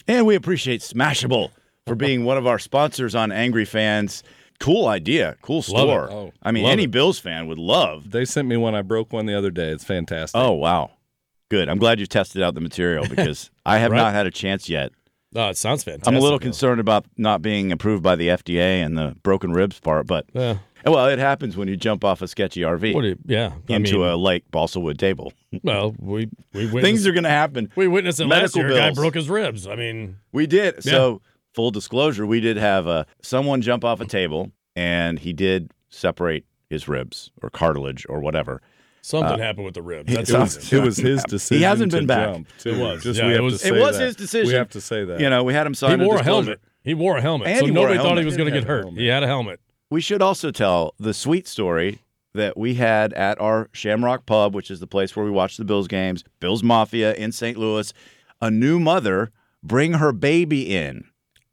And 0.09 0.25
we 0.27 0.37
appreciate 0.37 0.81
Smashable 0.81 1.51
for 1.87 1.95
being 1.95 2.25
one 2.25 2.39
of 2.39 2.47
our 2.47 2.59
sponsors 2.59 3.15
on 3.15 3.31
Angry 3.31 3.67
Fans. 3.67 4.23
Cool 4.59 4.89
idea. 4.89 5.37
Cool 5.43 5.61
store. 5.61 6.11
Oh, 6.11 6.33
I 6.43 6.51
mean, 6.51 6.65
any 6.65 6.85
it. 6.85 6.91
Bills 6.91 7.19
fan 7.19 7.47
would 7.47 7.59
love. 7.59 8.11
They 8.11 8.25
sent 8.25 8.49
me 8.49 8.57
one. 8.57 8.75
I 8.75 8.81
broke 8.81 9.13
one 9.13 9.27
the 9.27 9.35
other 9.35 9.51
day. 9.51 9.69
It's 9.69 9.85
fantastic. 9.85 10.41
Oh, 10.41 10.53
wow. 10.53 10.93
Good. 11.51 11.69
I'm 11.69 11.79
glad 11.79 12.01
you 12.01 12.07
tested 12.07 12.43
out 12.43 12.55
the 12.55 12.61
material 12.63 13.07
because 13.11 13.51
I 13.67 13.79
have 13.79 13.91
Right. 13.93 13.99
not 13.99 14.15
had 14.15 14.27
a 14.27 14.31
chance 14.31 14.69
yet. 14.69 14.93
Oh, 15.35 15.49
it 15.49 15.57
sounds 15.57 15.85
fantastic. 15.85 16.09
I'm 16.09 16.17
a 16.17 16.21
little 16.21 16.39
though. 16.39 16.43
concerned 16.45 16.81
about 16.81 17.05
not 17.17 17.43
being 17.43 17.71
approved 17.73 18.03
by 18.03 18.17
the 18.17 18.29
FDA 18.29 18.85
and 18.85 18.97
the 18.97 19.15
broken 19.23 19.53
ribs 19.53 19.79
part, 19.79 20.07
but 20.07 20.25
Yeah. 20.33 20.59
well, 20.87 21.07
it 21.07 21.19
happens 21.19 21.57
when 21.57 21.69
you 21.69 21.77
jump 21.77 22.03
off 22.05 22.23
a 22.23 22.29
sketchy 22.29 22.63
RV 22.63 22.95
you, 23.05 23.17
yeah. 23.27 23.53
I 23.69 23.75
into 23.75 23.99
mean, 23.99 24.09
a 24.09 24.17
lake 24.17 24.45
balsa 24.51 24.81
wood 24.81 24.99
table. 24.99 25.33
well, 25.63 25.95
we 25.99 26.29
we 26.55 26.65
witnessed, 26.65 26.83
Things 26.85 27.07
are 27.07 27.13
going 27.13 27.25
to 27.25 27.31
happen. 27.31 27.71
we 27.77 27.89
witnessed 27.89 28.21
it 28.21 28.27
last 28.27 28.57
medical 28.57 28.63
year. 28.63 28.73
A 28.73 28.91
guy 28.91 28.95
broke 28.95 29.15
his 29.15 29.29
ribs. 29.29 29.67
I 29.67 29.75
mean, 29.77 30.17
We 30.33 30.47
did. 30.47 30.83
So, 30.83 31.21
full 31.55 31.71
disclosure, 31.71 32.25
we 32.27 32.41
did 32.41 32.57
have 32.57 32.87
uh, 32.87 33.05
someone 33.23 33.61
jump 33.61 33.85
off 33.85 34.01
a 34.01 34.07
table 34.07 34.53
and 34.77 35.19
he 35.19 35.33
did 35.35 35.73
separate 35.91 36.45
his 36.71 36.89
ribs 36.89 37.31
or 37.43 37.51
cartilage 37.51 38.07
or 38.09 38.21
whatever. 38.21 38.63
Something 39.09 39.41
uh, 39.41 39.45
happened 39.45 39.65
with 39.65 39.75
the 39.75 39.83
ribs. 39.83 40.13
That's 40.13 40.31
it 40.31 40.39
was- 40.39 40.73
It 40.73 40.83
was 40.83 40.97
his 40.97 41.23
decision. 41.25 41.59
He 41.61 41.65
hasn't 41.65 41.91
to 41.93 41.99
been 41.99 42.07
back. 42.07 42.33
Jump. 42.33 42.49
It 42.65 42.77
was. 42.79 43.03
Just 43.03 43.19
Yeah, 43.21 43.31
it 43.31 43.41
was- 43.43 43.65
it 43.65 43.73
was 43.73 43.99
his 43.99 44.17
decision. 44.17 44.49
We 44.49 44.55
have 44.55 44.71
to 44.71 44.81
say 44.81 45.05
that. 45.05 45.21
You 45.21 45.31
know, 45.31 45.43
we 45.45 45.55
had 45.55 45.67
him 45.67 45.75
sign. 45.75 45.99
He 46.01 46.07
wore 46.07 46.17
a 46.17 46.19
disclosure. 46.19 46.45
helmet. 46.51 46.61
He 46.85 46.95
wore 46.95 47.17
a 47.19 47.21
helmet, 47.21 47.49
And 47.49 47.59
so 47.61 47.65
he 47.67 47.71
wore 47.73 47.87
a 47.87 47.95
nobody 47.95 48.09
thought 48.09 48.19
he 48.19 48.25
was 48.25 48.37
going 48.37 48.53
to 48.53 48.59
get 48.59 48.67
hurt. 48.69 48.87
He 48.95 49.07
had 49.09 49.23
a 49.23 49.27
helmet. 49.27 49.61
We 49.91 50.01
should 50.01 50.23
also 50.23 50.51
tell 50.51 50.95
the 50.99 51.13
sweet 51.15 51.49
story 51.49 52.01
that 52.35 52.57
we 52.57 52.75
had 52.75 53.13
at 53.15 53.41
our 53.41 53.69
Shamrock 53.73 54.27
Pub, 54.27 54.55
which 54.55 54.71
is 54.71 54.81
the 54.81 54.87
place 54.87 55.17
where 55.17 55.25
we 55.25 55.31
watch 55.31 55.57
the 55.57 55.65
Bills 55.65 55.89
games, 55.89 56.25
Bills 56.41 56.63
Mafia 56.63 57.15
in 57.15 57.33
St. 57.33 57.57
Louis. 57.57 57.93
A 58.41 58.51
new 58.51 58.79
mother 58.79 59.33
bring 59.63 59.95
her 59.95 60.13
baby 60.13 60.75
in, 60.77 61.05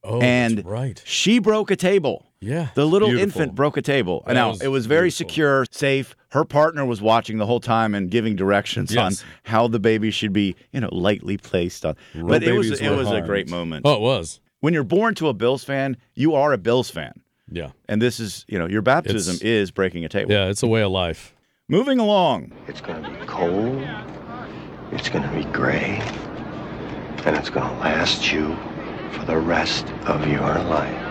Oh, 0.03 0.21
and 0.21 0.59
that's 0.59 0.67
right. 0.67 1.01
she 1.05 1.39
broke 1.39 1.71
a 1.71 1.75
table. 1.75 2.27
Yeah. 2.41 2.67
The 2.75 2.85
little 2.85 3.07
Beautiful. 3.07 3.41
infant 3.41 3.55
broke 3.55 3.77
a 3.77 3.81
table. 3.81 4.23
That 4.27 4.33
now 4.33 4.49
was 4.51 4.61
it 4.61 4.67
was 4.67 4.85
very 4.85 5.05
beautiful. 5.07 5.29
secure, 5.29 5.65
safe. 5.71 6.15
Her 6.29 6.45
partner 6.45 6.85
was 6.85 7.01
watching 7.01 7.37
the 7.37 7.45
whole 7.45 7.59
time 7.59 7.95
and 7.95 8.11
giving 8.11 8.35
directions 8.35 8.93
Yes. 8.93 9.21
on 9.23 9.27
how 9.43 9.67
the 9.67 9.79
baby 9.79 10.11
should 10.11 10.33
be, 10.33 10.55
you 10.71 10.79
know, 10.81 10.89
lightly 10.91 11.37
placed 11.37 11.85
on. 11.85 11.95
but 12.13 12.43
it 12.43 12.53
was 12.53 12.79
it 12.79 12.89
were 12.89 12.97
was 12.97 13.09
a 13.11 13.21
great 13.21 13.49
moment. 13.49 13.83
Oh, 13.85 13.93
it 13.95 14.01
was. 14.01 14.39
When 14.59 14.73
you're 14.73 14.83
born 14.83 15.15
to 15.15 15.27
a 15.29 15.33
Bills 15.33 15.63
fan, 15.63 15.97
you 16.13 16.33
are 16.35 16.51
a 16.53 16.57
Bills 16.57 16.89
fan, 16.89 17.13
Yeah. 17.51 17.69
and 17.87 18.01
this 18.01 18.19
is 18.19 18.45
you 18.47 18.59
know 18.59 18.67
your 18.67 18.81
baptism 18.81 19.35
It's- 19.35 19.47
is 19.49 19.71
breaking 19.71 20.03
a 20.05 20.09
table. 20.09 20.31
Yeah, 20.31 20.47
it's 20.47 20.61
a 20.63 20.67
way 20.67 20.81
of 20.81 20.91
life. 20.91 21.33
Moving 21.67 21.99
along. 21.99 22.51
It's 22.67 22.81
going 22.81 23.01
to 23.03 23.09
be 23.09 23.25
cold. 23.25 23.81
It's 24.91 25.09
going 25.09 25.23
to 25.27 25.35
be 25.35 25.45
gray. 25.45 25.99
And 27.25 27.35
it's 27.35 27.49
going 27.49 27.67
to 27.67 27.75
last 27.79 28.31
you 28.31 28.55
for 29.13 29.25
the 29.25 29.37
rest 29.37 29.87
of 30.05 30.27
your 30.27 30.41
life. 30.41 31.04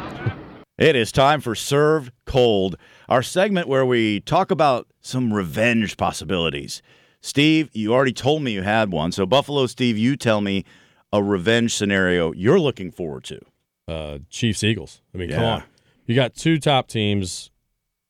It 0.77 0.97
is 0.97 1.13
time 1.13 1.41
for 1.41 1.55
Served 1.55 2.13
Cold, 2.25 2.77
our 3.09 3.23
segment 3.23 3.69
where 3.69 3.87
we 3.87 4.21
talk 4.21 4.51
about 4.51 4.89
some 5.01 5.33
revenge 5.33 5.97
possibilities. 5.97 6.83
Steve, 7.21 7.71
you 7.73 7.93
already 7.95 8.13
told 8.13 8.43
me 8.43 8.53
you 8.53 8.63
had 8.63 8.91
one. 8.91 9.13
So, 9.13 9.25
Buffalo 9.25 9.67
Steve, 9.67 9.97
you 9.97 10.17
tell 10.17 10.41
me 10.41 10.65
a 11.13 11.23
revenge 11.23 11.75
scenario 11.75 12.33
you're 12.33 12.59
looking 12.59 12.91
forward 12.91 13.23
to. 13.25 13.41
Uh, 13.87 14.19
Chiefs 14.31 14.65
Eagles. 14.65 15.01
I 15.15 15.19
mean, 15.19 15.31
come 15.31 15.45
on. 15.45 15.63
You 16.07 16.15
got 16.17 16.35
two 16.35 16.59
top 16.59 16.89
teams 16.89 17.51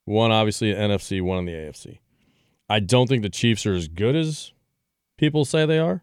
One 0.05 0.31
obviously 0.31 0.71
in 0.71 0.77
NFC, 0.77 1.21
one 1.21 1.39
in 1.39 1.45
the 1.45 1.51
AFC. 1.53 1.99
I 2.67 2.79
don't 2.79 3.07
think 3.07 3.21
the 3.21 3.29
Chiefs 3.29 3.65
are 3.67 3.75
as 3.75 3.87
good 3.87 4.15
as 4.15 4.53
people 5.17 5.45
say 5.45 5.65
they 5.67 5.77
are. 5.79 6.01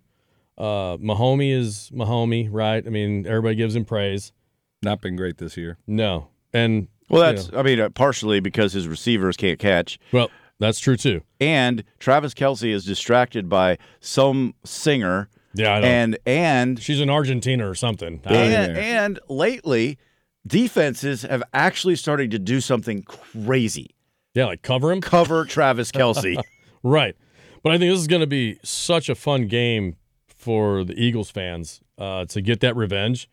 Uh, 0.56 0.96
Mahomey 0.98 1.52
is 1.52 1.90
Mahomey, 1.92 2.48
right? 2.50 2.86
I 2.86 2.90
mean, 2.90 3.26
everybody 3.26 3.56
gives 3.56 3.74
him 3.74 3.84
praise. 3.84 4.32
Not 4.80 5.00
been 5.00 5.16
great 5.16 5.38
this 5.38 5.56
year. 5.56 5.78
No, 5.86 6.28
and 6.52 6.88
Well, 7.08 7.30
you 7.30 7.36
that's 7.36 7.52
know, 7.52 7.58
I 7.58 7.62
mean 7.62 7.80
uh, 7.80 7.88
partially 7.90 8.40
because 8.40 8.72
his 8.72 8.86
receivers 8.88 9.36
can't 9.36 9.58
catch, 9.58 9.98
well, 10.12 10.30
that's 10.58 10.78
true 10.80 10.96
too. 10.96 11.22
and 11.40 11.82
Travis 11.98 12.34
Kelce 12.34 12.72
is 12.72 12.84
distracted 12.84 13.48
by 13.48 13.78
some 14.00 14.54
singer, 14.64 15.28
Yeah, 15.54 15.74
I 15.74 15.80
know. 15.80 15.86
and 15.86 16.18
and 16.26 16.80
She's 16.80 17.00
an 17.00 17.10
Argentina 17.10 17.68
or 17.68 17.74
something. 17.74 18.20
And, 18.24 18.76
and 18.76 19.20
lately 19.28 19.98
defenses 20.46 21.22
have 21.22 21.42
actually 21.54 21.96
started 21.96 22.30
to 22.32 22.38
do 22.38 22.60
something 22.60 23.02
crazy. 23.02 23.94
yeah, 24.34 24.46
like 24.46 24.62
cover 24.62 24.92
him. 24.92 25.00
Cover 25.00 25.44
Travis 25.48 25.92
Kelce. 25.92 26.40
Right. 26.82 27.16
But 27.62 27.72
I 27.72 27.78
think 27.78 27.92
this 27.92 28.00
is 28.00 28.08
going 28.08 28.20
to 28.22 28.26
be 28.26 28.58
such 28.64 29.08
a 29.08 29.14
fun 29.14 29.46
game 29.46 29.94
for 30.26 30.82
the 30.84 30.94
Eagles 30.94 31.30
fans 31.30 31.80
uh, 31.96 32.24
to 32.26 32.40
get 32.40 32.58
that 32.60 32.74
revenge. 32.74 33.28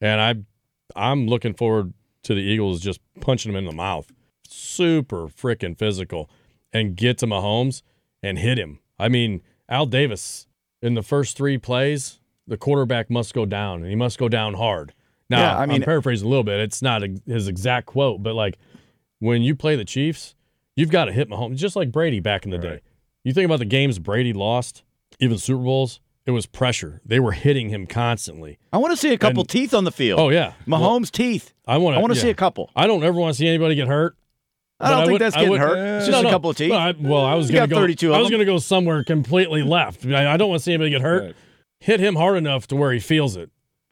And 0.00 0.20
I, 0.20 0.34
I'm 0.94 1.26
looking 1.26 1.52
forward 1.54 1.92
to 2.24 2.34
the 2.34 2.40
Eagles 2.40 2.80
just 2.80 3.00
punching 3.20 3.52
them 3.52 3.58
in 3.58 3.64
the 3.64 3.72
mouth. 3.76 4.10
Super 4.48 5.28
freaking 5.28 5.76
physical 5.78 6.30
and 6.72 6.96
get 6.96 7.18
to 7.18 7.26
Mahomes 7.26 7.82
and 8.22 8.38
hit 8.38 8.58
him. 8.58 8.78
I 8.98 9.08
mean, 9.08 9.42
Al 9.68 9.86
Davis 9.86 10.46
in 10.80 10.94
the 10.94 11.02
first 11.02 11.36
three 11.36 11.58
plays, 11.58 12.20
the 12.46 12.56
quarterback 12.56 13.10
must 13.10 13.34
go 13.34 13.46
down 13.46 13.80
and 13.82 13.88
he 13.90 13.96
must 13.96 14.18
go 14.18 14.28
down 14.28 14.54
hard. 14.54 14.92
Now, 15.30 15.40
Yeah, 15.40 15.58
I 15.58 15.66
mean- 15.66 15.76
am 15.76 15.82
paraphrasing 15.82 16.26
a 16.26 16.30
little 16.30 16.44
bit. 16.44 16.60
It's 16.60 16.82
not 16.82 17.02
a, 17.02 17.20
his 17.26 17.48
exact 17.48 17.86
quote, 17.86 18.22
but 18.22 18.34
like 18.34 18.58
when 19.18 19.42
you 19.42 19.54
play 19.54 19.76
the 19.76 19.84
Chiefs, 19.84 20.34
you've 20.76 20.90
got 20.90 21.06
to 21.06 21.12
hit 21.12 21.28
Mahomes, 21.28 21.56
just 21.56 21.76
like 21.76 21.90
Brady 21.92 22.20
back 22.20 22.44
in 22.44 22.50
the 22.50 22.58
day. 22.58 22.80
You 23.24 23.32
think 23.32 23.44
about 23.46 23.60
the 23.60 23.64
games 23.64 23.98
Brady 23.98 24.32
lost, 24.32 24.82
even 25.20 25.38
Super 25.38 25.62
Bowls, 25.62 26.00
it 26.26 26.30
was 26.30 26.46
pressure. 26.46 27.00
They 27.04 27.18
were 27.20 27.32
hitting 27.32 27.68
him 27.70 27.86
constantly. 27.86 28.58
I 28.72 28.78
want 28.78 28.92
to 28.92 28.96
see 28.96 29.12
a 29.12 29.18
couple 29.18 29.40
And- 29.42 29.48
teeth 29.48 29.74
on 29.74 29.84
the 29.84 29.92
field. 29.92 30.20
Oh 30.20 30.28
yeah, 30.30 30.52
Mahomes' 30.66 31.10
teeth. 31.10 31.52
I 31.66 31.78
want 31.78 31.96
I 31.96 32.00
want 32.00 32.12
to 32.12 32.18
see 32.18 32.30
a 32.30 32.34
couple. 32.34 32.70
I 32.76 32.86
don't 32.86 33.02
ever 33.02 33.18
want 33.18 33.34
to 33.34 33.38
see 33.38 33.48
anybody 33.48 33.74
get 33.74 33.88
hurt. 33.88 34.16
I 34.80 34.88
don't 34.90 34.98
but 34.98 35.02
think 35.02 35.12
would- 35.12 35.20
that's 35.22 35.36
I 35.36 35.38
getting 35.40 35.50
would- 35.52 35.60
hurt. 35.60 35.96
It's 35.98 36.06
just 36.06 36.22
no. 36.22 36.28
a 36.28 36.32
couple 36.32 36.50
of 36.50 36.56
teeth. 36.56 36.70
Well, 36.70 36.78
I, 36.80 36.94
well, 36.98 37.24
I 37.24 37.34
was 37.34 37.50
going 37.50 37.68
to 37.68 37.74
go. 37.74 37.80
32 37.80 38.12
I 38.12 38.18
was 38.18 38.30
going 38.30 38.40
to 38.40 38.44
go 38.46 38.58
somewhere 38.58 39.04
completely 39.04 39.62
left. 39.62 40.04
I, 40.06 40.32
I 40.34 40.36
don't 40.36 40.48
want 40.48 40.60
to 40.60 40.64
see 40.64 40.72
anybody 40.72 40.90
get 40.90 41.00
hurt. 41.02 41.22
Right. 41.22 41.34
Hit 41.80 42.00
him 42.00 42.16
hard 42.16 42.36
enough 42.36 42.66
to 42.68 42.76
where 42.76 42.92
he 42.92 42.98
feels 43.00 43.36
it. 43.36 43.50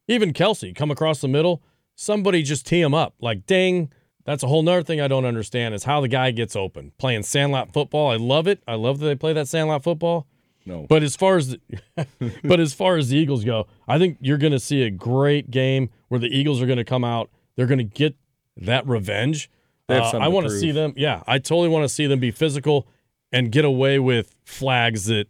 Even 0.09 0.33
Kelce 0.33 0.75
come 0.75 0.91
across 0.91 1.21
the 1.21 1.29
middle. 1.29 1.63
Somebody 1.95 2.43
just 2.43 2.67
tee 2.67 2.81
him 2.81 2.95
up. 2.95 3.15
Like 3.21 3.47
ding. 3.47 3.93
That's 4.25 4.43
a 4.43 4.49
whole 4.49 4.63
nother 4.63 4.83
thing 4.83 5.01
I 5.01 5.09
don't 5.09 5.25
understand 5.25 5.75
is 5.75 5.85
how 5.85 6.01
the 6.01 6.09
guy 6.09 6.31
gets 6.31 6.55
open 6.57 6.93
playing 6.99 7.23
sandlot 7.23 7.73
football. 7.73 8.11
I 8.11 8.17
love 8.17 8.47
it. 8.49 8.63
I 8.67 8.75
love 8.75 8.99
that 9.01 9.07
they 9.07 9.15
play 9.15 9.33
that 9.33 9.49
sandlot 9.49 9.83
football. 9.85 10.27
No. 10.67 10.87
But 10.89 11.03
as 11.03 11.17
far 11.17 11.37
as 11.37 11.49
the, 11.49 11.61
but 12.45 12.61
as 12.61 12.75
far 12.75 12.97
as 12.97 13.09
the 13.09 13.17
Eagles 13.17 13.45
go, 13.45 13.67
I 13.89 13.99
think 13.99 14.19
you're 14.21 14.39
going 14.39 14.53
to 14.53 14.61
see 14.61 14.83
a 14.83 14.91
great 14.91 15.51
game 15.51 15.91
where 16.09 16.21
the 16.21 16.29
Eagles 16.29 16.61
are 16.61 16.67
going 16.67 16.79
to 16.79 16.85
come 16.85 17.05
out. 17.05 17.31
They're 17.57 17.67
going 17.67 17.79
to 17.79 17.85
get 17.85 18.15
that 18.57 18.87
revenge. 18.87 19.51
They 19.89 19.97
have 19.97 20.15
Uh, 20.15 20.19
I 20.19 20.29
want 20.29 20.47
to 20.47 20.59
see 20.59 20.71
them. 20.71 20.93
Yeah, 20.97 21.23
I 21.27 21.39
totally 21.39 21.69
want 21.69 21.85
to 21.85 21.89
see 21.89 22.07
them 22.07 22.21
be 22.21 22.31
physical 22.31 22.87
and 23.33 23.51
get 23.51 23.65
away 23.65 23.99
with 23.99 24.35
flags 24.45 25.07
that 25.07 25.27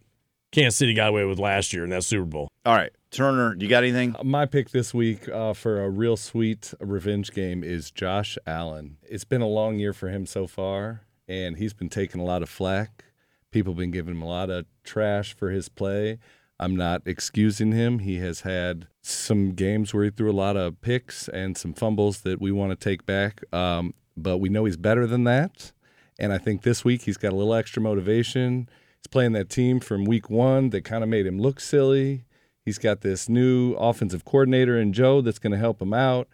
Kansas 0.53 0.77
City 0.77 0.95
got 0.95 1.09
away 1.11 1.25
with 1.25 1.38
last 1.38 1.73
year 1.73 1.85
in 1.85 1.90
that 1.90 2.03
Super 2.05 2.25
Bowl. 2.25 2.49
All 2.66 2.75
right, 2.75 2.90
Turner, 3.11 3.57
you 3.59 3.69
got 3.69 3.85
anything? 3.85 4.16
My 4.25 4.47
pick 4.47 4.71
this 4.71 4.93
week 4.93 5.29
uh, 5.29 5.55
for 5.55 5.83
a 5.83 5.88
real 5.88 6.16
sweet 6.16 6.75
revenge 6.81 7.33
game 7.33 7.62
is 7.62 7.90
Josh 7.90 8.37
Allen. 8.47 8.97
It's 9.03 9.25
been 9.25 9.43
a 9.43 9.47
long 9.49 9.79
year 9.79 9.93
for 9.93 10.09
him 10.09 10.27
so 10.27 10.47
far, 10.47 11.03
and 11.29 11.57
he's 11.57 11.73
been 11.73 11.88
taking 11.88 12.21
a 12.21 12.25
lot 12.25 12.43
of 12.43 12.49
flack. 12.49 13.05
People 13.50 13.72
have 13.72 13.78
been 13.78 13.90
giving 13.90 14.14
him 14.14 14.22
a 14.22 14.28
lot 14.28 14.50
of 14.50 14.66
trash 14.84 15.34
for 15.34 15.50
his 15.50 15.68
play. 15.68 16.18
I'm 16.60 16.76
not 16.76 17.02
excusing 17.06 17.72
him. 17.72 18.00
He 18.00 18.18
has 18.18 18.42
had 18.42 18.86
some 19.02 19.52
games 19.52 19.92
where 19.92 20.04
he 20.04 20.10
threw 20.10 20.30
a 20.30 20.32
lot 20.32 20.56
of 20.56 20.80
picks 20.82 21.26
and 21.26 21.56
some 21.56 21.72
fumbles 21.72 22.20
that 22.20 22.40
we 22.40 22.52
want 22.52 22.70
to 22.70 22.76
take 22.76 23.06
back. 23.06 23.42
Um, 23.52 23.94
but 24.16 24.38
we 24.38 24.50
know 24.50 24.66
he's 24.66 24.76
better 24.76 25.06
than 25.06 25.24
that. 25.24 25.72
And 26.18 26.32
I 26.32 26.38
think 26.38 26.62
this 26.62 26.84
week 26.84 27.02
he's 27.02 27.16
got 27.16 27.32
a 27.32 27.36
little 27.36 27.54
extra 27.54 27.82
motivation. 27.82 28.68
He's 28.98 29.08
playing 29.10 29.32
that 29.32 29.48
team 29.48 29.80
from 29.80 30.04
week 30.04 30.28
one 30.28 30.70
that 30.70 30.84
kind 30.84 31.02
of 31.02 31.08
made 31.08 31.26
him 31.26 31.40
look 31.40 31.60
silly. 31.60 32.24
He's 32.64 32.78
got 32.78 33.00
this 33.00 33.28
new 33.28 33.72
offensive 33.74 34.26
coordinator 34.26 34.78
in 34.78 34.92
Joe 34.92 35.22
that's 35.22 35.38
going 35.38 35.52
to 35.52 35.58
help 35.58 35.80
him 35.80 35.94
out. 35.94 36.28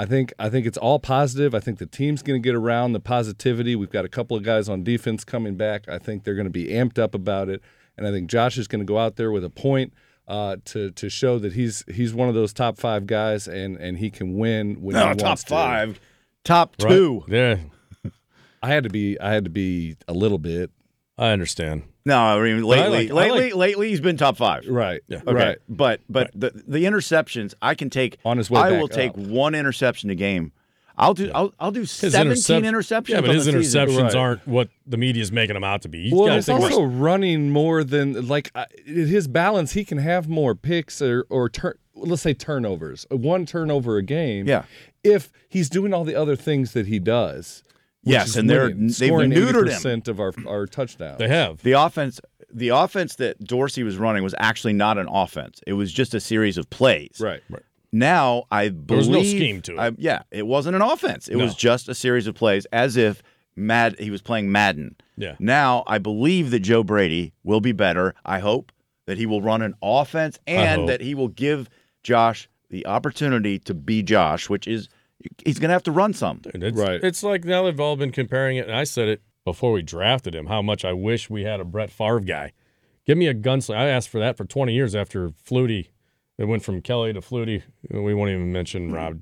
I 0.00 0.06
think 0.06 0.32
I 0.38 0.48
think 0.48 0.64
it's 0.66 0.78
all 0.78 0.98
positive. 0.98 1.54
I 1.54 1.60
think 1.60 1.78
the 1.78 1.84
team's 1.86 2.22
going 2.22 2.40
to 2.42 2.46
get 2.46 2.54
around 2.54 2.94
the 2.94 3.00
positivity. 3.00 3.76
We've 3.76 3.90
got 3.90 4.06
a 4.06 4.08
couple 4.08 4.34
of 4.36 4.42
guys 4.42 4.66
on 4.68 4.82
defense 4.82 5.24
coming 5.24 5.56
back. 5.56 5.88
I 5.88 5.98
think 5.98 6.24
they're 6.24 6.34
going 6.34 6.46
to 6.46 6.50
be 6.50 6.68
amped 6.68 6.98
up 6.98 7.14
about 7.14 7.48
it, 7.50 7.60
and 7.98 8.06
I 8.06 8.10
think 8.10 8.30
Josh 8.30 8.56
is 8.56 8.66
going 8.66 8.80
to 8.80 8.86
go 8.86 8.96
out 8.98 9.16
there 9.16 9.30
with 9.30 9.44
a 9.44 9.50
point 9.50 9.92
uh, 10.26 10.56
to 10.66 10.90
to 10.92 11.10
show 11.10 11.38
that 11.40 11.52
he's 11.52 11.84
he's 11.92 12.14
one 12.14 12.30
of 12.30 12.34
those 12.34 12.54
top 12.54 12.78
five 12.78 13.06
guys, 13.06 13.46
and 13.46 13.76
and 13.76 13.98
he 13.98 14.10
can 14.10 14.38
win 14.38 14.80
when 14.80 14.96
he 14.96 15.00
No, 15.00 15.06
wants 15.08 15.22
top 15.22 15.38
to. 15.40 15.46
five, 15.46 16.00
top 16.44 16.76
Right? 16.82 16.88
two. 16.90 17.24
Yeah, 17.28 17.58
I 18.62 18.68
had 18.68 18.84
to 18.84 18.90
be 18.90 19.20
I 19.20 19.32
had 19.34 19.44
to 19.44 19.50
be 19.50 19.96
a 20.08 20.14
little 20.14 20.38
bit 20.38 20.70
I 21.18 21.30
understand. 21.32 21.82
No, 22.06 22.16
I 22.18 22.40
mean 22.42 22.58
I 22.58 22.60
lately, 22.60 23.08
like- 23.08 23.12
lately, 23.12 23.40
like- 23.50 23.54
lately 23.56 23.88
he's 23.90 24.00
been 24.00 24.16
top 24.16 24.36
five. 24.36 24.66
right. 24.66 25.00
Yeah. 25.08 25.18
Okay, 25.26 25.32
Right. 25.32 25.58
but 25.68 26.00
but 26.08 26.30
the 26.34 26.50
the 26.66 26.84
interceptions, 26.84 27.54
I 27.60 27.74
can 27.74 27.90
take 27.90 28.18
On 28.24 28.38
his 28.38 28.50
way 28.50 28.60
I 28.60 28.72
will 28.80 28.88
take 28.88 29.10
up. 29.10 29.16
one 29.18 29.54
interception 29.54 30.08
a 30.10 30.14
game. 30.14 30.52
I'll 30.98 31.14
do. 31.14 31.30
I'll, 31.34 31.54
I'll 31.58 31.70
do 31.70 31.80
His 31.80 31.90
seventeen 31.92 32.34
intercep- 32.62 32.64
interceptions. 32.64 33.08
Yeah, 33.08 33.20
but 33.22 33.30
on 33.30 33.36
his 33.36 33.46
the 33.46 33.52
season. 33.52 33.86
interceptions 33.88 34.02
Right. 34.02 34.14
aren't 34.16 34.46
what 34.46 34.68
the 34.86 34.98
media's 34.98 35.32
making 35.32 35.54
them 35.54 35.64
out 35.64 35.80
to 35.82 35.88
be. 35.88 36.04
He's 36.04 36.12
Well, 36.12 36.26
gotta 36.26 36.38
it's 36.38 36.46
think 36.46 36.58
about- 36.58 36.72
also 36.72 36.84
running 36.84 37.50
more 37.50 37.82
than 37.84 38.26
like 38.28 38.50
uh, 38.54 38.64
his 38.84 39.26
balance. 39.28 39.72
He 39.72 39.84
can 39.84 39.98
have 39.98 40.28
more 40.28 40.54
picks 40.54 41.00
or 41.00 41.24
or 41.30 41.48
turn. 41.48 41.74
Let's 41.94 42.22
say 42.22 42.32
turnovers, 42.34 43.06
one 43.10 43.44
turnover 43.46 43.96
a 43.98 44.02
game. 44.02 44.46
Yeah. 44.46 44.64
If 45.04 45.30
he's 45.48 45.68
doing 45.70 45.92
all 45.94 46.04
the 46.04 46.14
other 46.14 46.36
things 46.36 46.72
that 46.72 46.86
he 46.86 46.98
does. 46.98 47.62
Which 48.02 48.12
Yes, 48.12 48.36
and 48.36 48.48
they're- 48.48 48.68
winning, 48.68 48.86
they've 48.86 48.94
scoring 49.08 49.30
neutered 49.30 49.68
him. 49.68 49.80
80% 50.00 50.08
of 50.08 50.20
our 50.20 50.32
our 50.46 50.66
touchdowns. 50.66 51.18
they 51.18 51.28
have. 51.28 51.62
The 51.62 51.72
offense, 51.72 52.20
the 52.52 52.68
offense 52.70 53.16
that 53.16 53.42
Dorsey 53.44 53.82
was 53.82 53.96
running 53.96 54.22
was 54.22 54.34
actually 54.38 54.72
not 54.72 54.98
an 54.98 55.06
offense. 55.08 55.60
It 55.66 55.74
was 55.74 55.92
just 55.92 56.14
a 56.14 56.20
series 56.20 56.56
of 56.58 56.68
plays. 56.70 57.18
Right. 57.20 57.42
right. 57.50 57.62
Now 57.92 58.44
I 58.50 58.68
believe 58.68 58.86
there 58.86 58.96
was 58.98 59.08
no 59.08 59.22
scheme 59.22 59.60
to 59.62 59.72
it. 59.74 59.78
I- 59.78 59.92
yeah, 59.98 60.22
it 60.30 60.46
wasn't 60.46 60.76
an 60.76 60.82
offense. 60.82 61.28
It 61.28 61.36
No. 61.36 61.44
was 61.44 61.54
just 61.54 61.88
a 61.88 61.94
series 61.94 62.26
of 62.26 62.34
plays, 62.34 62.64
as 62.72 62.96
if 62.96 63.22
Mad 63.56 63.96
he 63.98 64.10
was 64.10 64.22
playing 64.22 64.50
Madden. 64.52 64.94
Yeah. 65.16 65.34
Now 65.38 65.82
I 65.86 65.98
believe 65.98 66.50
that 66.52 66.60
Joe 66.60 66.82
Brady 66.84 67.32
will 67.44 67.60
be 67.60 67.72
better. 67.72 68.14
I 68.24 68.38
hope 68.38 68.72
that 69.06 69.18
he 69.18 69.26
will 69.26 69.42
run 69.42 69.60
an 69.60 69.74
offense 69.82 70.38
and 70.46 70.88
that 70.88 71.00
he 71.00 71.14
will 71.16 71.28
give 71.28 71.68
Josh 72.04 72.48
the 72.70 72.86
opportunity 72.86 73.58
to 73.58 73.74
be 73.74 74.02
Josh, 74.04 74.48
which 74.48 74.68
is 74.68 74.88
he's 75.44 75.58
going 75.58 75.68
to 75.68 75.74
have 75.74 75.82
to 75.84 75.92
run 75.92 76.12
some. 76.12 76.38
Dude, 76.38 76.62
it's, 76.62 76.78
Right. 76.78 77.02
It's 77.02 77.22
like 77.22 77.44
now 77.44 77.64
they've 77.64 77.80
all 77.80 77.96
been 77.96 78.12
comparing 78.12 78.56
it, 78.56 78.66
and 78.66 78.76
I 78.76 78.84
said 78.84 79.08
it 79.08 79.22
before 79.44 79.72
we 79.72 79.82
drafted 79.82 80.34
him. 80.34 80.46
How 80.46 80.62
much 80.62 80.84
I 80.84 80.92
wish 80.92 81.30
we 81.30 81.44
had 81.44 81.60
a 81.60 81.64
Brett 81.64 81.90
Favre 81.90 82.20
guy. 82.20 82.52
Give 83.06 83.18
me 83.18 83.26
a 83.26 83.34
gunslinger. 83.34 83.76
I 83.76 83.88
asked 83.88 84.08
for 84.08 84.20
that 84.20 84.36
for 84.36 84.44
20 84.44 84.72
years 84.72 84.94
after 84.94 85.30
Flutie. 85.30 85.88
It 86.38 86.44
went 86.44 86.62
from 86.62 86.80
Kelly 86.80 87.12
to 87.12 87.20
Flutie. 87.20 87.62
We 87.90 88.14
won't 88.14 88.30
even 88.30 88.52
mention 88.52 88.92
Rob 88.92 89.20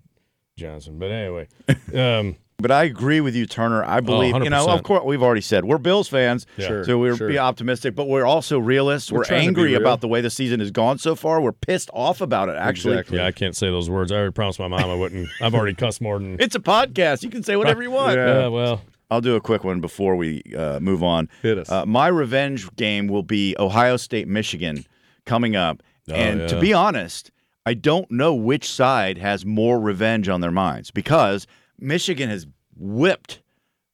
Johnson, 0.56 0.98
but 0.98 1.10
anyway, 1.10 1.48
um, 1.94 2.36
But 2.60 2.72
I 2.72 2.82
agree 2.82 3.20
with 3.20 3.36
you, 3.36 3.46
Turner. 3.46 3.84
I 3.84 4.00
believe, 4.00 4.34
you 4.42 4.50
know, 4.50 4.68
of 4.68 4.82
course, 4.82 5.04
we've 5.04 5.22
already 5.22 5.40
said 5.42 5.64
we're 5.64 5.78
Bills 5.78 6.08
fans, 6.08 6.44
Sure, 6.58 6.84
so 6.84 6.98
we're 6.98 7.14
sure. 7.16 7.28
be 7.28 7.38
optimistic, 7.38 7.94
but 7.94 8.08
we're 8.08 8.24
also 8.24 8.58
realists. 8.58 9.12
We're, 9.12 9.18
We're 9.18 9.24
trying 9.26 9.38
to 9.48 9.54
be 9.54 9.60
angry 9.60 9.74
about 9.74 10.00
the 10.00 10.08
way 10.08 10.20
the 10.22 10.28
season 10.30 10.58
has 10.58 10.72
gone 10.72 10.98
so 10.98 11.14
far. 11.14 11.40
We're 11.40 11.52
pissed 11.52 11.88
off 11.92 12.20
about 12.20 12.48
it, 12.48 12.56
actually. 12.56 12.94
Exactly. 12.94 13.18
yeah, 13.18 13.26
I 13.26 13.30
can't 13.30 13.54
say 13.54 13.68
those 13.68 13.88
words. 13.88 14.10
I 14.10 14.16
already 14.16 14.32
promised 14.32 14.58
my 14.58 14.66
mom 14.66 14.90
I 14.90 14.94
wouldn't. 14.94 15.28
I've 15.40 15.54
already 15.54 15.76
cussed 15.76 16.00
more 16.00 16.18
than. 16.18 16.40
It's 16.40 16.56
a 16.56 16.60
podcast. 16.60 17.22
You 17.22 17.30
can 17.30 17.44
say 17.44 17.54
whatever 17.54 17.80
you 17.80 17.92
want. 17.92 18.16
Yeah. 18.16 18.40
Yeah, 18.40 18.48
well, 18.48 18.82
I'll 19.08 19.20
do 19.20 19.36
a 19.36 19.40
quick 19.40 19.62
one 19.62 19.80
before 19.80 20.16
we 20.16 20.42
uh, 20.58 20.80
move 20.80 21.04
on. 21.04 21.28
Hit 21.42 21.58
us. 21.58 21.70
Uh, 21.70 21.86
my 21.86 22.08
revenge 22.08 22.74
game 22.74 23.06
will 23.06 23.22
be 23.22 23.54
Ohio 23.60 23.96
State, 23.96 24.26
Michigan 24.26 24.84
coming 25.26 25.54
up. 25.54 25.80
Oh, 26.10 26.14
and 26.14 26.48
to 26.48 26.58
be 26.58 26.72
honest, 26.72 27.30
I 27.64 27.74
don't 27.74 28.10
know 28.10 28.34
which 28.34 28.68
side 28.68 29.16
has 29.18 29.46
more 29.46 29.78
revenge 29.78 30.28
on 30.28 30.40
their 30.40 30.50
minds 30.50 30.90
because 30.90 31.46
Michigan 31.78 32.28
has 32.28 32.46
whipped 32.78 33.40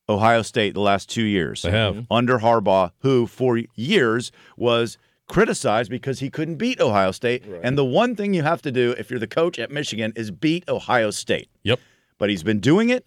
Ohio 0.08 0.42
State 0.42 0.74
the 0.74 0.80
last 0.80 1.08
two 1.08 1.24
years. 1.24 1.62
They 1.62 1.70
have. 1.70 1.94
Mm-hmm. 1.94 2.12
Under 2.12 2.38
Harbaugh, 2.38 2.92
who 3.00 3.26
for 3.26 3.60
years 3.74 4.30
was 4.56 4.98
criticized 5.26 5.90
because 5.90 6.20
he 6.20 6.30
couldn't 6.30 6.56
beat 6.56 6.80
Ohio 6.80 7.10
State. 7.10 7.44
And 7.62 7.78
the 7.78 7.84
one 7.84 8.14
thing 8.14 8.34
you 8.34 8.42
have 8.42 8.62
to 8.62 8.72
do 8.72 8.94
if 8.98 9.10
you're 9.10 9.20
the 9.20 9.26
coach 9.26 9.58
at 9.58 9.70
Michigan 9.70 10.12
is 10.16 10.30
beat 10.30 10.68
Ohio 10.68 11.10
State 11.10 11.48
yep. 11.62 11.80
but 12.18 12.28
he's 12.30 12.42
been 12.42 12.60
doing 12.60 12.90
it. 12.90 13.06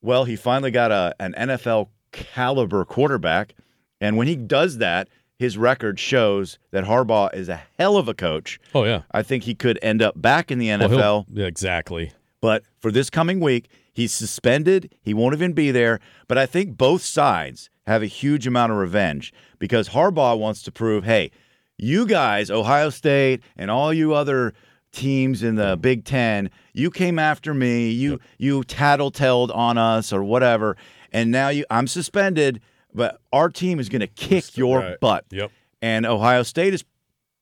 Well, 0.00 0.24
he 0.24 0.36
finally 0.36 0.70
got 0.70 0.92
a 0.92 1.14
an 1.18 1.34
NFL 1.36 1.88
caliber 2.12 2.84
quarterback, 2.84 3.54
and 4.00 4.16
when 4.16 4.28
he 4.28 4.36
does 4.36 4.78
that, 4.78 5.08
his 5.38 5.58
record 5.58 5.98
shows 5.98 6.58
that 6.70 6.84
Harbaugh 6.84 7.34
is 7.34 7.48
a 7.48 7.60
hell 7.78 7.96
of 7.96 8.08
a 8.08 8.14
coach. 8.14 8.60
Oh 8.74 8.84
yeah. 8.84 9.02
I 9.10 9.22
think 9.22 9.44
he 9.44 9.54
could 9.54 9.78
end 9.82 10.02
up 10.02 10.20
back 10.20 10.50
in 10.50 10.58
the 10.58 10.70
oh, 10.72 10.78
Well, 10.78 10.88
NFL, 10.88 11.26
yeah, 11.30 11.46
exactly. 11.46 12.12
but 12.40 12.62
for 12.78 12.90
this 12.92 13.10
coming 13.10 13.40
week, 13.40 13.68
He's 13.96 14.12
suspended. 14.12 14.94
He 15.00 15.14
won't 15.14 15.34
even 15.34 15.54
be 15.54 15.70
there. 15.70 16.00
But 16.28 16.36
I 16.36 16.44
think 16.44 16.76
both 16.76 17.00
sides 17.00 17.70
have 17.86 18.02
a 18.02 18.06
huge 18.06 18.46
amount 18.46 18.70
of 18.72 18.76
revenge 18.76 19.32
because 19.58 19.88
Harbaugh 19.88 20.38
wants 20.38 20.60
to 20.64 20.70
prove, 20.70 21.04
hey, 21.04 21.30
you 21.78 22.04
guys, 22.04 22.50
Ohio 22.50 22.90
State 22.90 23.42
and 23.56 23.70
all 23.70 23.94
you 23.94 24.12
other 24.12 24.52
teams 24.92 25.42
in 25.42 25.54
the 25.54 25.78
Big 25.78 26.04
Ten, 26.04 26.50
you 26.74 26.90
came 26.90 27.18
after 27.18 27.54
me. 27.54 27.88
You 27.88 28.20
you 28.36 28.64
tattletaled 28.64 29.54
on 29.56 29.78
us 29.78 30.12
or 30.12 30.22
whatever, 30.22 30.76
and 31.10 31.30
now 31.30 31.48
you 31.48 31.64
I'm 31.70 31.86
suspended. 31.86 32.60
But 32.92 33.18
our 33.32 33.48
team 33.48 33.80
is 33.80 33.88
going 33.88 34.00
to 34.00 34.06
kick 34.06 34.58
your 34.58 34.80
right. 34.80 35.00
butt. 35.00 35.24
Yep. 35.30 35.50
And 35.80 36.04
Ohio 36.04 36.42
State 36.42 36.74
is 36.74 36.84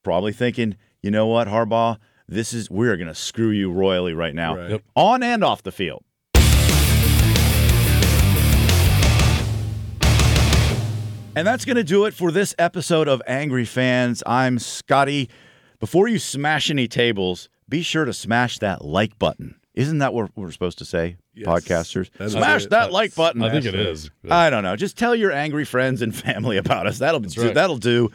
probably 0.04 0.32
thinking, 0.32 0.76
you 1.02 1.10
know 1.10 1.26
what, 1.26 1.48
Harbaugh, 1.48 1.98
this 2.28 2.52
is 2.52 2.70
we're 2.70 2.96
going 2.96 3.08
to 3.08 3.14
screw 3.14 3.50
you 3.50 3.72
royally 3.72 4.14
right 4.14 4.36
now, 4.36 4.56
Right. 4.56 4.70
Yep. 4.70 4.82
on 4.94 5.24
and 5.24 5.42
off 5.42 5.64
the 5.64 5.72
field. 5.72 6.04
And 11.36 11.46
that's 11.46 11.64
going 11.64 11.76
to 11.76 11.84
do 11.84 12.04
it 12.04 12.14
for 12.14 12.30
this 12.30 12.54
episode 12.58 13.08
of 13.08 13.20
Angry 13.26 13.64
Fans. 13.64 14.22
I'm 14.24 14.58
Scotty. 14.58 15.28
Before 15.80 16.06
you 16.06 16.18
smash 16.20 16.70
any 16.70 16.86
tables, 16.86 17.48
be 17.68 17.82
sure 17.82 18.04
to 18.04 18.12
smash 18.12 18.58
that 18.60 18.84
like 18.84 19.18
button. 19.18 19.56
Isn't 19.74 19.98
that 19.98 20.14
what 20.14 20.30
we're 20.36 20.52
supposed 20.52 20.78
to 20.78 20.84
say, 20.84 21.16
Yes. 21.34 21.48
podcasters? 21.48 22.10
That 22.18 22.26
is 22.26 22.32
Smash 22.34 22.64
it. 22.64 22.70
that 22.70 22.92
like 22.92 23.16
button. 23.16 23.42
I 23.42 23.50
think 23.50 23.64
it 23.66 23.74
is. 23.74 24.10
I 24.30 24.48
don't 24.48 24.62
know. 24.62 24.76
Just 24.76 24.96
tell 24.96 25.16
your 25.16 25.32
angry 25.32 25.64
friends 25.64 26.00
and 26.02 26.14
family 26.14 26.56
about 26.56 26.86
us. 26.86 26.98
That'll 26.98 27.18
do, 27.20 27.42
right. 27.42 27.54
that'll 27.54 27.78
do. 27.78 28.10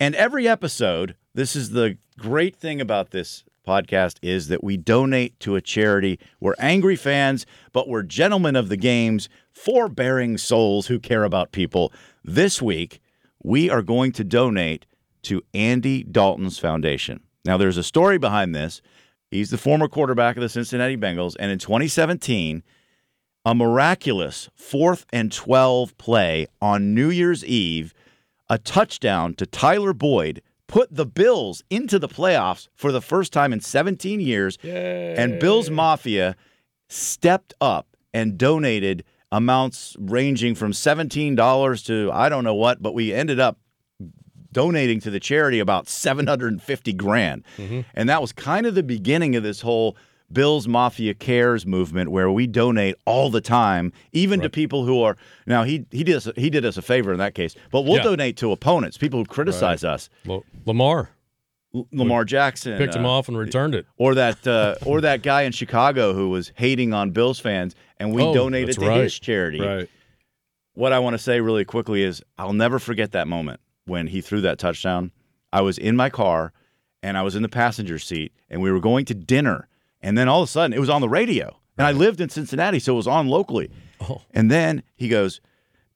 And 0.00 0.14
every 0.14 0.48
episode, 0.48 1.14
this 1.34 1.54
is 1.54 1.70
the 1.70 1.98
great 2.18 2.56
thing 2.56 2.80
about 2.80 3.10
this 3.10 3.44
podcast 3.68 4.16
is 4.22 4.48
that 4.48 4.64
we 4.64 4.78
donate 4.78 5.38
to 5.40 5.56
a 5.56 5.60
charity. 5.60 6.18
We're 6.40 6.54
angry 6.58 6.96
fans, 6.96 7.44
but 7.72 7.88
we're 7.88 8.02
gentlemen 8.02 8.56
of 8.56 8.70
the 8.70 8.76
games, 8.76 9.28
forbearing 9.52 10.38
souls 10.38 10.86
who 10.86 10.98
care 10.98 11.24
about 11.24 11.52
people. 11.52 11.92
This 12.26 12.62
week, 12.62 13.02
we 13.42 13.68
are 13.68 13.82
going 13.82 14.12
to 14.12 14.24
donate 14.24 14.86
to 15.24 15.42
Andy 15.52 16.02
Dalton's 16.02 16.58
foundation. 16.58 17.20
Now, 17.44 17.58
there's 17.58 17.76
a 17.76 17.82
story 17.82 18.16
behind 18.16 18.54
this. 18.54 18.80
He's 19.30 19.50
the 19.50 19.58
former 19.58 19.88
quarterback 19.88 20.36
of 20.36 20.40
the 20.40 20.48
Cincinnati 20.48 20.96
Bengals, 20.96 21.36
and 21.38 21.52
in 21.52 21.58
2017, 21.58 22.62
a 23.44 23.54
miraculous 23.54 24.48
fourth 24.54 25.04
and 25.12 25.30
12 25.30 25.98
play 25.98 26.46
on 26.62 26.94
New 26.94 27.10
Year's 27.10 27.44
Eve, 27.44 27.92
a 28.48 28.56
touchdown 28.56 29.34
to 29.34 29.44
Tyler 29.44 29.92
Boyd 29.92 30.40
put 30.66 30.94
the 30.94 31.04
Bills 31.04 31.62
into 31.68 31.98
the 31.98 32.08
playoffs 32.08 32.68
for 32.74 32.90
the 32.90 33.02
first 33.02 33.34
time 33.34 33.52
in 33.52 33.60
17 33.60 34.20
years. 34.20 34.56
And 34.62 35.38
Bills 35.38 35.68
Mafia 35.68 36.36
stepped 36.88 37.52
up 37.60 37.96
and 38.14 38.38
donated 38.38 39.04
amounts 39.34 39.96
ranging 39.98 40.54
from 40.54 40.70
$17 40.72 41.86
to 41.86 42.10
I 42.12 42.28
don't 42.28 42.44
know 42.44 42.54
what, 42.54 42.80
but 42.80 42.94
we 42.94 43.12
ended 43.12 43.40
up 43.40 43.58
donating 44.52 45.00
to 45.00 45.10
the 45.10 45.18
charity 45.18 45.58
about 45.58 45.88
750 45.88 46.92
grand. 46.92 47.42
Mm-hmm. 47.58 47.80
And 47.94 48.08
that 48.08 48.20
was 48.20 48.32
kind 48.32 48.66
of 48.66 48.76
the 48.76 48.84
beginning 48.84 49.34
of 49.34 49.42
this 49.42 49.60
whole 49.60 49.96
Bills 50.32 50.66
Mafia 50.68 51.14
Cares 51.14 51.66
movement 51.66 52.10
where 52.10 52.30
we 52.30 52.46
donate 52.46 52.94
all 53.04 53.28
the 53.28 53.40
time, 53.40 53.92
even 54.12 54.40
to 54.40 54.48
people 54.48 54.84
who 54.84 55.02
are 55.02 55.16
now 55.46 55.64
he 55.64 55.84
he 55.90 56.02
did 56.04 56.16
us 56.16 56.28
he 56.36 56.48
did 56.50 56.64
us 56.64 56.76
a 56.76 56.82
favor 56.82 57.12
in 57.12 57.18
that 57.18 57.34
case, 57.34 57.54
but 57.70 57.82
we'll 57.82 57.96
Yeah. 57.96 58.04
donate 58.04 58.36
to 58.38 58.50
opponents, 58.52 58.96
people 58.96 59.18
who 59.20 59.26
criticize 59.26 59.84
us. 59.84 60.08
Well, 60.24 60.44
Lamar 60.64 61.10
Lamar 61.92 62.24
Jackson 62.24 62.78
picked 62.78 62.94
him 62.94 63.04
uh, 63.04 63.10
off 63.10 63.28
and 63.28 63.36
returned 63.36 63.74
it. 63.74 63.86
or 63.96 64.14
that 64.14 64.46
uh, 64.46 64.76
or 64.86 65.00
that 65.00 65.22
guy 65.22 65.42
in 65.42 65.52
Chicago 65.52 66.12
who 66.14 66.28
was 66.30 66.52
hating 66.54 66.94
on 66.94 67.10
Bills 67.10 67.40
fans, 67.40 67.74
and 67.98 68.14
we 68.14 68.22
Oh, 68.22 68.32
donated 68.32 68.76
to 68.76 68.86
right. 68.86 69.02
his 69.02 69.18
charity. 69.18 69.60
Right. 69.60 69.90
What 70.74 70.92
I 70.92 70.98
want 71.00 71.14
to 71.14 71.18
say 71.18 71.40
really 71.40 71.64
quickly 71.64 72.02
is 72.02 72.22
I'll 72.38 72.52
never 72.52 72.78
forget 72.78 73.12
that 73.12 73.28
moment 73.28 73.60
when 73.86 74.06
he 74.06 74.20
threw 74.20 74.40
that 74.42 74.58
touchdown. 74.58 75.12
I 75.52 75.60
was 75.60 75.78
in 75.78 75.94
my 75.96 76.10
car 76.10 76.52
and 77.02 77.16
I 77.18 77.22
was 77.22 77.34
in 77.36 77.42
the 77.42 77.48
passenger 77.48 77.98
seat, 77.98 78.32
and 78.48 78.62
we 78.62 78.72
were 78.72 78.80
going 78.80 79.04
to 79.06 79.14
dinner, 79.14 79.68
and 80.00 80.16
then 80.16 80.28
all 80.28 80.42
of 80.42 80.48
a 80.48 80.50
sudden 80.50 80.72
it 80.72 80.80
was 80.80 80.88
on 80.90 81.00
the 81.00 81.08
radio, 81.08 81.56
and 81.76 81.86
I 81.86 81.92
lived 81.92 82.20
in 82.20 82.28
Cincinnati, 82.28 82.78
so 82.78 82.94
it 82.94 82.96
was 82.96 83.06
on 83.06 83.28
locally. 83.28 83.70
Oh. 84.00 84.22
And 84.32 84.50
then 84.50 84.82
he 84.96 85.08
goes, 85.08 85.40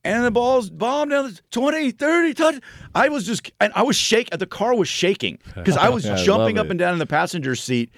and 0.09 0.25
the 0.25 0.31
ball's 0.31 0.71
bombed 0.71 1.11
down 1.11 1.27
the 1.33 1.41
20, 1.51 1.91
30, 1.93 2.35
touch. 2.35 2.57
I 2.95 3.09
was 3.09 3.27
just, 3.27 3.51
and 3.61 3.73
I 3.75 3.83
was 3.83 3.97
shaking. 3.97 4.39
The 4.39 4.47
car 4.47 4.75
was 4.75 4.89
shaking 4.89 5.39
because 5.55 5.77
I 5.77 5.89
was 5.97 6.05
Yeah, 6.05 6.17
jumping 6.17 6.59
up 6.59 6.71
and 6.71 6.79
down 6.79 6.93
in 6.93 6.99
the 6.99 7.07
passenger 7.07 7.55
seat. 7.55 7.91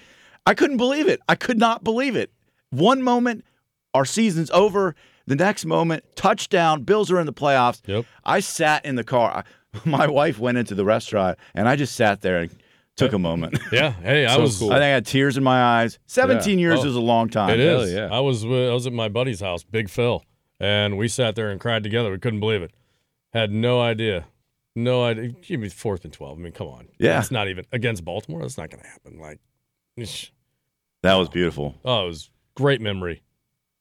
I 0.45 0.53
couldn't 0.53 0.77
believe 0.77 1.07
it. 1.07 1.19
I 1.29 1.35
could 1.35 1.57
not 1.59 1.83
believe 1.83 2.15
it. 2.15 2.31
One 2.71 3.01
moment, 3.01 3.45
our 3.93 4.05
season's 4.05 4.49
over. 4.51 4.95
The 5.27 5.35
next 5.35 5.65
moment, 5.65 6.03
touchdown. 6.15 6.81
Bills 6.83 7.11
are 7.11 7.19
in 7.19 7.25
the 7.27 7.33
playoffs. 7.33 7.81
Yep. 7.85 8.05
I 8.25 8.39
sat 8.39 8.85
in 8.85 8.95
the 8.95 9.03
car. 9.03 9.43
I, 9.73 9.79
my 9.89 10.07
wife 10.07 10.39
went 10.39 10.57
into 10.57 10.73
the 10.75 10.83
restaurant, 10.83 11.37
and 11.53 11.69
I 11.69 11.75
just 11.75 11.95
sat 11.95 12.21
there 12.21 12.39
and 12.39 12.51
took 12.97 13.13
a 13.13 13.19
moment. 13.19 13.57
Yeah. 13.71 13.91
Hey, 13.91 14.25
I 14.25 14.35
So 14.35 14.41
was. 14.41 14.57
cool. 14.59 14.71
I 14.71 14.75
think 14.75 14.83
I 14.83 14.87
had 14.87 15.05
tears 15.05 15.37
in 15.37 15.43
my 15.43 15.61
eyes. 15.81 15.99
17 16.07 16.59
years 16.59 16.79
Oh. 16.81 16.87
is 16.87 16.95
a 16.95 16.99
long 16.99 17.29
time. 17.29 17.51
It 17.51 17.59
is. 17.59 17.93
Hell 17.93 18.09
yeah. 18.09 18.13
I 18.15 18.19
was 18.19 18.45
with, 18.45 18.69
I 18.69 18.73
was 18.73 18.85
at 18.87 18.93
my 18.93 19.07
buddy's 19.09 19.39
house, 19.39 19.63
Big 19.63 19.89
Phil, 19.89 20.23
and 20.61 20.97
we 20.97 21.07
sat 21.07 21.35
there 21.35 21.49
and 21.49 21.59
cried 21.59 21.83
together. 21.83 22.11
We 22.11 22.19
couldn't 22.19 22.39
believe 22.39 22.61
it. 22.61 22.71
Had 23.33 23.51
no 23.51 23.81
idea. 23.81 24.25
No 24.75 25.03
idea. 25.03 25.29
Give 25.29 25.59
me 25.59 25.69
fourth 25.69 26.05
and 26.05 26.13
twelve. 26.13 26.37
I 26.37 26.41
mean, 26.41 26.53
come 26.53 26.67
on. 26.67 26.87
Yeah. 26.99 27.19
It's 27.19 27.31
not 27.31 27.47
even 27.47 27.65
against 27.71 28.05
Baltimore. 28.05 28.41
That's 28.41 28.57
not 28.57 28.69
going 28.69 28.83
to 28.83 28.89
happen. 28.89 29.19
Like. 29.19 29.39
That 31.03 31.15
was 31.15 31.29
beautiful. 31.29 31.75
oh, 31.83 32.03
it 32.03 32.07
was 32.07 32.29
great 32.55 32.79
memory. 32.79 33.21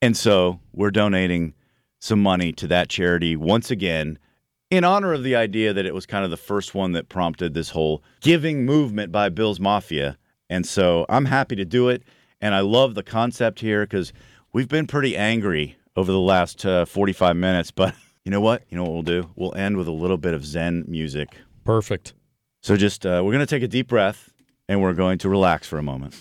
And 0.02 0.16
so 0.16 0.58
we're 0.72 0.90
donating 0.90 1.54
some 1.98 2.22
money 2.22 2.52
to 2.52 2.66
that 2.68 2.88
charity 2.88 3.36
once 3.36 3.70
again 3.70 4.18
in 4.70 4.84
honor 4.84 5.12
of 5.12 5.22
the 5.22 5.36
idea 5.36 5.72
that 5.72 5.84
it 5.84 5.94
was 5.94 6.06
kind 6.06 6.24
of 6.24 6.30
the 6.30 6.36
first 6.36 6.74
one 6.74 6.92
that 6.92 7.08
prompted 7.08 7.54
this 7.54 7.70
whole 7.70 8.02
giving 8.20 8.64
movement 8.64 9.12
by 9.12 9.28
Bill's 9.28 9.60
Mafia. 9.60 10.16
And 10.48 10.66
so 10.66 11.04
I'm 11.08 11.26
happy 11.26 11.56
to 11.56 11.64
do 11.64 11.88
it. 11.88 12.02
And 12.40 12.54
I 12.54 12.60
love 12.60 12.94
the 12.94 13.02
concept 13.02 13.60
here 13.60 13.82
because 13.82 14.12
we've 14.52 14.68
been 14.68 14.86
pretty 14.86 15.16
angry 15.16 15.76
over 15.96 16.10
the 16.10 16.20
last 16.20 16.64
uh, 16.64 16.84
45 16.84 17.36
minutes. 17.36 17.70
But 17.70 17.94
you 18.24 18.30
know 18.30 18.40
what? 18.40 18.62
You 18.68 18.76
know 18.76 18.84
what 18.84 18.92
we'll 18.92 19.02
do? 19.02 19.30
We'll 19.36 19.54
end 19.54 19.76
with 19.76 19.88
a 19.88 19.92
little 19.92 20.18
bit 20.18 20.34
of 20.34 20.44
Zen 20.44 20.84
music. 20.88 21.36
Perfect. 21.64 22.14
So 22.62 22.76
just, 22.76 23.06
uh, 23.06 23.22
we're 23.24 23.32
going 23.32 23.40
to 23.40 23.46
take 23.46 23.62
a 23.62 23.68
deep 23.68 23.88
breath 23.88 24.30
and 24.68 24.82
we're 24.82 24.92
going 24.92 25.18
to 25.18 25.28
relax 25.28 25.66
for 25.66 25.78
a 25.78 25.82
moment. 25.82 26.14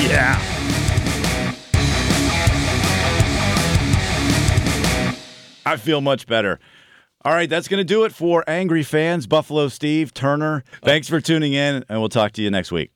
Yeah. 0.00 0.40
I 5.66 5.76
feel 5.76 6.00
much 6.00 6.26
better. 6.26 6.58
All 7.24 7.32
right, 7.32 7.50
that's 7.50 7.66
going 7.66 7.78
to 7.78 7.84
do 7.84 8.04
it 8.04 8.12
for 8.12 8.44
Angry 8.46 8.84
Fans, 8.84 9.26
Buffalo 9.26 9.68
Steve, 9.68 10.14
Turner. 10.14 10.62
Thanks 10.82 11.08
for 11.08 11.20
tuning 11.20 11.52
in, 11.52 11.84
and 11.88 11.98
we'll 11.98 12.08
talk 12.08 12.32
to 12.32 12.42
you 12.42 12.50
next 12.50 12.70
week. 12.70 12.92